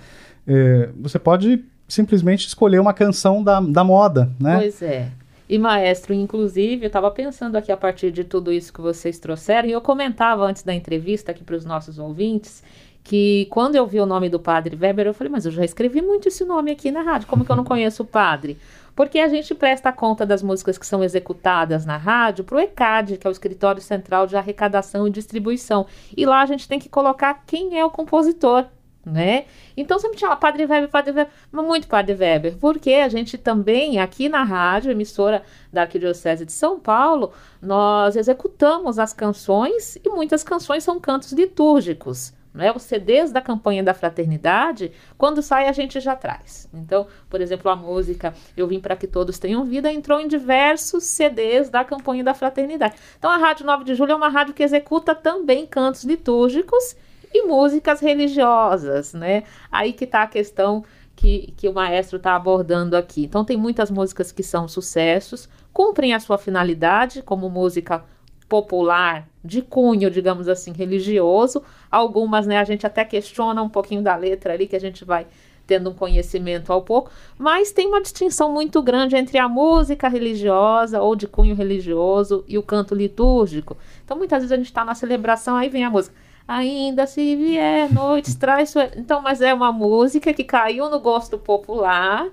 É, 0.47 0.91
você 1.01 1.19
pode 1.19 1.65
simplesmente 1.89 2.47
escolher 2.47 2.79
uma 2.79 2.93
canção 2.93 3.43
da, 3.43 3.61
da 3.61 3.83
moda, 3.83 4.31
né? 4.39 4.59
Pois 4.59 4.83
é. 4.83 5.09
E 5.49 5.59
maestro, 5.59 6.15
inclusive, 6.15 6.85
eu 6.85 6.87
estava 6.87 7.11
pensando 7.11 7.57
aqui 7.57 7.71
a 7.71 7.77
partir 7.77 8.11
de 8.11 8.25
tudo 8.25 8.53
isso 8.53 8.73
que 8.73 8.81
vocês 8.81 9.19
trouxeram, 9.19 9.69
e 9.69 9.73
eu 9.73 9.81
comentava 9.81 10.45
antes 10.45 10.63
da 10.63 10.75
entrevista 10.75 11.33
aqui 11.33 11.45
para 11.45 11.57
os 11.57 11.65
nossos 11.65 11.99
ouvintes, 11.99 12.63
que 13.03 13.47
quando 13.51 13.77
eu 13.77 13.87
vi 13.87 14.01
o 14.01 14.07
nome 14.07 14.31
do 14.31 14.41
padre 14.41 14.75
Weber, 14.75 15.07
eu 15.07 15.13
falei, 15.13 15.31
mas 15.31 15.45
eu 15.45 15.53
já 15.53 15.63
escrevi 15.63 16.01
muito 16.01 16.29
esse 16.29 16.43
nome 16.45 16.71
aqui 16.71 16.91
na 16.91 17.03
rádio, 17.03 17.29
como 17.29 17.45
que 17.45 17.53
eu 17.53 17.57
não 17.57 17.65
conheço 17.65 18.03
o 18.03 18.07
padre? 18.07 18.57
Porque 18.97 19.19
a 19.19 19.29
gente 19.29 19.55
presta 19.55 19.93
conta 19.93 20.25
das 20.25 20.43
músicas 20.43 20.79
que 20.79 20.87
são 20.87 21.05
executadas 21.05 21.85
na 21.85 21.99
rádio 21.99 22.45
para 22.45 22.57
o 22.57 22.61
ECAD, 22.61 23.19
que 23.19 23.27
é 23.27 23.31
o 23.31 23.33
Escritório 23.33 23.83
Central 23.83 24.27
de 24.27 24.37
Arrecadação 24.37 25.07
e 25.07 25.11
Distribuição. 25.11 25.87
E 26.17 26.25
lá 26.25 26.41
a 26.41 26.47
gente 26.47 26.67
tem 26.67 26.79
que 26.79 26.89
colocar 26.89 27.43
quem 27.47 27.79
é 27.79 27.85
o 27.85 27.91
compositor 27.91 28.65
né? 29.05 29.45
Então 29.77 29.99
sempre 29.99 30.17
tinha 30.17 30.31
lá 30.31 30.37
Padre 30.37 30.65
Weber, 30.65 30.89
Padre 30.89 31.13
Weber, 31.13 31.33
muito 31.53 31.87
Padre 31.87 32.15
Weber, 32.15 32.57
porque 32.59 32.93
a 32.95 33.09
gente 33.09 33.37
também, 33.37 33.99
aqui 33.99 34.29
na 34.29 34.43
rádio, 34.43 34.91
emissora 34.91 35.43
da 35.73 35.83
Arquidiocese 35.83 36.45
de 36.45 36.53
São 36.53 36.79
Paulo, 36.79 37.33
nós 37.61 38.17
executamos 38.17 38.99
as 38.99 39.13
canções 39.13 39.97
e 39.97 40.09
muitas 40.09 40.43
canções 40.43 40.85
são 40.85 40.99
cantos 40.99 41.33
litúrgicos. 41.33 42.33
Né? 42.55 42.73
Os 42.73 42.83
CDs 42.83 43.33
da 43.33 43.41
campanha 43.41 43.83
da 43.83 43.93
fraternidade, 43.93 44.93
quando 45.19 45.43
sai, 45.43 45.67
a 45.67 45.73
gente 45.73 45.99
já 45.99 46.15
traz. 46.15 46.69
Então, 46.73 47.09
por 47.29 47.41
exemplo, 47.41 47.69
a 47.69 47.75
música 47.75 48.33
Eu 48.57 48.69
Vim 48.69 48.79
para 48.79 48.95
Que 48.95 49.09
Todos 49.09 49.41
Tenham 49.41 49.65
Vida 49.65 49.93
entrou 49.93 50.21
em 50.21 50.29
diversos 50.29 51.03
CDs 51.03 51.69
da 51.69 51.85
campanha 51.85 52.23
da 52.23 52.33
fraternidade. 52.33 52.95
Então, 53.19 53.29
a 53.29 53.39
Rádio 53.39 53.67
9 53.67 53.83
de 53.83 53.97
Julho 53.97 54.13
é 54.13 54.15
uma 54.15 54.29
rádio 54.29 54.55
que 54.55 54.63
executa 54.63 55.17
também 55.17 55.67
cantos 55.67 56.05
litúrgicos 56.05 56.95
e 57.35 57.43
músicas 57.43 58.01
religiosas, 58.01 59.13
né? 59.13 59.43
Aí 59.71 59.93
que 59.93 60.05
está 60.05 60.23
a 60.23 60.27
questão 60.29 60.85
que, 61.17 61.53
que 61.57 61.69
o 61.69 61.75
maestro 61.75 62.17
está 62.17 62.37
abordando 62.37 62.97
aqui. 62.97 63.25
Então, 63.25 63.45
tem 63.45 63.57
muitas 63.57 63.91
músicas 63.91 64.31
que 64.31 64.43
são 64.43 64.69
sucessos, 64.69 65.49
cumprem 65.73 66.15
a 66.15 66.21
sua 66.21 66.39
finalidade 66.39 67.23
como 67.23 67.51
música 67.51 68.05
popular 68.49 69.29
de 69.45 69.63
cunho, 69.63 70.11
digamos 70.11 70.49
assim, 70.49 70.73
religioso. 70.73 71.63
Algumas, 71.91 72.47
né, 72.47 72.59
a 72.59 72.65
gente 72.65 72.87
até 72.87 73.05
questiona 73.05 73.61
um 73.63 73.69
pouquinho 73.69 74.03
da 74.03 74.15
letra 74.15 74.53
ali, 74.53 74.69
que 74.69 74.77
a 74.77 74.81
gente 74.81 75.05
vai 75.05 75.27
tendo 75.67 75.91
um 75.91 75.95
conhecimento 75.95 76.71
ao 76.71 76.83
pouco, 76.83 77.11
mas 77.39 77.73
tem 77.73 77.87
uma 77.87 78.03
distinção 78.03 78.53
muito 78.53 78.83
grande 78.83 79.17
entre 79.17 79.39
a 79.39 79.49
música 79.49 80.09
religiosa 80.09 81.01
ou 81.01 81.17
de 81.17 81.27
cunho 81.27 81.55
religioso 81.55 82.45
e 82.47 82.59
o 82.59 82.63
canto 82.63 82.95
litúrgico. 82.95 83.75
Então, 84.05 84.15
muitas 84.17 84.41
vezes 84.41 84.53
a 84.53 84.57
gente 84.57 84.67
está 84.67 84.85
na 84.85 84.95
celebração, 84.95 85.57
aí 85.57 85.71
vem 85.71 85.83
a 85.83 85.89
música 85.89 86.15
ainda 86.47 87.07
se 87.07 87.37
vier 87.37 87.93
noites 87.93 88.35
traiçoeiras. 88.37 88.97
Então, 88.99 89.23
mas 89.23 89.41
é 89.41 89.53
uma 89.53 89.73
música 89.73 90.33
que 90.33 90.45
caiu 90.45 90.91
no 90.91 91.01
gosto 91.01 91.39
popular, 91.39 92.27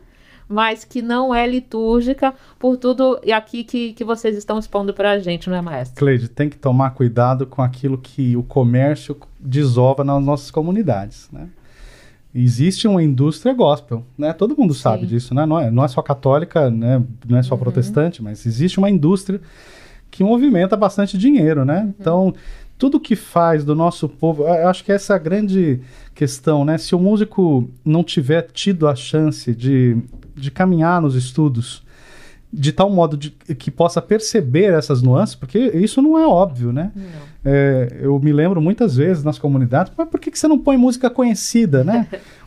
mas 0.47 0.83
que 0.83 1.01
não 1.01 1.33
é 1.33 1.47
litúrgica 1.47 2.33
por 2.59 2.77
tudo 2.77 3.19
aqui 3.33 3.63
que, 3.63 3.93
que 3.93 4.03
vocês 4.03 4.35
estão 4.35 4.59
expondo 4.59 4.93
para 4.93 5.11
a 5.11 5.19
gente, 5.19 5.49
não 5.49 5.55
é, 5.55 5.61
maestro? 5.61 5.97
Cleide, 5.97 6.27
tem 6.27 6.49
que 6.49 6.57
tomar 6.57 6.91
cuidado 6.91 7.47
com 7.47 7.61
aquilo 7.61 7.97
que 7.97 8.35
o 8.35 8.43
comércio 8.43 9.17
desova 9.39 10.03
nas 10.03 10.23
nossas 10.23 10.51
comunidades, 10.51 11.29
né? 11.31 11.47
Existe 12.33 12.87
uma 12.87 13.03
indústria 13.03 13.53
gospel, 13.53 14.05
né? 14.17 14.31
Todo 14.31 14.55
mundo 14.57 14.73
sabe 14.73 15.01
Sim. 15.01 15.07
disso, 15.07 15.33
né? 15.33 15.45
Não 15.45 15.59
é, 15.59 15.69
não 15.69 15.83
é 15.83 15.87
só 15.89 16.01
católica, 16.01 16.69
né? 16.69 17.03
Não 17.27 17.37
é 17.37 17.43
só 17.43 17.55
uhum. 17.55 17.61
protestante, 17.61 18.23
mas 18.23 18.45
existe 18.45 18.77
uma 18.77 18.89
indústria 18.89 19.41
que 20.09 20.23
movimenta 20.23 20.77
bastante 20.77 21.17
dinheiro, 21.17 21.65
né? 21.65 21.81
Uhum. 21.81 21.93
Então, 21.99 22.33
tudo 22.81 22.99
que 22.99 23.15
faz 23.15 23.63
do 23.63 23.75
nosso 23.75 24.09
povo, 24.09 24.47
acho 24.47 24.83
que 24.83 24.91
essa 24.91 25.13
é 25.13 25.15
a 25.15 25.19
grande 25.19 25.81
questão, 26.15 26.65
né? 26.65 26.79
Se 26.79 26.95
o 26.95 26.99
músico 26.99 27.69
não 27.85 28.03
tiver 28.03 28.41
tido 28.51 28.87
a 28.87 28.95
chance 28.95 29.53
de, 29.53 29.97
de 30.35 30.49
caminhar 30.49 30.99
nos 30.99 31.13
estudos 31.13 31.83
de 32.51 32.71
tal 32.71 32.89
modo 32.89 33.15
de, 33.15 33.29
que 33.29 33.69
possa 33.69 34.01
perceber 34.01 34.73
essas 34.73 34.99
nuances, 34.99 35.35
porque 35.35 35.59
isso 35.59 36.01
não 36.01 36.17
é 36.17 36.25
óbvio, 36.25 36.73
né? 36.73 36.91
É, 37.45 37.99
eu 38.01 38.19
me 38.19 38.33
lembro 38.33 38.59
muitas 38.59 38.95
vezes 38.95 39.23
nas 39.23 39.37
comunidades, 39.37 39.93
mas 39.95 40.09
por 40.09 40.19
que, 40.19 40.31
que 40.31 40.39
você 40.39 40.47
não 40.47 40.57
põe 40.57 40.75
música 40.75 41.07
conhecida, 41.07 41.83
né? 41.83 42.07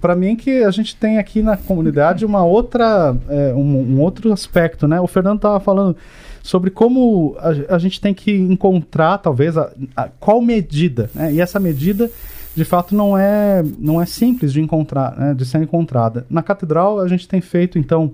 Para 0.00 0.16
mim 0.16 0.34
que 0.34 0.64
a 0.64 0.70
gente 0.70 0.96
tem 0.96 1.18
aqui 1.18 1.42
na 1.42 1.56
comunidade 1.56 2.24
uma 2.24 2.44
outra, 2.44 3.16
é, 3.28 3.54
um, 3.54 3.94
um, 3.94 4.00
outro 4.00 4.32
aspecto, 4.32 4.88
né? 4.88 5.00
O 5.00 5.06
Fernando 5.06 5.36
estava 5.36 5.60
falando 5.60 5.96
sobre 6.42 6.70
como 6.70 7.36
a, 7.38 7.76
a, 7.76 7.78
gente 7.78 8.00
tem 8.00 8.12
que 8.12 8.32
encontrar, 8.32 9.18
talvez, 9.18 9.56
a, 9.56 9.72
a, 9.96 10.08
qual 10.18 10.40
medida, 10.40 11.08
né? 11.14 11.32
E 11.32 11.40
essa 11.40 11.60
medida, 11.60 12.10
de 12.54 12.64
fato, 12.64 12.94
não 12.94 13.16
é, 13.16 13.62
não 13.78 14.00
é 14.00 14.06
simples 14.06 14.52
de 14.52 14.60
encontrar, 14.60 15.16
né? 15.16 15.34
de 15.34 15.46
ser 15.46 15.62
encontrada. 15.62 16.26
Na 16.28 16.42
catedral, 16.42 16.98
a 16.98 17.06
gente 17.06 17.28
tem 17.28 17.40
feito, 17.40 17.78
então, 17.78 18.12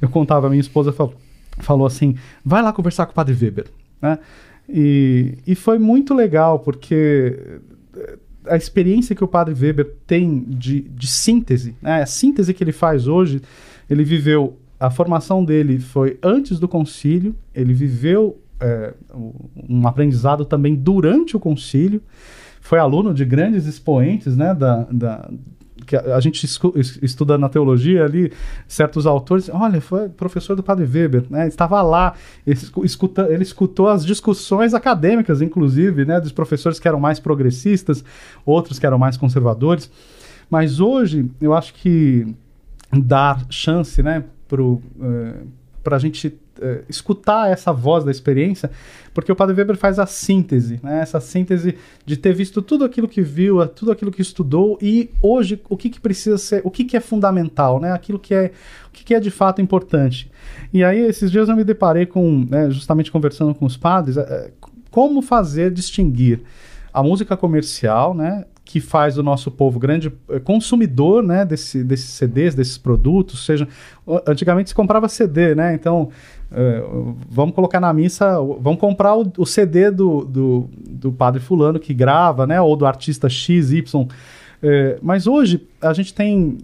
eu 0.00 0.08
contava, 0.08 0.50
minha 0.50 0.60
esposa 0.60 0.92
falou, 0.92 1.14
falou 1.58 1.86
assim, 1.86 2.16
vai 2.44 2.62
lá 2.62 2.72
conversar 2.72 3.06
com 3.06 3.12
o 3.12 3.14
Padre 3.14 3.34
Weber, 3.34 3.66
né? 4.00 4.18
E, 4.68 5.38
e 5.46 5.54
foi 5.54 5.78
muito 5.78 6.14
legal, 6.14 6.58
porque 6.60 7.60
a 8.46 8.56
experiência 8.56 9.14
que 9.14 9.24
o 9.24 9.28
Padre 9.28 9.54
Weber 9.54 9.94
tem 10.06 10.44
de, 10.48 10.80
de 10.80 11.06
síntese, 11.06 11.76
né? 11.80 12.02
a 12.02 12.06
síntese 12.06 12.52
que 12.52 12.62
ele 12.62 12.72
faz 12.72 13.06
hoje, 13.06 13.40
ele 13.88 14.04
viveu, 14.04 14.56
a 14.78 14.90
formação 14.90 15.44
dele 15.44 15.78
foi 15.78 16.18
antes 16.22 16.58
do 16.58 16.68
concílio, 16.68 17.34
ele 17.54 17.72
viveu 17.72 18.38
é, 18.60 18.94
um 19.68 19.86
aprendizado 19.86 20.44
também 20.44 20.74
durante 20.74 21.36
o 21.36 21.40
concílio, 21.40 22.02
foi 22.60 22.78
aluno 22.78 23.12
de 23.12 23.24
grandes 23.24 23.66
expoentes 23.66 24.36
né, 24.36 24.54
da, 24.54 24.86
da, 24.90 25.30
que 25.84 25.96
a, 25.96 26.16
a 26.16 26.20
gente 26.20 26.44
estuda 27.02 27.36
na 27.38 27.48
teologia 27.48 28.04
ali, 28.04 28.32
certos 28.66 29.06
autores, 29.06 29.50
olha, 29.52 29.80
foi 29.80 30.08
professor 30.08 30.54
do 30.54 30.62
Padre 30.62 30.84
Weber, 30.84 31.24
né? 31.30 31.48
Estava 31.48 31.80
lá, 31.82 32.14
escuta, 32.46 33.26
ele 33.30 33.42
escutou 33.42 33.88
as 33.88 34.04
discussões 34.04 34.74
acadêmicas, 34.74 35.42
inclusive, 35.42 36.04
né? 36.04 36.20
Dos 36.20 36.32
professores 36.32 36.78
que 36.78 36.88
eram 36.88 37.00
mais 37.00 37.18
progressistas, 37.18 38.04
outros 38.44 38.78
que 38.78 38.86
eram 38.86 38.98
mais 38.98 39.16
conservadores. 39.16 39.90
Mas 40.50 40.80
hoje, 40.80 41.30
eu 41.40 41.54
acho 41.54 41.72
que 41.74 42.26
dar 42.92 43.44
chance, 43.48 44.02
né, 44.02 44.24
para 44.46 44.62
uh, 44.62 45.46
a 45.90 45.98
gente 45.98 46.34
uh, 46.62 46.84
escutar 46.88 47.50
essa 47.50 47.72
voz 47.72 48.04
da 48.04 48.10
experiência, 48.10 48.70
porque 49.12 49.30
o 49.30 49.36
Padre 49.36 49.54
Weber 49.56 49.76
faz 49.76 49.98
a 49.98 50.06
síntese, 50.06 50.80
né? 50.82 51.00
essa 51.00 51.20
síntese 51.20 51.76
de 52.06 52.16
ter 52.16 52.32
visto 52.32 52.62
tudo 52.62 52.84
aquilo 52.84 53.08
que 53.08 53.20
viu, 53.20 53.66
tudo 53.68 53.92
aquilo 53.92 54.10
que 54.10 54.22
estudou 54.22 54.78
e 54.80 55.10
hoje 55.20 55.60
o 55.68 55.76
que, 55.76 55.90
que 55.90 56.00
precisa 56.00 56.38
ser, 56.38 56.62
o 56.64 56.70
que, 56.70 56.84
que 56.84 56.96
é 56.96 57.00
fundamental, 57.00 57.80
né? 57.80 57.92
aquilo 57.92 58.18
que 58.18 58.34
é, 58.34 58.52
o 58.88 58.90
que, 58.92 59.04
que 59.04 59.14
é 59.14 59.20
de 59.20 59.30
fato 59.30 59.60
importante. 59.60 60.30
E 60.72 60.82
aí, 60.82 61.00
esses 61.00 61.30
dias 61.30 61.48
eu 61.48 61.56
me 61.56 61.64
deparei 61.64 62.06
com, 62.06 62.46
né, 62.48 62.70
justamente 62.70 63.12
conversando 63.12 63.54
com 63.54 63.66
os 63.66 63.76
padres, 63.76 64.16
é, 64.16 64.50
como 64.90 65.20
fazer 65.20 65.70
distinguir 65.70 66.40
a 66.92 67.02
música 67.02 67.36
comercial, 67.36 68.14
né, 68.14 68.44
que 68.72 68.80
faz 68.80 69.18
o 69.18 69.22
nosso 69.22 69.50
povo 69.50 69.78
grande 69.78 70.10
eh, 70.30 70.40
consumidor 70.40 71.22
né, 71.22 71.44
desse, 71.44 71.84
desses 71.84 72.08
CDs, 72.08 72.54
desses 72.54 72.78
produtos. 72.78 73.44
Seja, 73.44 73.68
antigamente 74.26 74.70
se 74.70 74.74
comprava 74.74 75.10
CD, 75.10 75.54
né? 75.54 75.74
Então, 75.74 76.08
é, 76.50 76.82
vamos 77.28 77.54
colocar 77.54 77.80
na 77.80 77.92
missa, 77.92 78.40
vamos 78.58 78.80
comprar 78.80 79.14
o, 79.14 79.30
o 79.36 79.44
CD 79.44 79.90
do, 79.90 80.24
do, 80.24 80.70
do, 80.88 81.12
padre 81.12 81.38
fulano 81.38 81.78
que 81.78 81.92
grava, 81.92 82.46
né? 82.46 82.62
Ou 82.62 82.74
do 82.74 82.86
artista 82.86 83.28
XY. 83.28 83.84
É, 84.62 84.98
mas 85.02 85.26
hoje 85.26 85.68
a 85.78 85.92
gente 85.92 86.14
tem, 86.14 86.56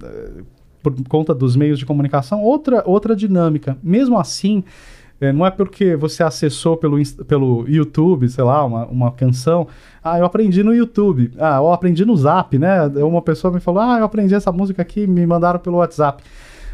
por 0.82 0.94
conta 1.10 1.34
dos 1.34 1.56
meios 1.56 1.78
de 1.78 1.84
comunicação, 1.84 2.42
outra, 2.42 2.82
outra 2.86 3.14
dinâmica. 3.14 3.76
Mesmo 3.82 4.18
assim, 4.18 4.64
é, 5.20 5.32
não 5.32 5.44
é 5.44 5.50
porque 5.50 5.96
você 5.96 6.22
acessou 6.22 6.76
pelo, 6.76 6.96
pelo 7.26 7.68
YouTube, 7.68 8.28
sei 8.28 8.44
lá, 8.44 8.64
uma, 8.64 8.86
uma 8.86 9.12
canção. 9.12 9.66
Ah, 10.02 10.18
eu 10.18 10.24
aprendi 10.24 10.62
no 10.62 10.72
YouTube. 10.72 11.32
Ah, 11.38 11.56
eu 11.56 11.72
aprendi 11.72 12.04
no 12.04 12.16
Zap, 12.16 12.56
né? 12.56 12.86
Uma 12.86 13.20
pessoa 13.20 13.52
me 13.52 13.58
falou, 13.58 13.82
ah, 13.82 13.98
eu 13.98 14.04
aprendi 14.04 14.34
essa 14.34 14.52
música 14.52 14.80
aqui, 14.82 15.06
me 15.06 15.26
mandaram 15.26 15.58
pelo 15.58 15.78
WhatsApp. 15.78 16.22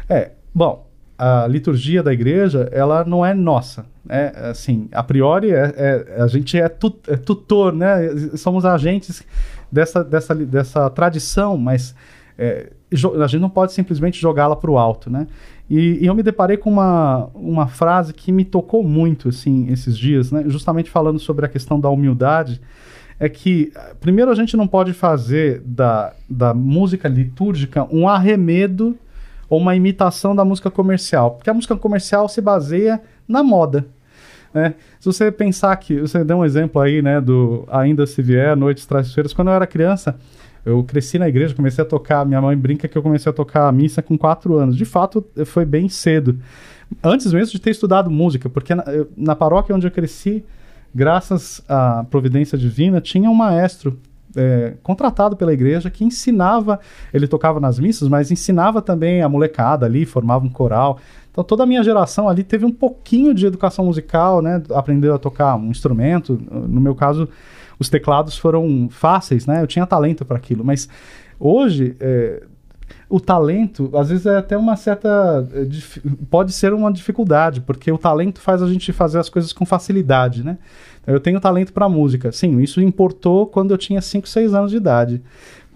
É, 0.07 0.31
bom, 0.53 0.85
a 1.17 1.47
liturgia 1.47 2.03
da 2.03 2.13
igreja, 2.13 2.69
ela 2.71 3.03
não 3.03 3.25
é 3.25 3.33
nossa. 3.33 3.85
Né? 4.05 4.31
Assim, 4.35 4.87
a 4.91 5.01
priori, 5.01 5.51
é, 5.51 5.73
é 5.75 6.21
a 6.21 6.27
gente 6.27 6.59
é, 6.59 6.69
tut, 6.69 6.99
é, 7.07 7.17
tutor, 7.17 7.73
né? 7.73 7.97
Somos 8.35 8.63
agentes 8.63 9.23
dessa, 9.71 10.03
dessa, 10.03 10.35
dessa 10.35 10.89
tradição, 10.91 11.57
mas 11.57 11.95
é, 12.37 12.71
a 13.23 13.27
gente 13.27 13.41
não 13.41 13.49
pode 13.49 13.73
simplesmente 13.73 14.19
jogá-la 14.19 14.55
para 14.55 14.69
o 14.69 14.77
alto, 14.77 15.09
né? 15.09 15.27
E, 15.69 16.03
e, 16.03 16.05
eu 16.05 16.13
me 16.13 16.21
deparei 16.21 16.57
com 16.57 16.69
uma, 16.69 17.29
uma 17.33 17.67
frase 17.67 18.13
que 18.13 18.31
me 18.31 18.45
tocou 18.45 18.83
muito, 18.83 19.29
assim, 19.29 19.71
esses 19.71 19.97
dias, 19.97 20.31
né? 20.31 20.43
Justamente 20.47 20.89
falando 20.89 21.19
sobre 21.19 21.45
a 21.45 21.49
questão 21.49 21.79
da 21.79 21.89
humildade, 21.89 22.61
é 23.19 23.29
que, 23.29 23.71
primeiro, 23.99 24.29
a 24.29 24.35
gente 24.35 24.55
não 24.57 24.67
pode 24.67 24.93
fazer 24.93 25.61
da, 25.65 26.13
da 26.29 26.53
música 26.53 27.07
litúrgica 27.07 27.87
um 27.91 28.07
arremedo 28.07 28.97
ou 29.49 29.59
uma 29.59 29.75
imitação 29.75 30.35
da 30.35 30.43
música 30.43 30.69
comercial, 30.69 31.31
porque 31.31 31.49
a 31.49 31.53
música 31.53 31.75
comercial 31.75 32.27
se 32.27 32.41
baseia 32.41 33.01
na 33.27 33.41
moda, 33.41 33.85
né? 34.53 34.75
Se 34.99 35.05
você 35.05 35.31
pensar 35.31 35.75
que, 35.77 35.99
você 35.99 36.23
deu 36.23 36.37
um 36.37 36.45
exemplo 36.45 36.81
aí, 36.81 37.01
né, 37.01 37.19
do 37.19 37.65
Ainda 37.69 38.05
Se 38.05 38.21
Vier, 38.21 38.55
Noites 38.55 38.85
Traiçoeiras, 38.85 39.33
quando 39.33 39.49
eu 39.49 39.53
era 39.53 39.67
criança, 39.67 40.15
eu 40.65 40.83
cresci 40.83 41.19
na 41.19 41.29
igreja, 41.29 41.53
comecei 41.53 41.83
a 41.83 41.87
tocar. 41.87 42.25
Minha 42.25 42.41
mãe 42.41 42.57
brinca 42.57 42.87
que 42.87 42.97
eu 42.97 43.03
comecei 43.03 43.29
a 43.29 43.33
tocar 43.33 43.67
a 43.67 43.71
missa 43.71 44.01
com 44.01 44.17
quatro 44.17 44.57
anos. 44.57 44.75
De 44.75 44.85
fato, 44.85 45.23
foi 45.45 45.63
bem 45.63 45.87
cedo. 45.87 46.39
Antes 47.03 47.31
mesmo 47.31 47.51
de 47.51 47.59
ter 47.59 47.69
estudado 47.69 48.09
música, 48.09 48.49
porque 48.49 48.73
na, 48.73 48.83
na 49.15 49.35
paróquia 49.35 49.75
onde 49.75 49.85
eu 49.85 49.91
cresci, 49.91 50.43
graças 50.93 51.61
à 51.69 52.03
providência 52.09 52.57
divina, 52.57 52.99
tinha 52.99 53.29
um 53.29 53.33
maestro 53.33 53.99
é, 54.35 54.73
contratado 54.83 55.35
pela 55.35 55.53
igreja 55.53 55.89
que 55.89 56.03
ensinava, 56.03 56.79
ele 57.13 57.27
tocava 57.27 57.59
nas 57.59 57.79
missas, 57.79 58.07
mas 58.07 58.31
ensinava 58.31 58.81
também 58.81 59.21
a 59.21 59.29
molecada 59.29 59.85
ali, 59.85 60.05
formava 60.05 60.45
um 60.45 60.49
coral. 60.49 60.99
Então 61.31 61.43
toda 61.43 61.63
a 61.63 61.65
minha 61.65 61.83
geração 61.83 62.29
ali 62.29 62.43
teve 62.43 62.65
um 62.65 62.71
pouquinho 62.71 63.33
de 63.33 63.45
educação 63.45 63.85
musical, 63.85 64.41
né? 64.41 64.61
Aprendeu 64.73 65.13
a 65.13 65.17
tocar 65.17 65.55
um 65.55 65.69
instrumento. 65.69 66.39
No 66.49 66.79
meu 66.79 66.95
caso, 66.95 67.27
os 67.79 67.89
teclados 67.89 68.37
foram 68.37 68.87
fáceis, 68.89 69.45
né? 69.45 69.61
Eu 69.61 69.67
tinha 69.67 69.85
talento 69.85 70.25
para 70.25 70.37
aquilo, 70.37 70.63
mas 70.63 70.87
hoje 71.39 71.95
é, 71.99 72.43
o 73.09 73.19
talento, 73.19 73.89
às 73.95 74.09
vezes 74.09 74.25
é 74.25 74.37
até 74.37 74.57
uma 74.57 74.75
certa. 74.75 75.47
É, 75.53 75.65
pode 76.29 76.51
ser 76.51 76.73
uma 76.73 76.91
dificuldade, 76.91 77.61
porque 77.61 77.91
o 77.91 77.97
talento 77.97 78.39
faz 78.39 78.61
a 78.61 78.67
gente 78.67 78.91
fazer 78.91 79.19
as 79.19 79.29
coisas 79.29 79.53
com 79.53 79.65
facilidade, 79.65 80.43
né? 80.43 80.57
Eu 81.05 81.19
tenho 81.19 81.39
talento 81.39 81.71
para 81.71 81.87
música. 81.87 82.31
Sim, 82.31 82.59
isso 82.61 82.81
importou 82.81 83.45
quando 83.45 83.71
eu 83.71 83.77
tinha 83.77 84.01
5, 84.01 84.27
6 84.27 84.53
anos 84.53 84.71
de 84.71 84.77
idade 84.77 85.21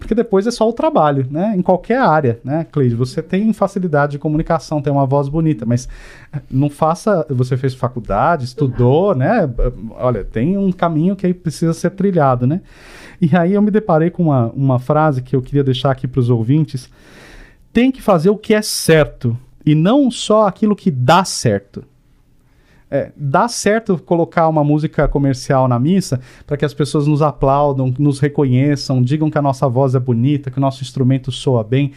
porque 0.00 0.14
depois 0.14 0.46
é 0.46 0.50
só 0.50 0.66
o 0.66 0.72
trabalho, 0.72 1.26
né? 1.30 1.52
Em 1.54 1.60
qualquer 1.60 2.00
área, 2.00 2.40
né, 2.42 2.66
Cleide? 2.72 2.94
Você 2.96 3.22
tem 3.22 3.52
facilidade 3.52 4.12
de 4.12 4.18
comunicação, 4.18 4.80
tem 4.80 4.92
uma 4.92 5.06
voz 5.06 5.28
bonita, 5.28 5.66
mas 5.66 5.88
não 6.50 6.70
faça. 6.70 7.24
Você 7.28 7.56
fez 7.56 7.74
faculdade, 7.74 8.46
estudou, 8.46 9.14
né? 9.14 9.48
Olha, 9.92 10.24
tem 10.24 10.56
um 10.56 10.72
caminho 10.72 11.14
que 11.14 11.32
precisa 11.34 11.74
ser 11.74 11.90
trilhado, 11.90 12.46
né? 12.46 12.62
E 13.20 13.36
aí 13.36 13.52
eu 13.52 13.60
me 13.60 13.70
deparei 13.70 14.10
com 14.10 14.24
uma, 14.24 14.46
uma 14.56 14.78
frase 14.78 15.20
que 15.20 15.36
eu 15.36 15.42
queria 15.42 15.62
deixar 15.62 15.90
aqui 15.90 16.08
para 16.08 16.20
os 16.20 16.30
ouvintes: 16.30 16.88
tem 17.72 17.92
que 17.92 18.00
fazer 18.00 18.30
o 18.30 18.38
que 18.38 18.54
é 18.54 18.62
certo 18.62 19.36
e 19.64 19.74
não 19.74 20.10
só 20.10 20.46
aquilo 20.46 20.74
que 20.74 20.90
dá 20.90 21.24
certo. 21.24 21.84
É, 22.90 23.12
dá 23.16 23.46
certo 23.46 23.96
colocar 23.98 24.48
uma 24.48 24.64
música 24.64 25.06
comercial 25.06 25.68
na 25.68 25.78
missa 25.78 26.20
para 26.44 26.56
que 26.56 26.64
as 26.64 26.74
pessoas 26.74 27.06
nos 27.06 27.22
aplaudam, 27.22 27.94
nos 27.98 28.18
reconheçam, 28.18 29.00
digam 29.00 29.30
que 29.30 29.38
a 29.38 29.42
nossa 29.42 29.68
voz 29.68 29.94
é 29.94 30.00
bonita, 30.00 30.50
que 30.50 30.58
o 30.58 30.60
nosso 30.60 30.82
instrumento 30.82 31.30
soa 31.30 31.62
bem. 31.62 31.92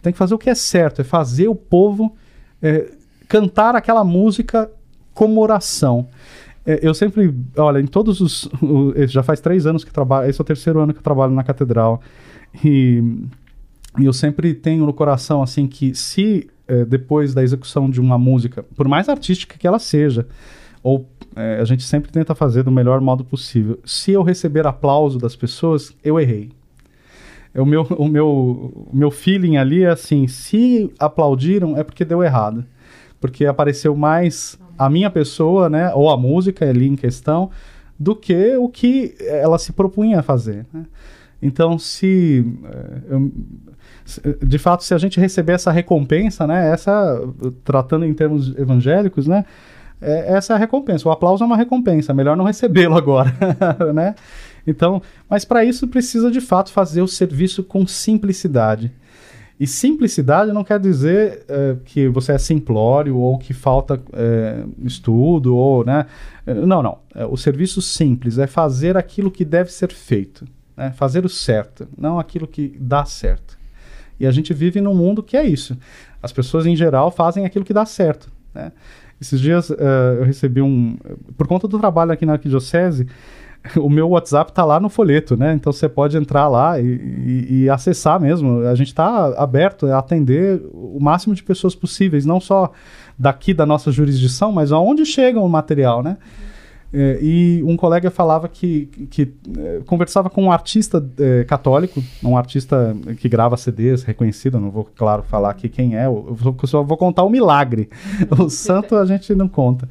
Tem 0.00 0.12
que 0.12 0.18
fazer 0.18 0.34
o 0.34 0.38
que 0.38 0.48
é 0.48 0.54
certo, 0.54 1.00
é 1.00 1.04
fazer 1.04 1.48
o 1.48 1.56
povo 1.56 2.14
é, 2.62 2.92
cantar 3.26 3.74
aquela 3.74 4.04
música 4.04 4.70
como 5.12 5.40
oração. 5.40 6.06
É, 6.64 6.78
eu 6.82 6.94
sempre, 6.94 7.34
olha, 7.56 7.80
em 7.80 7.86
todos 7.86 8.20
os. 8.20 8.48
já 9.08 9.22
faz 9.22 9.40
três 9.40 9.66
anos 9.66 9.84
que 9.84 9.92
trabalho, 9.92 10.28
esse 10.28 10.40
é 10.40 10.42
o 10.42 10.44
terceiro 10.44 10.80
ano 10.80 10.92
que 10.92 10.98
eu 10.98 11.02
trabalho 11.02 11.32
na 11.32 11.42
catedral. 11.42 12.00
E, 12.64 13.02
e 13.98 14.04
eu 14.04 14.12
sempre 14.12 14.54
tenho 14.54 14.86
no 14.86 14.92
coração 14.92 15.42
assim 15.42 15.66
que 15.66 15.94
se 15.94 16.48
é, 16.68 16.84
depois 16.84 17.34
da 17.34 17.42
execução 17.42 17.88
de 17.88 18.00
uma 18.00 18.18
música, 18.18 18.62
por 18.76 18.86
mais 18.86 19.08
artística 19.08 19.58
que 19.58 19.66
ela 19.66 19.78
seja, 19.78 20.26
ou 20.82 21.08
é, 21.34 21.58
a 21.60 21.64
gente 21.64 21.82
sempre 21.82 22.12
tenta 22.12 22.34
fazer 22.34 22.62
do 22.62 22.70
melhor 22.70 23.00
modo 23.00 23.24
possível. 23.24 23.78
Se 23.84 24.12
eu 24.12 24.22
receber 24.22 24.66
aplauso 24.66 25.18
das 25.18 25.34
pessoas, 25.34 25.92
eu 26.04 26.20
errei. 26.20 26.50
O 27.54 27.64
meu, 27.64 27.82
o 27.98 28.06
meu, 28.06 28.28
o 28.28 28.90
meu 28.92 29.10
feeling 29.10 29.56
ali 29.56 29.82
é 29.82 29.90
assim: 29.90 30.26
se 30.28 30.92
aplaudiram, 30.98 31.76
é 31.76 31.82
porque 31.82 32.04
deu 32.04 32.22
errado. 32.22 32.64
Porque 33.20 33.46
apareceu 33.46 33.96
mais 33.96 34.58
a 34.78 34.88
minha 34.88 35.10
pessoa, 35.10 35.68
né, 35.68 35.92
ou 35.92 36.08
a 36.08 36.16
música 36.16 36.68
ali 36.68 36.86
em 36.86 36.94
questão, 36.94 37.50
do 37.98 38.14
que 38.14 38.56
o 38.56 38.68
que 38.68 39.16
ela 39.20 39.58
se 39.58 39.72
propunha 39.72 40.20
a 40.20 40.22
fazer. 40.22 40.64
Né? 40.72 40.84
Então, 41.42 41.78
se 41.78 42.44
é, 42.64 43.12
eu, 43.14 43.32
de 44.44 44.58
fato, 44.58 44.84
se 44.84 44.94
a 44.94 44.98
gente 44.98 45.20
receber 45.20 45.52
essa 45.52 45.70
recompensa, 45.70 46.46
né, 46.46 46.72
essa, 46.72 47.20
tratando 47.64 48.04
em 48.04 48.14
termos 48.14 48.56
evangélicos, 48.56 49.26
né, 49.26 49.44
é, 50.00 50.32
essa 50.34 50.52
é 50.52 50.56
a 50.56 50.58
recompensa. 50.58 51.08
O 51.08 51.12
aplauso 51.12 51.42
é 51.42 51.46
uma 51.46 51.56
recompensa, 51.56 52.14
melhor 52.14 52.36
não 52.36 52.44
recebê-lo 52.44 52.96
agora, 52.96 53.34
né? 53.92 54.14
Então, 54.66 55.02
mas 55.28 55.44
para 55.44 55.64
isso 55.64 55.88
precisa 55.88 56.30
de 56.30 56.40
fato 56.40 56.70
fazer 56.70 57.02
o 57.02 57.08
serviço 57.08 57.62
com 57.62 57.86
simplicidade. 57.86 58.92
E 59.58 59.66
simplicidade 59.66 60.52
não 60.52 60.62
quer 60.62 60.78
dizer 60.78 61.44
é, 61.48 61.76
que 61.84 62.06
você 62.08 62.32
é 62.32 62.38
simplório 62.38 63.16
ou 63.16 63.36
que 63.38 63.52
falta 63.52 64.00
é, 64.12 64.62
estudo 64.84 65.56
ou, 65.56 65.84
né? 65.84 66.06
Não, 66.46 66.80
não. 66.80 66.98
É, 67.12 67.26
o 67.26 67.36
serviço 67.36 67.82
simples 67.82 68.38
é 68.38 68.46
fazer 68.46 68.96
aquilo 68.96 69.32
que 69.32 69.44
deve 69.44 69.72
ser 69.72 69.90
feito, 69.90 70.44
né? 70.76 70.92
fazer 70.92 71.24
o 71.24 71.28
certo, 71.28 71.88
não 71.98 72.20
aquilo 72.20 72.46
que 72.46 72.76
dá 72.78 73.04
certo. 73.04 73.57
E 74.18 74.26
a 74.26 74.30
gente 74.30 74.52
vive 74.52 74.80
num 74.80 74.94
mundo 74.94 75.22
que 75.22 75.36
é 75.36 75.46
isso. 75.46 75.76
As 76.22 76.32
pessoas 76.32 76.66
em 76.66 76.74
geral 76.74 77.10
fazem 77.10 77.44
aquilo 77.44 77.64
que 77.64 77.72
dá 77.72 77.84
certo, 77.84 78.30
né? 78.54 78.72
Esses 79.20 79.40
dias 79.40 79.68
uh, 79.70 79.76
eu 80.18 80.24
recebi 80.24 80.62
um, 80.62 80.96
por 81.36 81.48
conta 81.48 81.66
do 81.66 81.78
trabalho 81.78 82.12
aqui 82.12 82.24
na 82.24 82.34
arquidiocese, 82.34 83.06
o 83.76 83.90
meu 83.90 84.08
WhatsApp 84.10 84.50
está 84.50 84.64
lá 84.64 84.78
no 84.78 84.88
folheto, 84.88 85.36
né? 85.36 85.54
Então 85.54 85.72
você 85.72 85.88
pode 85.88 86.16
entrar 86.16 86.48
lá 86.48 86.80
e, 86.80 86.84
e, 86.84 87.62
e 87.62 87.70
acessar 87.70 88.20
mesmo. 88.20 88.60
A 88.66 88.74
gente 88.74 88.88
está 88.88 89.26
aberto 89.40 89.86
a 89.86 89.98
atender 89.98 90.62
o 90.72 90.98
máximo 91.00 91.34
de 91.34 91.42
pessoas 91.42 91.74
possíveis, 91.74 92.24
não 92.24 92.40
só 92.40 92.72
daqui 93.18 93.52
da 93.52 93.66
nossa 93.66 93.90
jurisdição, 93.90 94.52
mas 94.52 94.70
aonde 94.70 95.04
chega 95.04 95.40
o 95.40 95.48
material, 95.48 96.02
né? 96.02 96.16
É, 96.16 96.57
e 97.20 97.62
um 97.64 97.76
colega 97.76 98.10
falava 98.10 98.48
que, 98.48 98.86
que 99.10 99.34
é, 99.58 99.80
conversava 99.86 100.30
com 100.30 100.44
um 100.44 100.52
artista 100.52 101.06
é, 101.18 101.44
católico, 101.44 102.02
um 102.24 102.36
artista 102.36 102.96
que 103.18 103.28
grava 103.28 103.56
CDs 103.56 104.02
reconhecido, 104.02 104.58
não 104.58 104.70
vou, 104.70 104.88
claro, 104.96 105.22
falar 105.22 105.50
aqui 105.50 105.68
quem 105.68 105.96
é, 105.96 106.06
eu 106.06 106.36
só 106.64 106.82
vou 106.82 106.96
contar 106.96 107.24
o 107.24 107.30
milagre. 107.30 107.88
O 108.38 108.48
santo 108.48 108.96
a 108.96 109.04
gente 109.04 109.34
não 109.34 109.48
conta. 109.48 109.88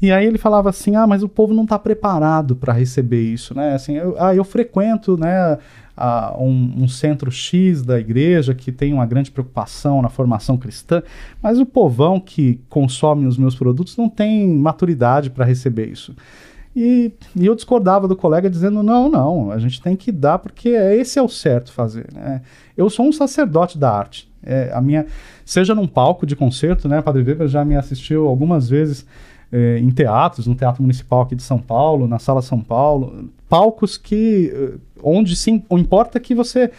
E 0.00 0.12
aí 0.12 0.26
ele 0.26 0.38
falava 0.38 0.68
assim: 0.68 0.94
ah, 0.96 1.06
mas 1.06 1.22
o 1.22 1.28
povo 1.28 1.54
não 1.54 1.64
está 1.64 1.78
preparado 1.78 2.54
para 2.54 2.72
receber 2.72 3.22
isso, 3.22 3.54
né? 3.54 3.74
Assim, 3.74 3.96
eu, 3.96 4.14
ah, 4.18 4.34
eu 4.34 4.44
frequento, 4.44 5.16
né? 5.16 5.58
A, 5.96 6.36
um, 6.38 6.82
um, 6.82 6.88
centro 6.88 7.30
X 7.30 7.82
da 7.82 7.98
igreja 7.98 8.54
que 8.54 8.70
tem 8.70 8.92
uma 8.92 9.06
grande 9.06 9.30
preocupação 9.30 10.02
na 10.02 10.10
formação 10.10 10.58
cristã, 10.58 11.02
mas 11.42 11.58
o 11.58 11.64
povão 11.64 12.20
que 12.20 12.60
consome 12.68 13.24
os 13.24 13.38
meus 13.38 13.54
produtos 13.54 13.96
não 13.96 14.06
tem 14.06 14.46
maturidade 14.46 15.30
para 15.30 15.46
receber 15.46 15.86
isso. 15.86 16.14
E, 16.76 17.10
e, 17.34 17.46
eu 17.46 17.54
discordava 17.54 18.06
do 18.06 18.14
colega 18.14 18.50
dizendo: 18.50 18.82
não, 18.82 19.08
não, 19.08 19.50
a 19.50 19.58
gente 19.58 19.80
tem 19.80 19.96
que 19.96 20.12
dar 20.12 20.38
porque 20.38 20.68
esse 20.68 21.18
é 21.18 21.22
o 21.22 21.28
certo 21.28 21.72
fazer. 21.72 22.08
Né? 22.12 22.42
Eu 22.76 22.90
sou 22.90 23.06
um 23.06 23.12
sacerdote 23.12 23.78
da 23.78 23.90
arte. 23.90 24.30
É, 24.42 24.70
a 24.72 24.80
minha, 24.82 25.06
seja 25.44 25.74
num 25.74 25.88
palco 25.88 26.26
de 26.26 26.36
concerto, 26.36 26.86
né? 26.86 27.00
Padre 27.00 27.22
Weber 27.22 27.48
já 27.48 27.64
me 27.64 27.74
assistiu 27.74 28.28
algumas 28.28 28.68
vezes 28.68 29.06
é, 29.52 29.78
em 29.78 29.90
teatros, 29.90 30.46
no 30.46 30.54
Teatro 30.54 30.82
Municipal 30.82 31.22
aqui 31.22 31.34
de 31.34 31.42
São 31.42 31.58
Paulo, 31.58 32.08
na 32.08 32.18
Sala 32.18 32.42
São 32.42 32.60
Paulo, 32.60 33.30
palcos 33.48 33.96
que 33.96 34.52
eh, 34.52 34.74
onde 35.02 35.36
sim, 35.36 35.62
importa 35.70 36.18
que 36.18 36.34
você 36.34 36.70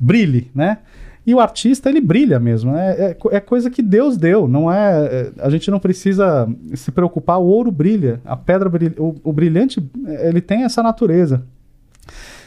brilhe, 0.00 0.50
né? 0.54 0.78
E 1.24 1.34
o 1.34 1.40
artista, 1.40 1.88
ele 1.88 2.00
brilha 2.00 2.38
mesmo, 2.38 2.70
né? 2.72 2.94
É, 2.98 3.16
é, 3.32 3.40
coisa 3.40 3.68
que 3.68 3.82
Deus 3.82 4.16
deu, 4.16 4.46
não 4.46 4.70
é, 4.70 5.06
é... 5.06 5.32
A 5.40 5.50
gente 5.50 5.70
não 5.70 5.80
precisa 5.80 6.48
se 6.74 6.92
preocupar, 6.92 7.38
o 7.38 7.46
ouro 7.46 7.70
brilha, 7.72 8.20
a 8.24 8.36
pedra 8.36 8.68
brilha, 8.68 8.94
o, 8.96 9.14
o 9.24 9.32
brilhante, 9.32 9.84
ele 10.20 10.40
tem 10.40 10.62
essa 10.62 10.82
natureza. 10.82 11.44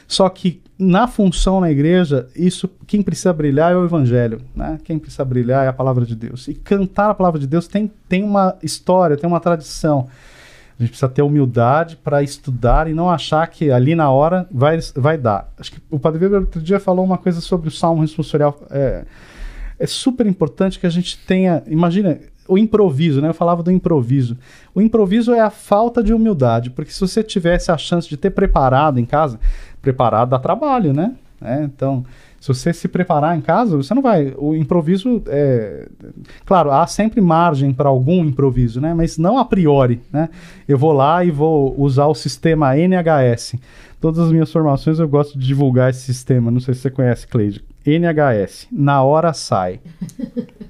Só 0.08 0.28
que 0.30 0.62
na 0.80 1.08
função 1.08 1.60
na 1.60 1.70
igreja, 1.70 2.30
isso 2.34 2.70
quem 2.88 3.02
precisa 3.02 3.34
brilhar 3.34 3.74
é 3.74 3.76
o 3.76 3.84
evangelho, 3.84 4.40
né? 4.56 4.80
Quem 4.86 4.98
precisa 4.98 5.26
brilhar 5.26 5.66
é 5.66 5.68
a 5.68 5.74
palavra 5.74 6.06
de 6.06 6.16
Deus. 6.16 6.48
E 6.48 6.54
cantar 6.54 7.10
a 7.10 7.14
palavra 7.14 7.38
de 7.38 7.46
Deus 7.46 7.68
tem, 7.68 7.92
tem 8.08 8.24
uma 8.24 8.58
história, 8.64 9.18
tem 9.18 9.28
uma 9.28 9.42
tradição. 9.42 10.08
A 10.80 10.82
gente 10.82 10.92
precisa 10.92 11.10
ter 11.10 11.22
humildade 11.22 11.98
para 11.98 12.24
estudar 12.24 12.90
e 12.90 12.94
não 12.94 13.10
achar 13.10 13.46
que 13.48 13.70
ali 13.70 13.94
na 13.94 14.10
hora 14.10 14.48
vai, 14.50 14.80
vai 14.96 15.18
dar. 15.18 15.52
Acho 15.60 15.74
que 15.74 15.82
o 15.92 16.00
Padre 16.00 16.24
Weber 16.24 16.40
outro 16.40 16.62
dia 16.62 16.80
falou 16.80 17.04
uma 17.04 17.18
coisa 17.18 17.42
sobre 17.42 17.68
o 17.68 17.72
salmo 17.72 18.02
responsorial. 18.02 18.58
É, 18.72 19.04
é 19.78 19.86
super 19.86 20.26
importante 20.26 20.80
que 20.80 20.88
a 20.88 20.90
gente 20.90 21.18
tenha. 21.18 21.62
Imagina, 21.68 22.20
o 22.50 22.58
improviso, 22.58 23.22
né? 23.22 23.30
Eu 23.30 23.34
falava 23.34 23.62
do 23.62 23.72
improviso. 23.72 24.36
O 24.74 24.82
improviso 24.82 25.32
é 25.34 25.40
a 25.40 25.52
falta 25.52 26.02
de 26.02 26.14
humildade, 26.14 26.72
porque 26.72 26.92
se 26.92 27.00
você 27.00 27.22
tivesse 27.22 27.72
a 27.72 27.78
chance 27.78 28.10
de 28.10 28.18
ter 28.18 28.32
preparado 28.32 29.00
em 29.00 29.06
casa, 29.06 29.40
preparado 29.82 30.30
dá 30.30 30.40
trabalho, 30.40 30.94
né? 30.94 31.16
É, 31.42 31.64
então, 31.64 32.04
se 32.40 32.48
você 32.48 32.74
se 32.74 32.88
preparar 32.88 33.38
em 33.38 33.42
casa, 33.42 33.78
você 33.78 33.94
não 33.94 34.02
vai. 34.02 34.34
O 34.38 34.56
improviso 34.56 35.22
é. 35.28 35.88
Claro, 36.46 36.72
há 36.72 36.86
sempre 36.88 37.22
margem 37.22 37.74
para 37.74 37.90
algum 37.90 38.24
improviso, 38.24 38.80
né? 38.80 38.94
Mas 38.94 39.18
não 39.18 39.38
a 39.38 39.46
priori, 39.46 40.02
né? 40.12 40.30
Eu 40.68 40.78
vou 40.78 40.92
lá 40.92 41.24
e 41.24 41.32
vou 41.32 41.74
usar 41.80 42.08
o 42.08 42.16
sistema 42.16 42.78
NHS. 42.78 43.56
Todas 44.00 44.20
as 44.20 44.32
minhas 44.32 44.52
formações 44.52 45.00
eu 45.00 45.08
gosto 45.08 45.38
de 45.38 45.46
divulgar 45.46 45.90
esse 45.90 46.02
sistema. 46.02 46.50
Não 46.50 46.60
sei 46.60 46.74
se 46.74 46.82
você 46.82 46.90
conhece, 46.90 47.28
Cleide. 47.28 47.64
NHS. 47.86 48.68
Na 48.72 49.04
hora 49.04 49.34
sai. 49.34 49.80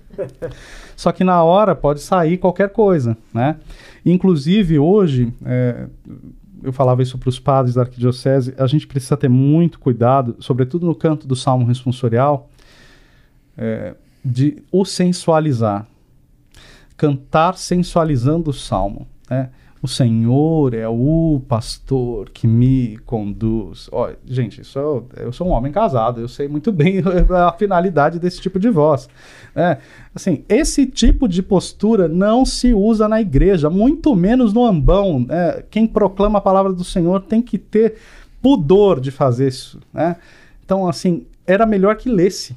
Só 0.95 1.11
que 1.11 1.23
na 1.23 1.43
hora 1.43 1.75
pode 1.75 2.01
sair 2.01 2.37
qualquer 2.37 2.69
coisa, 2.69 3.15
né? 3.33 3.55
Inclusive, 4.05 4.79
hoje, 4.79 5.31
é, 5.45 5.87
eu 6.63 6.73
falava 6.73 7.01
isso 7.01 7.17
para 7.17 7.29
os 7.29 7.39
padres 7.39 7.75
da 7.75 7.81
arquidiocese, 7.81 8.53
a 8.57 8.67
gente 8.67 8.87
precisa 8.87 9.17
ter 9.17 9.29
muito 9.29 9.79
cuidado, 9.79 10.35
sobretudo 10.39 10.85
no 10.85 10.95
canto 10.95 11.27
do 11.27 11.35
salmo 11.35 11.65
responsorial, 11.65 12.49
é, 13.57 13.95
de 14.23 14.61
o 14.71 14.85
sensualizar. 14.85 15.87
Cantar 16.97 17.57
sensualizando 17.57 18.49
o 18.49 18.53
salmo. 18.53 19.07
Né? 19.29 19.49
O 19.81 19.87
Senhor 19.87 20.73
é 20.73 20.87
o 20.89 21.41
pastor 21.47 22.29
que 22.31 22.45
me 22.45 22.97
conduz. 23.05 23.89
Ó, 23.93 24.11
gente, 24.25 24.61
isso 24.61 24.77
eu, 24.77 25.07
eu 25.15 25.31
sou 25.31 25.47
um 25.47 25.51
homem 25.51 25.71
casado, 25.71 26.19
eu 26.19 26.27
sei 26.27 26.49
muito 26.49 26.69
bem 26.71 27.01
a 27.33 27.53
finalidade 27.53 28.19
desse 28.19 28.41
tipo 28.41 28.59
de 28.59 28.69
voz. 28.69 29.07
É, 29.55 29.77
assim, 30.13 30.43
esse 30.49 30.85
tipo 30.85 31.29
de 31.29 31.41
postura 31.41 32.09
não 32.09 32.45
se 32.45 32.73
usa 32.73 33.07
na 33.07 33.21
igreja, 33.21 33.69
muito 33.69 34.13
menos 34.17 34.51
no 34.51 34.65
ambão. 34.65 35.25
É, 35.29 35.63
quem 35.69 35.87
proclama 35.87 36.39
a 36.39 36.41
palavra 36.41 36.73
do 36.73 36.83
Senhor 36.83 37.21
tem 37.21 37.41
que 37.41 37.57
ter 37.57 37.95
pudor 38.41 38.99
de 38.99 39.11
fazer 39.11 39.47
isso. 39.47 39.79
Né? 39.93 40.17
Então, 40.65 40.89
assim, 40.89 41.25
era 41.47 41.65
melhor 41.65 41.95
que 41.95 42.09
lesse. 42.09 42.55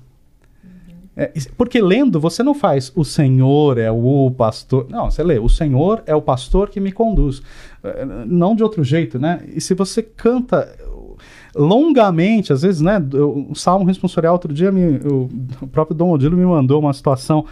É, 1.17 1.31
porque 1.59 1.81
lendo, 1.81 2.19
você 2.19 2.43
não 2.43 2.55
faz 2.55 2.91
o 2.97 3.05
Senhor 3.05 3.77
é 3.77 3.91
o 3.91 4.31
pastor. 4.31 4.87
Não, 4.89 5.11
você 5.11 5.23
lê, 5.23 5.39
o 5.39 5.49
Senhor 5.49 6.03
é 6.07 6.15
o 6.15 6.23
pastor 6.23 6.71
que 6.71 6.81
me 6.81 6.91
conduz. 6.91 7.43
É, 7.85 8.05
não 8.27 8.57
de 8.57 8.63
outro 8.63 8.83
jeito, 8.83 9.19
né? 9.19 9.41
E 9.55 9.61
se 9.61 9.75
você 9.75 10.03
canta 10.03 10.75
longamente, 11.55 12.53
às 12.53 12.63
vezes, 12.63 12.81
né? 12.81 12.99
O 13.13 13.55
Salmo 13.55 13.85
Responsorial, 13.85 14.33
outro 14.33 14.53
dia, 14.53 14.73
me, 14.73 14.97
o, 15.07 15.29
o 15.61 15.67
próprio 15.67 15.95
Dom 15.95 16.11
Odilo 16.11 16.37
me 16.37 16.47
mandou 16.47 16.81
uma 16.81 16.93
situação 16.93 17.45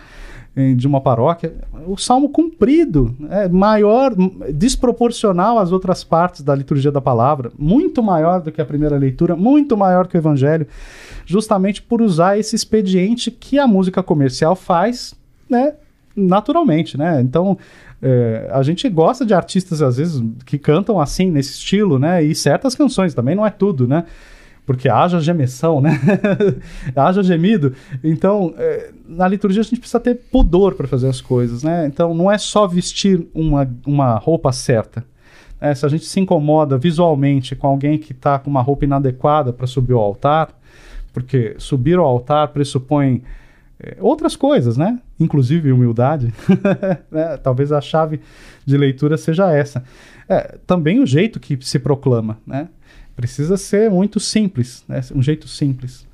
de 0.77 0.87
uma 0.87 1.01
paróquia, 1.01 1.55
o 1.87 1.97
salmo 1.97 2.29
cumprido, 2.29 3.15
é 3.31 3.49
maior, 3.49 4.13
desproporcional 4.53 5.59
às 5.59 5.71
outras 5.71 6.03
partes 6.03 6.43
da 6.43 6.55
liturgia 6.55 6.91
da 6.91 7.01
palavra, 7.01 7.53
muito 7.57 8.03
maior 8.03 8.41
do 8.41 8.51
que 8.51 8.61
a 8.61 8.65
primeira 8.65 8.97
leitura, 8.97 9.37
muito 9.37 9.77
maior 9.77 10.09
que 10.09 10.17
o 10.17 10.19
evangelho 10.19 10.67
justamente 11.25 11.81
por 11.81 12.03
usar 12.03 12.37
esse 12.37 12.57
expediente 12.57 13.31
que 13.31 13.59
a 13.59 13.67
música 13.67 14.03
comercial 14.03 14.57
faz, 14.57 15.15
né, 15.49 15.75
naturalmente, 16.17 16.99
né? 16.99 17.21
Então, 17.21 17.57
é, 18.03 18.51
a 18.53 18.63
gente 18.63 18.89
gosta 18.89 19.25
de 19.25 19.33
artistas, 19.33 19.81
às 19.81 19.97
vezes, 19.97 20.23
que 20.45 20.59
cantam 20.59 20.99
assim, 21.01 21.31
nesse 21.31 21.53
estilo, 21.53 21.99
né? 21.99 22.23
E 22.23 22.35
certas 22.35 22.75
canções 22.75 23.15
também 23.15 23.37
não 23.37 23.47
é 23.47 23.51
tudo, 23.51 23.87
né? 23.87 24.05
Porque 24.71 24.89
haja 24.89 25.18
gemeção, 25.18 25.81
né? 25.81 26.01
haja 26.95 27.25
gemido. 27.25 27.75
Então, 28.05 28.55
é, 28.57 28.93
na 29.05 29.27
liturgia 29.27 29.62
a 29.62 29.64
gente 29.64 29.81
precisa 29.81 29.99
ter 29.99 30.14
pudor 30.14 30.77
para 30.77 30.87
fazer 30.87 31.09
as 31.09 31.21
coisas, 31.21 31.64
né? 31.64 31.89
Então, 31.89 32.14
não 32.14 32.31
é 32.31 32.39
só 32.39 32.68
vestir 32.68 33.27
uma, 33.35 33.68
uma 33.85 34.14
roupa 34.14 34.53
certa. 34.53 35.05
É, 35.61 35.75
se 35.75 35.85
a 35.85 35.89
gente 35.89 36.05
se 36.05 36.21
incomoda 36.21 36.79
visualmente 36.79 37.57
com 37.57 37.66
alguém 37.66 37.99
que 37.99 38.12
está 38.12 38.39
com 38.39 38.49
uma 38.49 38.62
roupa 38.62 38.85
inadequada 38.85 39.53
para 39.53 39.66
subir 39.66 39.95
ao 39.95 40.03
altar, 40.03 40.57
porque 41.12 41.57
subir 41.59 41.99
ao 41.99 42.07
altar 42.07 42.47
pressupõe 42.53 43.25
é, 43.81 43.97
outras 43.99 44.37
coisas, 44.37 44.77
né? 44.77 45.01
Inclusive 45.18 45.73
humildade. 45.73 46.33
né? 47.11 47.37
Talvez 47.39 47.73
a 47.73 47.81
chave 47.81 48.21
de 48.64 48.77
leitura 48.77 49.16
seja 49.16 49.53
essa. 49.53 49.83
É, 50.29 50.59
também 50.64 51.01
o 51.01 51.07
jeito 51.07 51.41
que 51.41 51.59
se 51.61 51.81
proclama, 51.81 52.39
né? 52.47 52.68
Precisa 53.21 53.59
ser 53.59 53.91
muito 53.91 54.18
simples, 54.18 54.83
né? 54.89 54.99
um 55.14 55.21
jeito 55.21 55.47
simples. 55.47 56.07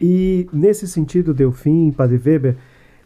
E 0.00 0.48
nesse 0.52 0.88
sentido, 0.88 1.32
Delfim, 1.32 1.92
Padre 1.92 2.20
Weber, 2.24 2.56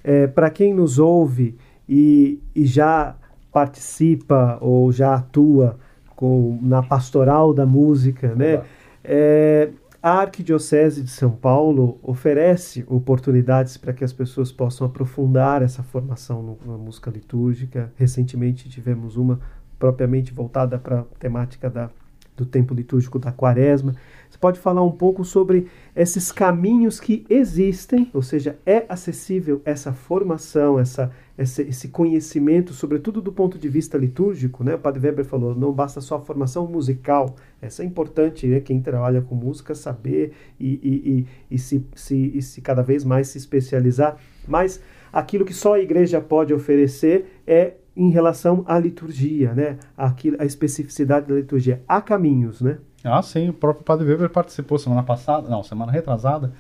é, 0.02 0.26
para 0.26 0.48
quem 0.48 0.72
nos 0.72 0.98
ouve 0.98 1.55
e, 1.86 2.40
e 2.55 2.64
já 2.64 3.14
participa 3.52 4.57
ou 4.59 4.90
já 4.90 5.16
atua 5.16 5.78
com, 6.16 6.59
na 6.62 6.82
pastoral 6.82 7.52
da 7.52 7.66
música, 7.66 8.34
né? 8.34 8.62
É, 9.05 9.68
a 10.02 10.20
Arquidiocese 10.20 11.02
de 11.02 11.11
São 11.11 11.30
Paulo 11.30 11.98
oferece 12.02 12.86
oportunidades 12.86 13.76
para 13.76 13.92
que 13.92 14.02
as 14.02 14.14
pessoas 14.14 14.50
possam 14.50 14.86
aprofundar 14.86 15.61
essa 15.61 15.82
formação 15.82 16.42
no, 16.42 16.59
na 16.72 16.78
música 16.78 17.11
litúrgica. 17.11 17.92
Recentemente 17.96 18.66
tivemos 18.66 19.16
uma 19.18 19.40
propriamente 19.78 20.32
voltada 20.32 20.78
para 20.78 21.00
a 21.00 21.05
temática 21.18 21.68
da 21.68 21.90
do 22.37 22.45
tempo 22.45 22.74
litúrgico 22.74 23.18
da 23.18 23.30
quaresma. 23.32 23.95
Você 24.28 24.39
pode 24.39 24.59
falar 24.59 24.82
um 24.82 24.91
pouco 24.91 25.24
sobre 25.24 25.68
esses 25.95 26.32
caminhos 26.32 26.99
que 26.99 27.24
existem, 27.30 28.11
ou 28.12 28.20
seja, 28.20 28.59
é 28.66 28.85
acessível 28.89 29.62
essa 29.64 29.93
formação, 29.93 30.78
essa, 30.80 31.12
esse, 31.39 31.62
esse 31.62 31.89
conhecimento, 31.89 32.72
sobretudo 32.72 33.22
do 33.22 33.32
ponto 33.32 33.57
de 33.57 33.68
vista 33.68 33.97
litúrgico, 33.97 34.64
né? 34.64 34.74
O 34.74 34.78
Padre 34.78 35.07
Weber 35.07 35.24
falou, 35.24 35.55
não 35.55 35.72
basta 35.72 36.01
só 36.01 36.16
a 36.16 36.20
formação 36.20 36.66
musical, 36.66 37.37
essa 37.62 37.85
é 37.85 37.87
importante, 37.87 38.47
né? 38.49 38.59
Quem 38.59 38.80
trabalha 38.80 39.22
com 39.22 39.37
música 39.37 39.72
saber 39.72 40.32
e, 40.59 40.80
e, 40.82 41.26
e, 41.51 41.55
e, 41.55 41.59
se, 41.59 41.87
se, 41.95 42.32
e 42.35 42.43
se 42.43 42.61
cada 42.61 42.82
vez 42.82 43.05
mais 43.05 43.28
se 43.28 43.39
especializar, 43.39 44.16
mas 44.49 44.80
aquilo 45.12 45.45
que 45.45 45.55
só 45.55 45.74
a 45.74 45.80
igreja 45.80 46.20
pode 46.20 46.53
oferecer 46.53 47.41
é 47.47 47.74
em 47.97 48.11
relação 48.11 48.64
à 48.66 48.78
liturgia, 48.78 49.55
né? 49.55 49.78
Aquilo, 49.97 50.36
a 50.40 50.45
especificidade 50.45 51.26
da 51.26 51.34
liturgia. 51.34 51.82
Há 51.86 52.01
caminhos, 52.01 52.61
né? 52.61 52.78
Ah, 53.05 53.22
sim, 53.22 53.51
o 53.51 53.53
próprio 53.53 53.84
Padre 53.84 54.09
Weber 54.09 54.30
participou 54.30 54.78
semana 54.78 55.03
passada, 55.03 55.49
não, 55.49 55.62
semana 55.62 55.92
retrasada. 55.92 56.53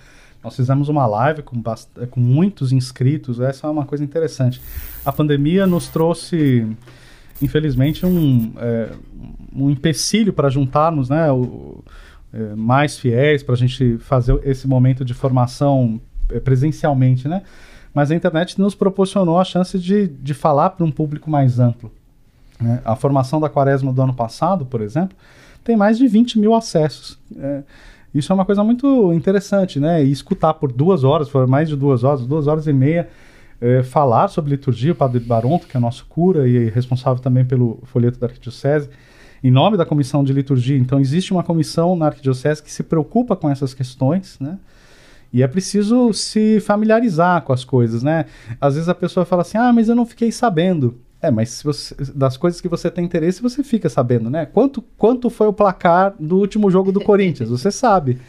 Nós 0.42 0.54
fizemos 0.54 0.90
uma 0.90 1.06
live 1.06 1.42
com, 1.42 1.60
com 2.10 2.20
muitos 2.20 2.70
inscritos, 2.70 3.40
essa 3.40 3.66
é 3.66 3.70
uma 3.70 3.86
coisa 3.86 4.04
interessante. 4.04 4.60
A 5.04 5.10
pandemia 5.10 5.66
nos 5.66 5.88
trouxe, 5.88 6.66
infelizmente, 7.40 8.04
um, 8.04 8.52
é, 8.58 8.90
um 9.56 9.70
empecilho 9.70 10.34
para 10.34 10.50
juntarmos 10.50 11.08
né, 11.08 11.32
o, 11.32 11.82
é, 12.30 12.54
mais 12.54 12.98
fiéis, 12.98 13.42
para 13.42 13.54
a 13.54 13.58
gente 13.58 13.96
fazer 13.98 14.38
esse 14.44 14.68
momento 14.68 15.02
de 15.02 15.14
formação 15.14 15.98
é, 16.30 16.38
presencialmente, 16.38 17.26
né? 17.26 17.42
Mas 17.94 18.10
a 18.10 18.14
internet 18.14 18.60
nos 18.60 18.74
proporcionou 18.74 19.38
a 19.38 19.44
chance 19.44 19.78
de, 19.78 20.08
de 20.08 20.34
falar 20.34 20.70
para 20.70 20.84
um 20.84 20.90
público 20.90 21.30
mais 21.30 21.60
amplo. 21.60 21.90
Né? 22.60 22.80
A 22.84 22.96
formação 22.96 23.40
da 23.40 23.48
quaresma 23.48 23.92
do 23.92 24.02
ano 24.02 24.12
passado, 24.12 24.66
por 24.66 24.80
exemplo, 24.80 25.16
tem 25.62 25.76
mais 25.76 25.96
de 25.96 26.08
20 26.08 26.38
mil 26.38 26.54
acessos. 26.54 27.18
É, 27.36 27.62
isso 28.14 28.32
é 28.32 28.34
uma 28.34 28.44
coisa 28.44 28.62
muito 28.62 29.12
interessante, 29.12 29.80
né? 29.80 30.04
E 30.04 30.12
escutar 30.12 30.54
por 30.54 30.70
duas 30.70 31.02
horas, 31.02 31.28
por 31.28 31.46
mais 31.46 31.68
de 31.68 31.76
duas 31.76 32.04
horas, 32.04 32.24
duas 32.26 32.46
horas 32.46 32.66
e 32.66 32.72
meia, 32.72 33.08
é, 33.60 33.82
falar 33.82 34.28
sobre 34.28 34.50
liturgia, 34.50 34.92
o 34.92 34.94
Padre 34.94 35.20
Baronto, 35.20 35.66
que 35.66 35.76
é 35.76 35.80
nosso 35.80 36.06
cura 36.06 36.46
e 36.46 36.68
responsável 36.70 37.20
também 37.22 37.44
pelo 37.44 37.80
folheto 37.84 38.18
da 38.18 38.26
Arquidiocese, 38.26 38.88
em 39.42 39.50
nome 39.50 39.76
da 39.76 39.84
comissão 39.84 40.22
de 40.22 40.32
liturgia. 40.32 40.76
Então, 40.76 41.00
existe 41.00 41.32
uma 41.32 41.42
comissão 41.42 41.96
na 41.96 42.06
Arquidiocese 42.06 42.62
que 42.62 42.70
se 42.70 42.82
preocupa 42.82 43.34
com 43.34 43.50
essas 43.50 43.74
questões, 43.74 44.38
né? 44.38 44.58
E 45.34 45.42
é 45.42 45.48
preciso 45.48 46.12
se 46.12 46.60
familiarizar 46.60 47.42
com 47.42 47.52
as 47.52 47.64
coisas, 47.64 48.04
né? 48.04 48.26
Às 48.60 48.74
vezes 48.74 48.88
a 48.88 48.94
pessoa 48.94 49.26
fala 49.26 49.42
assim: 49.42 49.58
ah, 49.58 49.72
mas 49.72 49.88
eu 49.88 49.96
não 49.96 50.06
fiquei 50.06 50.30
sabendo. 50.30 50.96
É, 51.20 51.28
mas 51.28 51.60
você, 51.60 51.92
das 52.14 52.36
coisas 52.36 52.60
que 52.60 52.68
você 52.68 52.88
tem 52.88 53.04
interesse, 53.04 53.42
você 53.42 53.64
fica 53.64 53.88
sabendo, 53.88 54.30
né? 54.30 54.46
Quanto, 54.46 54.80
quanto 54.96 55.28
foi 55.28 55.48
o 55.48 55.52
placar 55.52 56.14
do 56.20 56.38
último 56.38 56.70
jogo 56.70 56.92
do 56.92 57.00
Corinthians? 57.00 57.50
Você 57.50 57.72
sabe. 57.72 58.20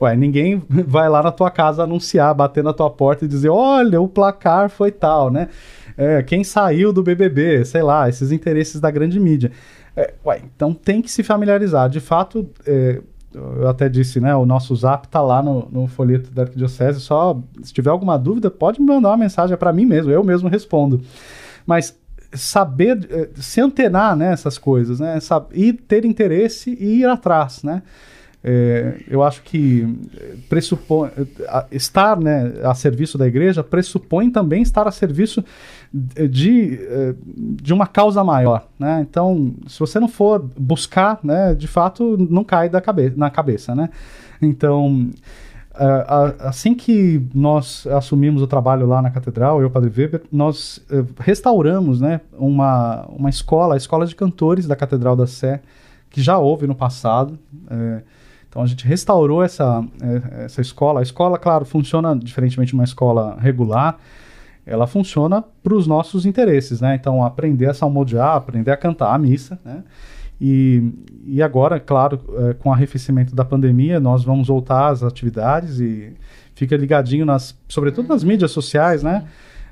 Ué, 0.00 0.14
ninguém 0.14 0.62
vai 0.68 1.08
lá 1.08 1.20
na 1.20 1.32
tua 1.32 1.50
casa 1.50 1.82
anunciar, 1.82 2.32
bater 2.32 2.62
na 2.62 2.72
tua 2.72 2.90
porta 2.90 3.24
e 3.24 3.28
dizer, 3.28 3.48
olha, 3.48 4.00
o 4.00 4.06
placar 4.06 4.70
foi 4.70 4.92
tal, 4.92 5.32
né? 5.32 5.48
É, 5.96 6.22
quem 6.22 6.44
saiu 6.44 6.92
do 6.92 7.02
BBB, 7.02 7.64
sei 7.64 7.82
lá, 7.82 8.08
esses 8.08 8.30
interesses 8.30 8.80
da 8.80 8.90
grande 8.90 9.18
mídia. 9.18 9.50
É, 9.96 10.14
ué, 10.24 10.42
então 10.44 10.72
tem 10.72 11.02
que 11.02 11.10
se 11.10 11.24
familiarizar. 11.24 11.88
De 11.88 12.00
fato, 12.00 12.48
é, 12.64 13.00
eu 13.34 13.68
até 13.68 13.88
disse, 13.88 14.20
né? 14.20 14.34
O 14.34 14.44
nosso 14.44 14.74
zap 14.74 15.08
tá 15.08 15.20
lá 15.20 15.42
no, 15.42 15.68
no 15.70 15.86
folheto 15.86 16.30
da 16.30 16.42
Arquidiocese. 16.42 17.00
Só 17.00 17.40
se 17.62 17.72
tiver 17.72 17.90
alguma 17.90 18.18
dúvida, 18.18 18.50
pode 18.50 18.80
me 18.80 18.86
mandar 18.86 19.10
uma 19.10 19.16
mensagem 19.16 19.54
é 19.54 19.56
para 19.56 19.72
mim 19.72 19.86
mesmo, 19.86 20.10
eu 20.10 20.22
mesmo 20.22 20.48
respondo. 20.48 21.00
Mas 21.66 21.96
saber 22.34 23.06
eh, 23.10 23.28
se 23.36 23.60
antenar 23.60 24.16
nessas 24.16 24.56
né, 24.56 24.60
coisas, 24.60 25.00
né? 25.00 25.18
E 25.52 25.72
ter 25.72 26.04
interesse 26.04 26.76
e 26.78 27.00
ir 27.00 27.06
atrás, 27.06 27.62
né? 27.62 27.82
É, 28.44 28.96
eu 29.06 29.22
acho 29.22 29.40
que 29.42 29.86
eh, 30.16 30.34
pressupõe 30.48 31.10
estar 31.70 32.18
né, 32.18 32.54
a 32.64 32.74
serviço 32.74 33.16
da 33.16 33.24
igreja 33.24 33.62
pressupõe 33.62 34.32
também 34.32 34.62
estar 34.62 34.88
a 34.88 34.90
serviço 34.90 35.44
de, 35.92 36.78
de 37.62 37.72
uma 37.72 37.86
causa 37.86 38.24
maior. 38.24 38.66
Né? 38.78 39.06
Então, 39.08 39.54
se 39.66 39.78
você 39.78 40.00
não 40.00 40.08
for 40.08 40.42
buscar, 40.58 41.20
né, 41.22 41.54
de 41.54 41.68
fato, 41.68 42.16
não 42.30 42.42
cai 42.44 42.68
da 42.68 42.80
cabe 42.80 43.12
na 43.16 43.30
cabeça. 43.30 43.74
Né? 43.74 43.90
Então, 44.40 45.10
assim 46.40 46.74
que 46.74 47.26
nós 47.34 47.86
assumimos 47.86 48.42
o 48.42 48.46
trabalho 48.46 48.86
lá 48.86 49.00
na 49.00 49.10
catedral, 49.10 49.58
eu 49.58 49.64
e 49.64 49.66
o 49.66 49.70
Padre 49.70 49.92
Weber, 49.94 50.22
nós 50.30 50.78
uh, 50.90 51.06
restauramos 51.18 52.00
né, 52.00 52.20
uma, 52.32 53.06
uma 53.08 53.30
escola, 53.30 53.74
a 53.74 53.76
escola 53.76 54.06
de 54.06 54.14
cantores 54.14 54.66
da 54.66 54.76
Catedral 54.76 55.16
da 55.16 55.26
Sé, 55.26 55.62
que 56.10 56.20
já 56.20 56.38
houve 56.38 56.66
no 56.66 56.74
passado. 56.74 57.38
Uh, 57.52 58.02
então 58.52 58.62
a 58.62 58.66
gente 58.66 58.86
restaurou 58.86 59.42
essa, 59.42 59.82
eh, 60.02 60.44
essa 60.44 60.60
escola. 60.60 61.00
A 61.00 61.02
escola, 61.02 61.38
claro, 61.38 61.64
funciona 61.64 62.14
diferentemente 62.14 62.68
de 62.68 62.74
uma 62.74 62.84
escola 62.84 63.34
regular, 63.40 63.96
ela 64.64 64.86
funciona 64.86 65.42
para 65.62 65.74
os 65.74 65.86
nossos 65.86 66.24
interesses, 66.24 66.80
né? 66.80 66.94
Então 66.94 67.24
aprender 67.24 67.68
a 67.68 67.74
salmodiar, 67.74 68.36
aprender 68.36 68.70
a 68.70 68.76
cantar 68.76 69.14
a 69.14 69.18
missa, 69.18 69.58
né? 69.64 69.82
E, 70.40 70.92
e 71.24 71.42
agora, 71.42 71.78
claro, 71.78 72.20
é, 72.50 72.54
com 72.54 72.68
o 72.68 72.72
arrefecimento 72.72 73.34
da 73.34 73.44
pandemia, 73.44 74.00
nós 74.00 74.24
vamos 74.24 74.48
voltar 74.48 74.88
às 74.88 75.02
atividades 75.02 75.78
e 75.78 76.14
fica 76.54 76.76
ligadinho, 76.76 77.24
nas, 77.24 77.56
sobretudo 77.68 78.08
nas 78.08 78.24
mídias 78.24 78.50
sociais, 78.50 79.02
né? 79.02 79.24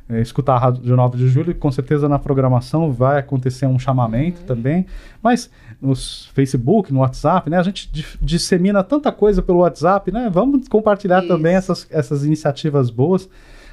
É, 0.09 0.20
escutar 0.20 0.55
a 0.55 0.59
Rádio 0.59 0.97
9 0.97 1.18
de 1.18 1.28
Julho, 1.28 1.55
com 1.55 1.70
certeza 1.70 2.09
na 2.09 2.18
programação 2.18 2.91
vai 2.91 3.18
acontecer 3.20 3.66
um 3.66 3.78
chamamento 3.78 4.41
uhum. 4.41 4.47
também, 4.47 4.86
mas 5.22 5.49
no 5.80 5.95
Facebook, 5.95 6.93
no 6.93 7.01
WhatsApp, 7.01 7.49
né? 7.49 7.59
A 7.59 7.62
gente 7.62 7.91
dissemina 8.20 8.82
tanta 8.82 9.12
coisa 9.12 9.41
pelo 9.41 9.59
WhatsApp, 9.59 10.11
né? 10.11 10.28
Vamos 10.32 10.66
compartilhar 10.68 11.20
Isso. 11.20 11.28
também 11.28 11.55
essas, 11.55 11.86
essas 11.91 12.24
iniciativas 12.24 12.91
boas 12.91 13.28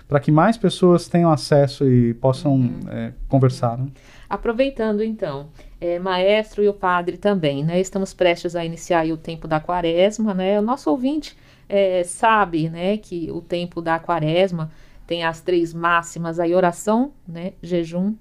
para 0.07 0.19
que 0.19 0.31
mais 0.31 0.57
pessoas 0.57 1.07
tenham 1.07 1.31
acesso 1.31 1.87
e 1.87 2.13
possam 2.15 2.53
uhum. 2.53 2.79
é, 2.89 3.13
conversar. 3.27 3.77
Né? 3.77 3.87
Aproveitando 4.29 5.03
então, 5.03 5.47
é, 5.79 5.99
maestro 5.99 6.63
e 6.63 6.67
o 6.67 6.73
padre 6.73 7.17
também, 7.17 7.63
né? 7.63 7.79
Estamos 7.79 8.13
prestes 8.13 8.55
a 8.55 8.65
iniciar 8.65 9.05
o 9.07 9.17
tempo 9.17 9.47
da 9.47 9.59
quaresma, 9.59 10.33
né? 10.33 10.59
O 10.59 10.61
nosso 10.61 10.89
ouvinte 10.89 11.35
é, 11.69 12.03
sabe, 12.03 12.69
né, 12.69 12.97
que 12.97 13.29
o 13.31 13.41
tempo 13.41 13.81
da 13.81 13.99
quaresma 13.99 14.71
tem 15.05 15.23
as 15.23 15.41
três 15.41 15.73
máximas 15.73 16.39
aí, 16.39 16.53
oração, 16.53 17.11
né, 17.27 17.53
jejum 17.61 18.13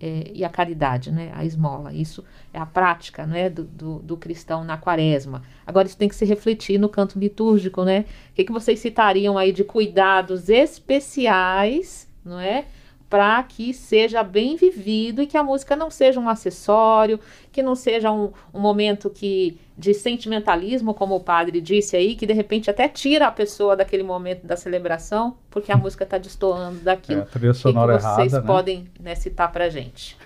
é, 0.00 0.30
e 0.32 0.44
a 0.44 0.48
caridade, 0.48 1.10
né, 1.10 1.32
a 1.34 1.44
esmola. 1.44 1.92
Isso 1.92 2.24
é 2.52 2.58
a 2.58 2.66
prática, 2.66 3.26
né, 3.26 3.50
do, 3.50 3.64
do, 3.64 3.98
do, 3.98 4.16
cristão 4.16 4.64
na 4.64 4.76
quaresma. 4.76 5.42
Agora 5.66 5.86
isso 5.86 5.96
tem 5.96 6.08
que 6.08 6.14
se 6.14 6.24
refletir 6.24 6.78
no 6.78 6.88
canto 6.88 7.18
litúrgico, 7.18 7.84
né? 7.84 8.04
O 8.30 8.34
que, 8.34 8.44
que 8.44 8.52
vocês 8.52 8.78
citariam 8.78 9.36
aí 9.36 9.52
de 9.52 9.64
cuidados 9.64 10.48
especiais, 10.48 12.08
não 12.24 12.38
é? 12.38 12.66
Para 13.08 13.42
que 13.42 13.72
seja 13.72 14.22
bem 14.22 14.56
vivido 14.56 15.22
e 15.22 15.26
que 15.26 15.36
a 15.36 15.42
música 15.42 15.74
não 15.74 15.90
seja 15.90 16.20
um 16.20 16.28
acessório, 16.28 17.18
que 17.50 17.62
não 17.62 17.74
seja 17.74 18.12
um, 18.12 18.32
um, 18.52 18.60
momento 18.60 19.08
que 19.08 19.58
de 19.76 19.94
sentimentalismo, 19.94 20.92
como 20.92 21.16
o 21.16 21.20
padre 21.20 21.60
disse 21.60 21.96
aí, 21.96 22.14
que 22.14 22.26
de 22.26 22.34
repente 22.34 22.70
até 22.70 22.86
tira 22.86 23.26
a 23.26 23.32
pessoa 23.32 23.74
daquele 23.74 24.02
momento 24.02 24.46
da 24.46 24.56
celebração, 24.56 25.36
porque 25.50 25.72
a 25.72 25.76
música 25.78 26.04
está 26.04 26.18
destoando 26.18 26.80
daquilo. 26.80 27.20
É, 27.20 27.22
a 27.22 27.26
trilha 27.26 27.54
sonora 27.54 27.94
que, 27.94 27.98
que 27.98 28.04
vocês 28.04 28.32
errada, 28.32 28.40
né? 28.40 28.46
podem 28.46 28.88
né, 29.00 29.14
citar 29.14 29.50
para 29.50 29.70
gente? 29.70 30.16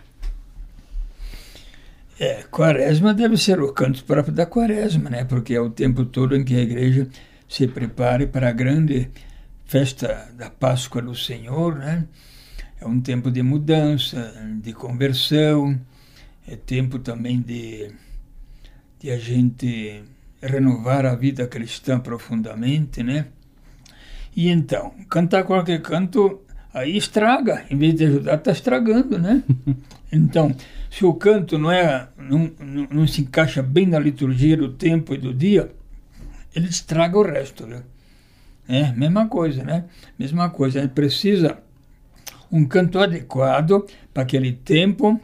É, 2.18 2.43
quaresma 2.51 3.14
deve 3.14 3.37
ser 3.37 3.61
o 3.61 3.72
canto 3.72 4.05
próprio 4.05 4.35
da 4.35 4.47
quaresma, 4.47 5.09
né? 5.09 5.24
Porque 5.24 5.55
é 5.55 5.61
o 5.61 5.70
tempo 5.70 6.05
todo 6.05 6.37
em 6.37 6.45
que 6.45 6.55
a 6.55 6.61
igreja 6.61 7.09
se 7.49 7.66
prepare 7.66 8.26
para 8.26 8.49
a 8.49 8.53
grande 8.53 9.11
festa 9.64 10.28
da 10.35 10.51
Páscoa 10.51 11.01
do 11.01 11.14
Senhor, 11.14 11.76
né? 11.76 12.07
É 12.83 12.87
um 12.87 13.01
tempo 13.01 13.30
de 13.30 13.45
mudança, 13.45 14.35
de 14.61 14.72
conversão, 14.72 15.80
é 16.49 16.57
tempo 16.57 16.99
também 16.99 17.41
de, 17.41 17.93
de 18.99 19.09
a 19.12 19.16
gente 19.16 20.03
renovar 20.43 21.07
a 21.07 21.14
vida 21.14 21.47
cristã 21.47 22.01
profundamente, 22.01 23.05
né? 23.05 23.26
E 24.35 24.49
então, 24.49 24.93
cantar 25.09 25.45
qualquer 25.45 25.80
canto 25.80 26.41
aí 26.74 26.97
estraga, 26.97 27.64
em 27.70 27.76
vez 27.76 27.95
de 27.95 28.07
ajudar, 28.07 28.35
está 28.35 28.51
estragando, 28.51 29.16
né? 29.16 29.45
Então, 30.14 30.55
se 30.91 31.07
o 31.07 31.14
canto 31.14 31.57
não, 31.57 31.72
é, 31.72 32.07
não, 32.18 32.51
não, 32.61 32.89
não, 32.91 33.07
se 33.07 33.22
encaixa 33.22 33.62
bem 33.62 33.87
na 33.87 33.99
liturgia 33.99 34.59
do 34.59 34.70
tempo 34.70 35.14
e 35.14 35.16
do 35.16 35.33
dia, 35.33 35.72
ele 36.55 36.68
estraga 36.68 37.16
o 37.16 37.22
resto, 37.22 37.66
né? 37.66 37.83
É, 38.68 38.93
mesma 38.93 39.26
coisa, 39.26 39.64
né? 39.64 39.87
Mesma 40.18 40.51
coisa, 40.51 40.80
a 40.80 40.83
gente 40.83 40.93
precisa 40.93 41.62
um 42.53 42.64
canto 42.64 42.98
adequado 42.98 43.86
para 44.12 44.22
aquele 44.22 44.53
tempo 44.53 45.18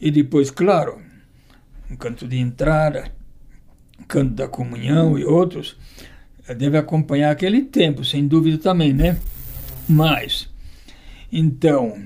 e 0.00 0.10
depois, 0.10 0.50
claro, 0.50 0.98
um 1.90 1.96
canto 1.96 2.26
de 2.26 2.38
entrada, 2.38 3.12
canto 4.08 4.32
da 4.32 4.48
comunhão 4.48 5.18
e 5.18 5.24
outros, 5.24 5.76
deve 6.56 6.78
acompanhar 6.78 7.30
aquele 7.30 7.62
tempo, 7.62 8.04
sem 8.04 8.26
dúvida 8.26 8.58
também, 8.58 8.92
né? 8.92 9.18
Mas, 9.86 10.48
então, 11.30 12.02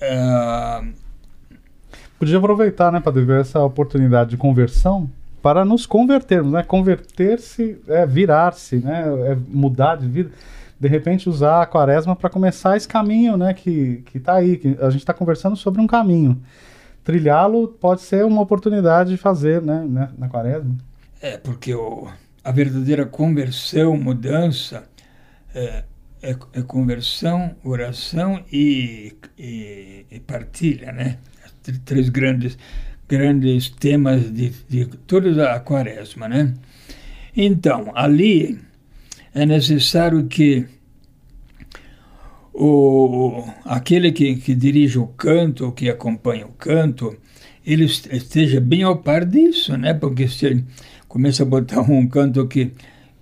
uh, 0.00 1.02
Podia 2.22 2.38
aproveitar, 2.38 2.92
né, 2.92 3.00
para 3.00 3.10
ver 3.10 3.40
essa 3.40 3.58
oportunidade 3.64 4.30
de 4.30 4.36
conversão 4.36 5.10
para 5.42 5.64
nos 5.64 5.86
convertermos, 5.86 6.52
né? 6.52 6.62
Converter-se 6.62 7.80
é 7.88 8.06
virar-se, 8.06 8.76
né? 8.76 9.02
É 9.32 9.36
mudar 9.48 9.96
de 9.96 10.06
vida. 10.06 10.30
De 10.82 10.88
repente 10.88 11.28
usar 11.28 11.62
a 11.62 11.66
quaresma 11.66 12.16
para 12.16 12.28
começar 12.28 12.76
esse 12.76 12.88
caminho, 12.88 13.36
né? 13.36 13.54
Que, 13.54 14.02
que 14.04 14.18
tá 14.18 14.34
aí. 14.34 14.56
Que 14.56 14.76
a 14.80 14.90
gente 14.90 15.02
está 15.02 15.14
conversando 15.14 15.54
sobre 15.54 15.80
um 15.80 15.86
caminho. 15.86 16.42
Trilhá-lo 17.04 17.68
pode 17.68 18.00
ser 18.00 18.24
uma 18.24 18.42
oportunidade 18.42 19.10
de 19.10 19.16
fazer, 19.16 19.62
né? 19.62 19.86
né 19.88 20.10
na 20.18 20.28
quaresma. 20.28 20.76
É, 21.20 21.36
porque 21.36 21.72
o, 21.72 22.08
a 22.42 22.50
verdadeira 22.50 23.06
conversão, 23.06 23.96
mudança, 23.96 24.82
é, 25.54 25.84
é, 26.20 26.36
é 26.52 26.62
conversão, 26.62 27.54
oração 27.62 28.42
e, 28.52 29.14
e, 29.38 30.04
e 30.10 30.18
partilha, 30.18 30.90
né? 30.90 31.18
Três 31.84 32.08
grandes 32.08 32.58
grandes 33.06 33.70
temas 33.70 34.32
de, 34.32 34.50
de 34.68 34.86
toda 35.06 35.52
a 35.52 35.60
quaresma, 35.60 36.28
né? 36.28 36.52
Então, 37.36 37.92
ali 37.94 38.58
é 39.34 39.46
necessário 39.46 40.26
que 40.26 40.66
o, 42.52 43.44
aquele 43.64 44.12
que, 44.12 44.36
que 44.36 44.54
dirige 44.54 44.98
o 44.98 45.06
canto, 45.06 45.72
que 45.72 45.88
acompanha 45.88 46.46
o 46.46 46.52
canto, 46.52 47.16
ele 47.64 47.84
esteja 47.84 48.60
bem 48.60 48.82
ao 48.82 48.98
par 48.98 49.24
disso, 49.24 49.76
né? 49.76 49.94
Porque 49.94 50.28
se 50.28 50.46
ele 50.46 50.64
começa 51.08 51.42
a 51.42 51.46
botar 51.46 51.80
um 51.90 52.06
canto 52.06 52.46
que 52.46 52.72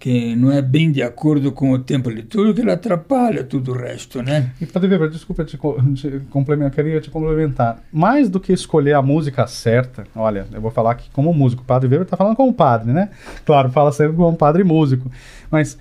que 0.00 0.34
não 0.34 0.50
é 0.50 0.62
bem 0.62 0.90
de 0.90 1.02
acordo 1.02 1.52
com 1.52 1.72
o 1.72 1.78
tempo 1.78 2.08
litúrgico, 2.08 2.58
ele 2.58 2.70
atrapalha 2.70 3.44
tudo 3.44 3.72
o 3.72 3.76
resto, 3.76 4.22
né? 4.22 4.50
E 4.58 4.64
Padre 4.64 4.88
Weber, 4.88 5.10
desculpa 5.10 5.44
te, 5.44 5.58
te 5.58 6.20
complementar, 6.30 6.70
queria 6.74 7.02
te 7.02 7.10
complementar. 7.10 7.82
Mais 7.92 8.30
do 8.30 8.40
que 8.40 8.50
escolher 8.50 8.94
a 8.94 9.02
música 9.02 9.46
certa, 9.46 10.04
olha, 10.16 10.46
eu 10.50 10.60
vou 10.60 10.70
falar 10.70 10.92
aqui 10.92 11.10
como 11.12 11.34
músico, 11.34 11.62
o 11.62 11.66
Padre 11.66 11.86
Weber 11.86 12.04
está 12.04 12.16
falando 12.16 12.34
como 12.34 12.52
padre, 12.54 12.94
né? 12.94 13.10
Claro, 13.44 13.70
fala 13.70 13.92
sempre 13.92 14.16
como 14.16 14.34
padre 14.38 14.64
músico, 14.64 15.10
mas 15.50 15.76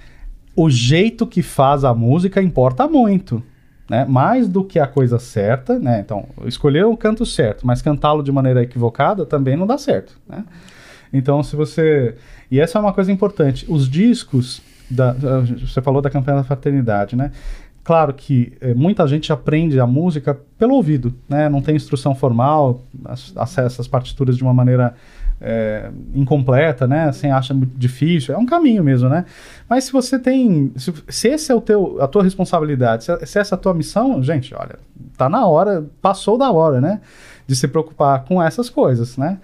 o 0.62 0.70
jeito 0.70 1.26
que 1.26 1.41
faz 1.41 1.86
a 1.86 1.93
música 1.93 2.41
importa 2.41 2.86
muito. 2.86 3.41
Né? 3.89 4.03
Mais 4.03 4.47
do 4.47 4.64
que 4.64 4.78
a 4.78 4.86
coisa 4.86 5.18
certa, 5.18 5.80
né? 5.80 6.01
Então, 6.01 6.28
escolher 6.45 6.86
o 6.86 6.97
canto 6.97 7.26
certo, 7.26 7.66
mas 7.66 7.82
cantá-lo 7.82 8.22
de 8.22 8.32
maneira 8.32 8.62
equivocada 8.62 9.26
também 9.26 9.55
não 9.55 9.66
dá 9.66 9.78
certo, 9.78 10.20
né? 10.28 10.43
Então, 11.12 11.41
se 11.41 11.55
você. 11.55 12.16
E 12.51 12.60
essa 12.60 12.78
é 12.78 12.82
uma 12.82 12.93
coisa 12.93 13.12
importante. 13.12 13.66
Os 13.68 13.89
discos. 13.89 14.62
Da, 14.91 15.14
você 15.14 15.82
falou 15.82 16.01
da 16.01 16.10
campanha 16.10 16.38
da 16.38 16.43
fraternidade, 16.43 17.16
né? 17.16 17.32
Claro 17.84 18.14
que 18.14 18.53
é, 18.60 18.74
muita 18.74 19.07
gente 19.07 19.32
aprende 19.32 19.80
a 19.80 19.88
música 19.88 20.38
pelo 20.57 20.76
ouvido, 20.76 21.14
né? 21.28 21.47
Não 21.49 21.62
tem 21.62 21.76
instrução 21.76 22.14
formal, 22.14 22.84
acessa 23.36 23.82
as 23.82 23.88
partituras 23.88 24.38
de 24.38 24.43
uma 24.43 24.53
maneira 24.53 24.93
é, 25.42 25.90
incompleta, 26.14 26.88
né? 26.88 27.06
Assim, 27.10 27.30
acha 27.30 27.54
muito 27.54 27.78
difícil. 27.78 28.34
É 28.34 28.38
um 28.38 28.46
caminho 28.46 28.84
mesmo, 28.84 29.10
né? 29.10 29.26
Mas 29.70 29.86
se 29.86 29.92
você 29.92 30.18
tem... 30.18 30.72
Se, 30.76 30.94
se 31.08 31.28
esse 31.28 31.52
é 31.52 31.56
o 31.56 31.62
teu, 31.62 32.02
a 32.02 32.08
tua 32.08 32.24
responsabilidade, 32.24 33.04
se, 33.04 33.26
se 33.26 33.40
essa 33.40 33.56
é 33.56 33.58
a 33.58 33.60
tua 33.60 33.74
missão, 33.74 34.22
gente, 34.22 34.54
olha, 34.56 34.78
tá 35.18 35.30
na 35.30 35.46
hora, 35.46 35.86
passou 36.02 36.38
da 36.38 36.52
hora, 36.52 36.80
né? 36.82 37.02
De 37.48 37.56
se 37.56 37.68
preocupar 37.68 38.24
com 38.26 38.42
essas 38.42 38.70
coisas, 38.70 39.18
né? 39.18 39.40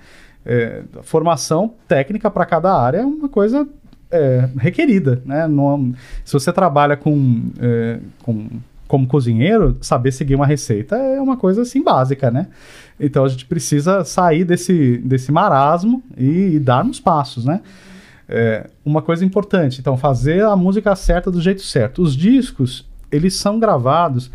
é, 0.46 0.84
formação 1.02 1.74
técnica 1.88 2.30
para 2.30 2.46
cada 2.46 2.74
área 2.74 3.00
é 3.00 3.06
uma 3.06 3.28
coisa 3.28 3.68
é, 4.12 4.48
requerida, 4.58 5.22
né? 5.26 5.48
Se 6.24 6.34
você 6.34 6.54
trabalha 6.54 6.96
com, 6.96 7.50
é, 7.60 8.00
com, 8.22 8.48
como 8.88 9.08
cozinheiro, 9.08 9.78
saber 9.82 10.12
seguir 10.12 10.36
uma 10.36 10.46
receita 10.46 10.96
é 10.96 11.20
uma 11.20 11.36
coisa 11.36 11.64
assim 11.64 11.84
básica, 11.84 12.30
né? 12.30 12.48
Então 13.00 13.26
a 13.26 13.28
gente 13.28 13.46
precisa 13.46 14.04
sair 14.04 14.46
desse, 14.46 14.98
desse 15.00 15.32
marasmo 15.32 16.04
e, 16.18 16.56
e 16.56 16.60
dar 16.60 16.86
uns 16.86 17.00
passos, 17.00 17.46
né? 17.46 17.62
É, 18.28 18.70
uma 18.84 19.02
coisa 19.04 19.24
importante, 19.24 19.80
então 19.80 19.96
fazer 19.96 20.44
a 20.44 20.56
música 20.56 20.96
certa 20.96 21.30
do 21.30 21.40
jeito 21.40 21.62
certo. 21.62 22.02
Os 22.02 22.16
discos 22.16 22.88
eles 23.12 23.36
são 23.36 23.60
gravados 23.60 24.32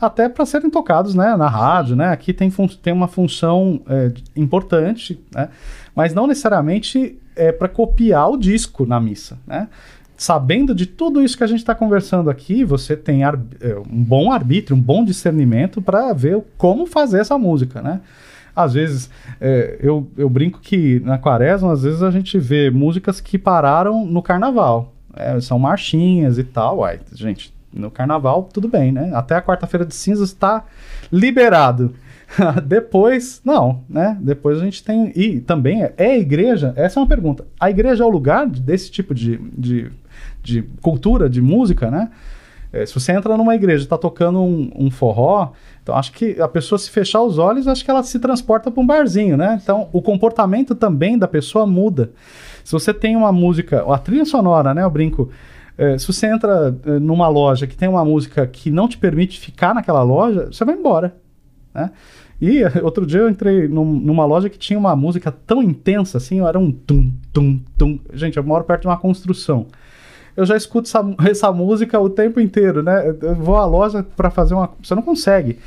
até 0.00 0.28
para 0.28 0.46
serem 0.46 0.70
tocados 0.70 1.14
né, 1.14 1.36
na 1.36 1.48
rádio, 1.48 1.96
né? 1.96 2.08
Aqui 2.08 2.32
tem, 2.32 2.50
tem 2.82 2.92
uma 2.92 3.08
função 3.08 3.80
é, 3.88 4.12
importante, 4.36 5.20
né? 5.32 5.48
Mas 5.94 6.14
não 6.14 6.26
necessariamente 6.26 7.18
é 7.36 7.52
para 7.52 7.68
copiar 7.68 8.30
o 8.30 8.36
disco 8.36 8.86
na 8.86 9.00
missa, 9.00 9.38
né? 9.46 9.68
Sabendo 10.16 10.74
de 10.74 10.86
tudo 10.86 11.22
isso 11.22 11.36
que 11.36 11.44
a 11.44 11.46
gente 11.46 11.58
está 11.58 11.74
conversando 11.74 12.30
aqui, 12.30 12.64
você 12.64 12.96
tem 12.96 13.24
é, 13.24 13.28
um 13.90 14.02
bom 14.02 14.30
arbítrio, 14.30 14.76
um 14.76 14.80
bom 14.80 15.04
discernimento 15.04 15.82
para 15.82 16.12
ver 16.12 16.40
como 16.56 16.86
fazer 16.86 17.20
essa 17.20 17.36
música, 17.36 17.82
né? 17.82 18.00
Às 18.54 18.74
vezes, 18.74 19.10
é, 19.40 19.78
eu, 19.80 20.08
eu 20.16 20.30
brinco 20.30 20.60
que 20.60 21.00
na 21.00 21.18
quaresma, 21.18 21.72
às 21.72 21.82
vezes 21.82 22.02
a 22.02 22.10
gente 22.10 22.38
vê 22.38 22.70
músicas 22.70 23.20
que 23.20 23.36
pararam 23.36 24.06
no 24.06 24.22
carnaval. 24.22 24.92
É, 25.16 25.40
são 25.40 25.58
marchinhas 25.58 26.38
e 26.38 26.44
tal. 26.44 26.78
Uai, 26.78 27.00
gente, 27.12 27.52
no 27.72 27.90
carnaval, 27.90 28.48
tudo 28.52 28.68
bem, 28.68 28.92
né? 28.92 29.10
Até 29.14 29.34
a 29.34 29.42
quarta-feira 29.42 29.84
de 29.84 29.94
cinzas 29.94 30.28
está 30.28 30.64
liberado. 31.10 31.94
Depois, 32.64 33.40
não, 33.44 33.82
né? 33.88 34.16
Depois 34.20 34.60
a 34.60 34.64
gente 34.64 34.82
tem. 34.82 35.12
E 35.14 35.40
também 35.40 35.82
é, 35.82 35.94
é 35.96 36.10
a 36.12 36.18
igreja? 36.18 36.72
Essa 36.76 36.98
é 36.98 37.02
uma 37.02 37.08
pergunta. 37.08 37.44
A 37.58 37.70
igreja 37.70 38.04
é 38.04 38.06
o 38.06 38.10
lugar 38.10 38.46
desse 38.46 38.90
tipo 38.90 39.14
de, 39.14 39.38
de, 39.56 39.90
de 40.42 40.62
cultura, 40.80 41.28
de 41.28 41.40
música, 41.40 41.90
né? 41.90 42.10
É, 42.74 42.84
se 42.84 42.92
você 42.92 43.12
entra 43.12 43.36
numa 43.36 43.54
igreja 43.54 43.82
e 43.82 43.86
está 43.86 43.96
tocando 43.96 44.40
um, 44.40 44.68
um, 44.74 44.90
forró, 44.90 45.52
então 45.80 45.94
acho 45.94 46.12
que 46.12 46.40
a 46.40 46.48
pessoa 46.48 46.76
se 46.76 46.90
fechar 46.90 47.22
os 47.22 47.38
olhos, 47.38 47.68
acho 47.68 47.84
que 47.84 47.90
ela 47.90 48.02
se 48.02 48.18
transporta 48.18 48.68
para 48.68 48.82
um 48.82 48.86
barzinho, 48.86 49.36
né? 49.36 49.60
Então 49.62 49.88
o 49.92 50.02
comportamento 50.02 50.74
também 50.74 51.16
da 51.16 51.28
pessoa 51.28 51.64
muda. 51.66 52.10
Se 52.64 52.72
você 52.72 52.92
tem 52.92 53.14
uma 53.14 53.30
música, 53.30 53.84
a 53.88 53.96
trilha 53.96 54.24
sonora, 54.24 54.74
né? 54.74 54.82
Eu 54.82 54.90
brinco. 54.90 55.30
É, 55.78 55.96
se 55.96 56.06
você 56.06 56.26
entra 56.26 56.76
é, 56.84 56.98
numa 56.98 57.28
loja 57.28 57.64
que 57.64 57.76
tem 57.76 57.88
uma 57.88 58.04
música 58.04 58.44
que 58.44 58.72
não 58.72 58.88
te 58.88 58.98
permite 58.98 59.38
ficar 59.38 59.72
naquela 59.72 60.02
loja, 60.02 60.48
você 60.50 60.64
vai 60.64 60.74
embora. 60.74 61.14
Né? 61.72 61.92
E 62.40 62.62
outro 62.82 63.06
dia 63.06 63.20
eu 63.20 63.28
entrei 63.28 63.68
num, 63.68 63.84
numa 63.84 64.24
loja 64.24 64.48
que 64.48 64.58
tinha 64.58 64.78
uma 64.78 64.96
música 64.96 65.30
tão 65.30 65.62
intensa 65.62 66.18
assim, 66.18 66.44
era 66.44 66.58
um 66.58 66.72
tum, 66.72 67.12
tum, 67.32 67.60
tum. 67.78 68.00
Gente, 68.12 68.36
eu 68.36 68.42
moro 68.42 68.64
perto 68.64 68.82
de 68.82 68.88
uma 68.88 68.96
construção. 68.96 69.66
Eu 70.36 70.44
já 70.44 70.56
escuto 70.56 70.88
essa, 70.88 71.04
essa 71.28 71.52
música 71.52 71.98
o 71.98 72.10
tempo 72.10 72.40
inteiro, 72.40 72.82
né? 72.82 73.14
Eu 73.20 73.34
vou 73.34 73.56
à 73.56 73.64
loja 73.64 74.02
para 74.16 74.30
fazer 74.30 74.54
uma. 74.54 74.70
Você 74.82 74.94
não 74.94 75.02
consegue. 75.02 75.58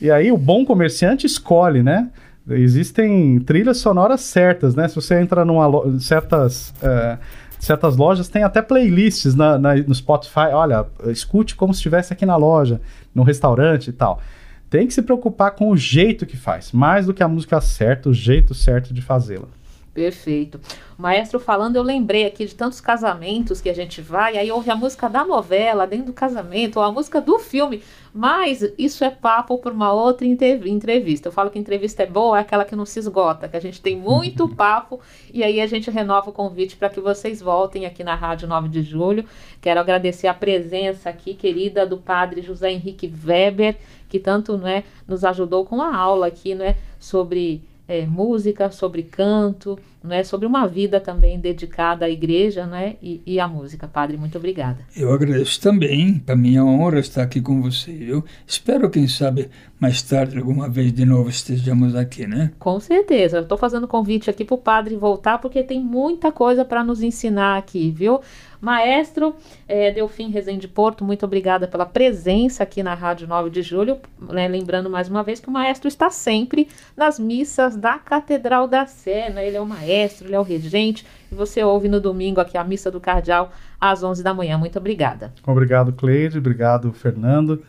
E 0.00 0.10
aí 0.10 0.30
o 0.30 0.36
bom 0.36 0.64
comerciante 0.64 1.26
escolhe, 1.26 1.82
né? 1.82 2.10
Existem 2.48 3.40
trilhas 3.40 3.78
sonoras 3.78 4.20
certas, 4.20 4.74
né? 4.74 4.86
Se 4.88 4.94
você 4.94 5.18
entra 5.20 5.44
numa 5.44 5.66
lo... 5.66 5.98
certas. 6.00 6.70
Uh, 6.82 7.18
certas 7.58 7.96
lojas 7.96 8.28
têm 8.28 8.42
até 8.42 8.60
playlists 8.60 9.34
na, 9.34 9.58
na, 9.58 9.74
no 9.74 9.94
Spotify. 9.94 10.52
Olha, 10.52 10.84
escute 11.06 11.56
como 11.56 11.72
se 11.72 11.78
estivesse 11.78 12.12
aqui 12.12 12.26
na 12.26 12.36
loja, 12.36 12.80
no 13.14 13.22
restaurante 13.22 13.88
e 13.88 13.92
tal. 13.92 14.20
Tem 14.68 14.86
que 14.86 14.92
se 14.92 15.00
preocupar 15.00 15.52
com 15.52 15.70
o 15.70 15.76
jeito 15.76 16.26
que 16.26 16.36
faz, 16.36 16.72
mais 16.72 17.06
do 17.06 17.14
que 17.14 17.22
a 17.22 17.28
música 17.28 17.60
certa, 17.60 18.10
o 18.10 18.12
jeito 18.12 18.52
certo 18.54 18.92
de 18.92 19.00
fazê-la. 19.00 19.48
Perfeito. 19.94 20.60
O 20.98 21.02
maestro 21.02 21.38
falando, 21.38 21.76
eu 21.76 21.82
lembrei 21.82 22.26
aqui 22.26 22.44
de 22.44 22.54
tantos 22.56 22.80
casamentos 22.80 23.60
que 23.60 23.70
a 23.70 23.72
gente 23.72 24.02
vai, 24.02 24.36
aí 24.36 24.50
ouve 24.50 24.68
a 24.68 24.74
música 24.74 25.08
da 25.08 25.24
novela 25.24 25.86
dentro 25.86 26.06
do 26.06 26.12
casamento, 26.12 26.80
ou 26.80 26.82
a 26.82 26.90
música 26.90 27.20
do 27.20 27.38
filme, 27.38 27.80
mas 28.12 28.68
isso 28.76 29.04
é 29.04 29.10
papo 29.10 29.56
para 29.58 29.72
uma 29.72 29.92
outra 29.92 30.26
entrevista. 30.26 31.28
Eu 31.28 31.32
falo 31.32 31.48
que 31.48 31.60
entrevista 31.60 32.02
é 32.02 32.06
boa, 32.06 32.38
é 32.38 32.40
aquela 32.40 32.64
que 32.64 32.74
não 32.74 32.84
se 32.84 32.98
esgota, 32.98 33.48
que 33.48 33.56
a 33.56 33.60
gente 33.60 33.80
tem 33.80 33.96
muito 33.96 34.48
papo, 34.56 35.00
e 35.32 35.44
aí 35.44 35.60
a 35.60 35.66
gente 35.68 35.88
renova 35.92 36.30
o 36.30 36.32
convite 36.32 36.74
para 36.74 36.90
que 36.90 37.00
vocês 37.00 37.40
voltem 37.40 37.86
aqui 37.86 38.02
na 38.02 38.16
Rádio 38.16 38.48
9 38.48 38.68
de 38.68 38.82
Julho. 38.82 39.24
Quero 39.60 39.78
agradecer 39.78 40.26
a 40.26 40.34
presença 40.34 41.08
aqui, 41.08 41.34
querida, 41.34 41.86
do 41.86 41.98
padre 41.98 42.42
José 42.42 42.72
Henrique 42.72 43.12
Weber, 43.24 43.76
que 44.08 44.18
tanto 44.18 44.58
né, 44.58 44.82
nos 45.06 45.24
ajudou 45.24 45.64
com 45.64 45.80
a 45.80 45.96
aula 45.96 46.26
aqui 46.26 46.52
né, 46.52 46.76
sobre 46.98 47.62
é, 47.86 48.06
música, 48.06 48.70
sobre 48.70 49.02
canto, 49.02 49.78
né, 50.02 50.22
sobre 50.22 50.46
uma 50.46 50.66
vida 50.66 51.00
também 51.00 51.38
dedicada 51.38 52.04
à 52.04 52.10
igreja 52.10 52.66
né, 52.66 52.96
e, 53.02 53.22
e 53.26 53.40
à 53.40 53.48
música. 53.48 53.88
Padre, 53.88 54.16
muito 54.16 54.36
obrigada. 54.36 54.78
Eu 54.96 55.12
agradeço 55.12 55.60
também, 55.60 56.18
para 56.18 56.36
mim 56.36 56.56
é 56.56 56.62
uma 56.62 56.72
honra 56.72 57.00
estar 57.00 57.22
aqui 57.22 57.40
com 57.40 57.62
você. 57.62 57.90
Eu 57.90 58.24
espero, 58.46 58.90
quem 58.90 59.08
sabe, 59.08 59.48
mais 59.84 60.00
tarde, 60.00 60.38
alguma 60.38 60.66
vez 60.66 60.94
de 60.94 61.04
novo 61.04 61.28
estejamos 61.28 61.94
aqui, 61.94 62.26
né? 62.26 62.52
Com 62.58 62.80
certeza. 62.80 63.36
Eu 63.36 63.42
estou 63.42 63.58
fazendo 63.58 63.86
convite 63.86 64.30
aqui 64.30 64.42
para 64.42 64.54
o 64.54 64.58
Padre 64.58 64.96
voltar, 64.96 65.36
porque 65.36 65.62
tem 65.62 65.78
muita 65.78 66.32
coisa 66.32 66.64
para 66.64 66.82
nos 66.82 67.02
ensinar 67.02 67.58
aqui, 67.58 67.90
viu? 67.90 68.22
Maestro 68.62 69.36
é, 69.68 69.90
Delfim 69.90 70.30
Rezende 70.30 70.66
Porto, 70.66 71.04
muito 71.04 71.26
obrigada 71.26 71.68
pela 71.68 71.84
presença 71.84 72.62
aqui 72.62 72.82
na 72.82 72.94
Rádio 72.94 73.28
9 73.28 73.50
de 73.50 73.60
Julho. 73.60 73.98
Né, 74.18 74.48
lembrando 74.48 74.88
mais 74.88 75.06
uma 75.06 75.22
vez 75.22 75.38
que 75.38 75.48
o 75.48 75.52
maestro 75.52 75.86
está 75.86 76.08
sempre 76.08 76.66
nas 76.96 77.18
missas 77.18 77.76
da 77.76 77.98
Catedral 77.98 78.66
da 78.66 78.86
Sé. 78.86 79.28
Né? 79.28 79.48
Ele 79.48 79.58
é 79.58 79.60
o 79.60 79.66
maestro, 79.66 80.26
ele 80.26 80.34
é 80.34 80.40
o 80.40 80.42
regente. 80.42 81.04
E 81.30 81.34
você 81.34 81.62
ouve 81.62 81.88
no 81.88 82.00
domingo 82.00 82.40
aqui 82.40 82.56
a 82.56 82.64
missa 82.64 82.90
do 82.90 83.00
Cardeal 83.00 83.52
às 83.78 84.02
11 84.02 84.22
da 84.22 84.32
manhã. 84.32 84.56
Muito 84.56 84.78
obrigada. 84.78 85.30
Obrigado, 85.46 85.92
Cleide. 85.92 86.38
Obrigado, 86.38 86.90
Fernando. 86.90 87.62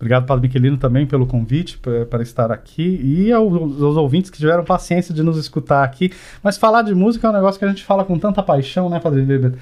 Obrigado, 0.00 0.24
Padre 0.24 0.48
Miquelino, 0.48 0.78
também 0.78 1.06
pelo 1.06 1.26
convite 1.26 1.78
para 2.08 2.22
estar 2.22 2.50
aqui 2.50 2.98
e 3.04 3.30
aos, 3.30 3.52
aos, 3.82 3.96
ouvintes 3.98 4.30
que 4.30 4.38
tiveram 4.38 4.64
paciência 4.64 5.14
de 5.14 5.22
nos 5.22 5.36
escutar 5.36 5.84
aqui. 5.84 6.10
Mas 6.42 6.56
falar 6.56 6.80
de 6.80 6.94
música 6.94 7.26
é 7.26 7.30
um 7.30 7.34
negócio 7.34 7.58
que 7.58 7.66
a 7.66 7.68
gente 7.68 7.84
fala 7.84 8.02
com 8.02 8.18
tanta 8.18 8.42
paixão, 8.42 8.88
né, 8.88 8.98
Padre 8.98 9.20
Weber? 9.20 9.52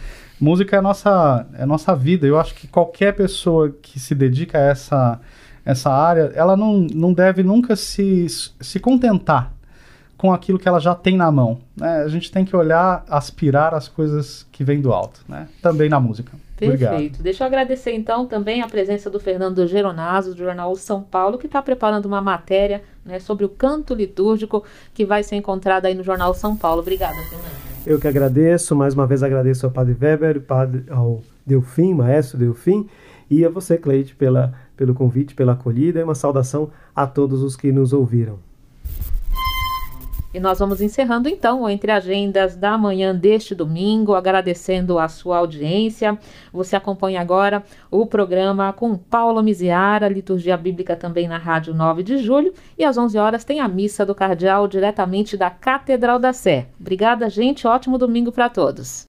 Música 0.41 0.77
é 0.77 0.81
nossa, 0.81 1.45
é 1.55 1.67
nossa 1.67 1.93
vida. 1.97 2.25
Eu 2.25 2.39
acho 2.39 2.55
que 2.55 2.69
qualquer 2.69 3.17
pessoa 3.17 3.75
que 3.83 3.99
se 3.99 4.15
dedica 4.15 4.59
a 4.59 4.61
essa, 4.61 5.21
essa 5.65 5.91
área, 5.91 6.31
ela 6.37 6.57
não, 6.57 6.87
não 6.95 7.13
deve 7.13 7.43
nunca 7.43 7.75
se, 7.75 8.29
se 8.29 8.79
contentar 8.79 9.53
com 10.17 10.33
aquilo 10.33 10.57
que 10.57 10.69
ela 10.69 10.79
já 10.79 10.95
tem 10.95 11.17
na 11.17 11.33
mão. 11.33 11.59
Né? 11.77 12.03
A 12.05 12.09
gente 12.09 12.31
tem 12.31 12.45
que 12.45 12.55
olhar, 12.55 13.05
aspirar 13.11 13.75
as 13.75 13.89
coisas 13.89 14.47
que 14.53 14.63
vêm 14.63 14.81
do 14.81 14.93
alto, 14.93 15.21
né? 15.29 15.49
também 15.61 15.89
na 15.89 15.99
música. 15.99 16.31
Perfeito. 16.59 16.85
Obrigado. 16.85 17.23
Deixa 17.23 17.45
eu 17.45 17.47
agradecer 17.47 17.93
então 17.93 18.27
também 18.27 18.63
a 18.63 18.67
presença 18.67 19.09
do 19.09 19.21
Fernando 19.21 19.67
Geronaso, 19.67 20.35
do 20.35 20.39
jornal 20.39 20.75
São 20.75 21.03
Paulo, 21.03 21.39
que 21.39 21.47
está 21.47 21.63
preparando 21.63 22.07
uma 22.07 22.21
matéria 22.21 22.83
né, 23.05 23.21
sobre 23.21 23.45
o 23.45 23.49
canto 23.49 23.95
litúrgico 23.95 24.65
que 24.93 25.05
vai 25.05 25.23
ser 25.23 25.37
encontrada 25.37 25.87
aí 25.87 25.95
no 25.95 26.03
jornal 26.03 26.35
São 26.35 26.57
Paulo. 26.57 26.81
Obrigada, 26.81 27.15
Fernando. 27.15 27.69
Eu 27.87 27.99
que 27.99 28.09
agradeço, 28.09 28.75
mais 28.75 28.93
uma 28.93 29.07
vez 29.07 29.23
agradeço 29.23 29.65
ao 29.65 29.73
Padre 29.73 29.97
Weber, 29.99 30.41
padre, 30.41 30.85
ao 30.91 31.23
Delfim, 31.47 31.95
maestro 31.95 32.37
Delfim, 32.37 32.89
e 33.31 33.45
a 33.45 33.49
você, 33.49 33.79
Cleide, 33.79 34.15
pela, 34.15 34.53
pelo 34.77 34.95
convite, 34.95 35.35
pela 35.35 35.53
acolhida 35.53 36.01
e 36.01 36.03
uma 36.03 36.15
saudação 36.15 36.71
a 36.95 37.07
todos 37.07 37.43
os 37.43 37.57
que 37.57 37.71
nos 37.71 37.93
ouviram. 37.93 38.39
E 40.39 40.41
nós 40.41 40.61
vamos 40.61 40.81
encerrando 40.81 41.29
então 41.29 41.69
entre 41.69 41.91
agendas 41.91 42.55
da 42.55 42.79
manhã 42.79 43.13
deste 43.13 43.57
domingo, 43.57 44.15
agradecendo 44.15 44.97
a 44.97 45.09
sua 45.09 45.39
audiência. 45.39 46.17
Você 46.53 46.77
acompanha 46.77 47.21
agora 47.21 47.61
o 47.91 48.07
programa 48.07 48.73
com 48.73 48.97
Paulo 48.97 49.43
Miziara, 49.43 50.09
liturgia 50.09 50.57
bíblica 50.57 50.95
também 50.95 51.27
na 51.27 51.39
Rádio 51.39 51.75
9 51.75 52.05
de 52.05 52.19
Julho, 52.19 52.55
e 52.79 52.85
às 52.85 52.97
11 52.97 53.19
horas 53.19 53.43
tem 53.43 53.59
a 53.59 53.67
missa 53.67 54.07
do 54.07 54.15
Cardeal 54.15 54.69
diretamente 54.69 55.37
da 55.37 55.51
Catedral 55.51 56.21
da 56.21 56.33
Sé. 56.33 56.69
Obrigada, 56.79 57.29
gente. 57.29 57.67
Ótimo 57.67 57.99
domingo 57.99 58.31
para 58.31 58.49
todos. 58.49 59.07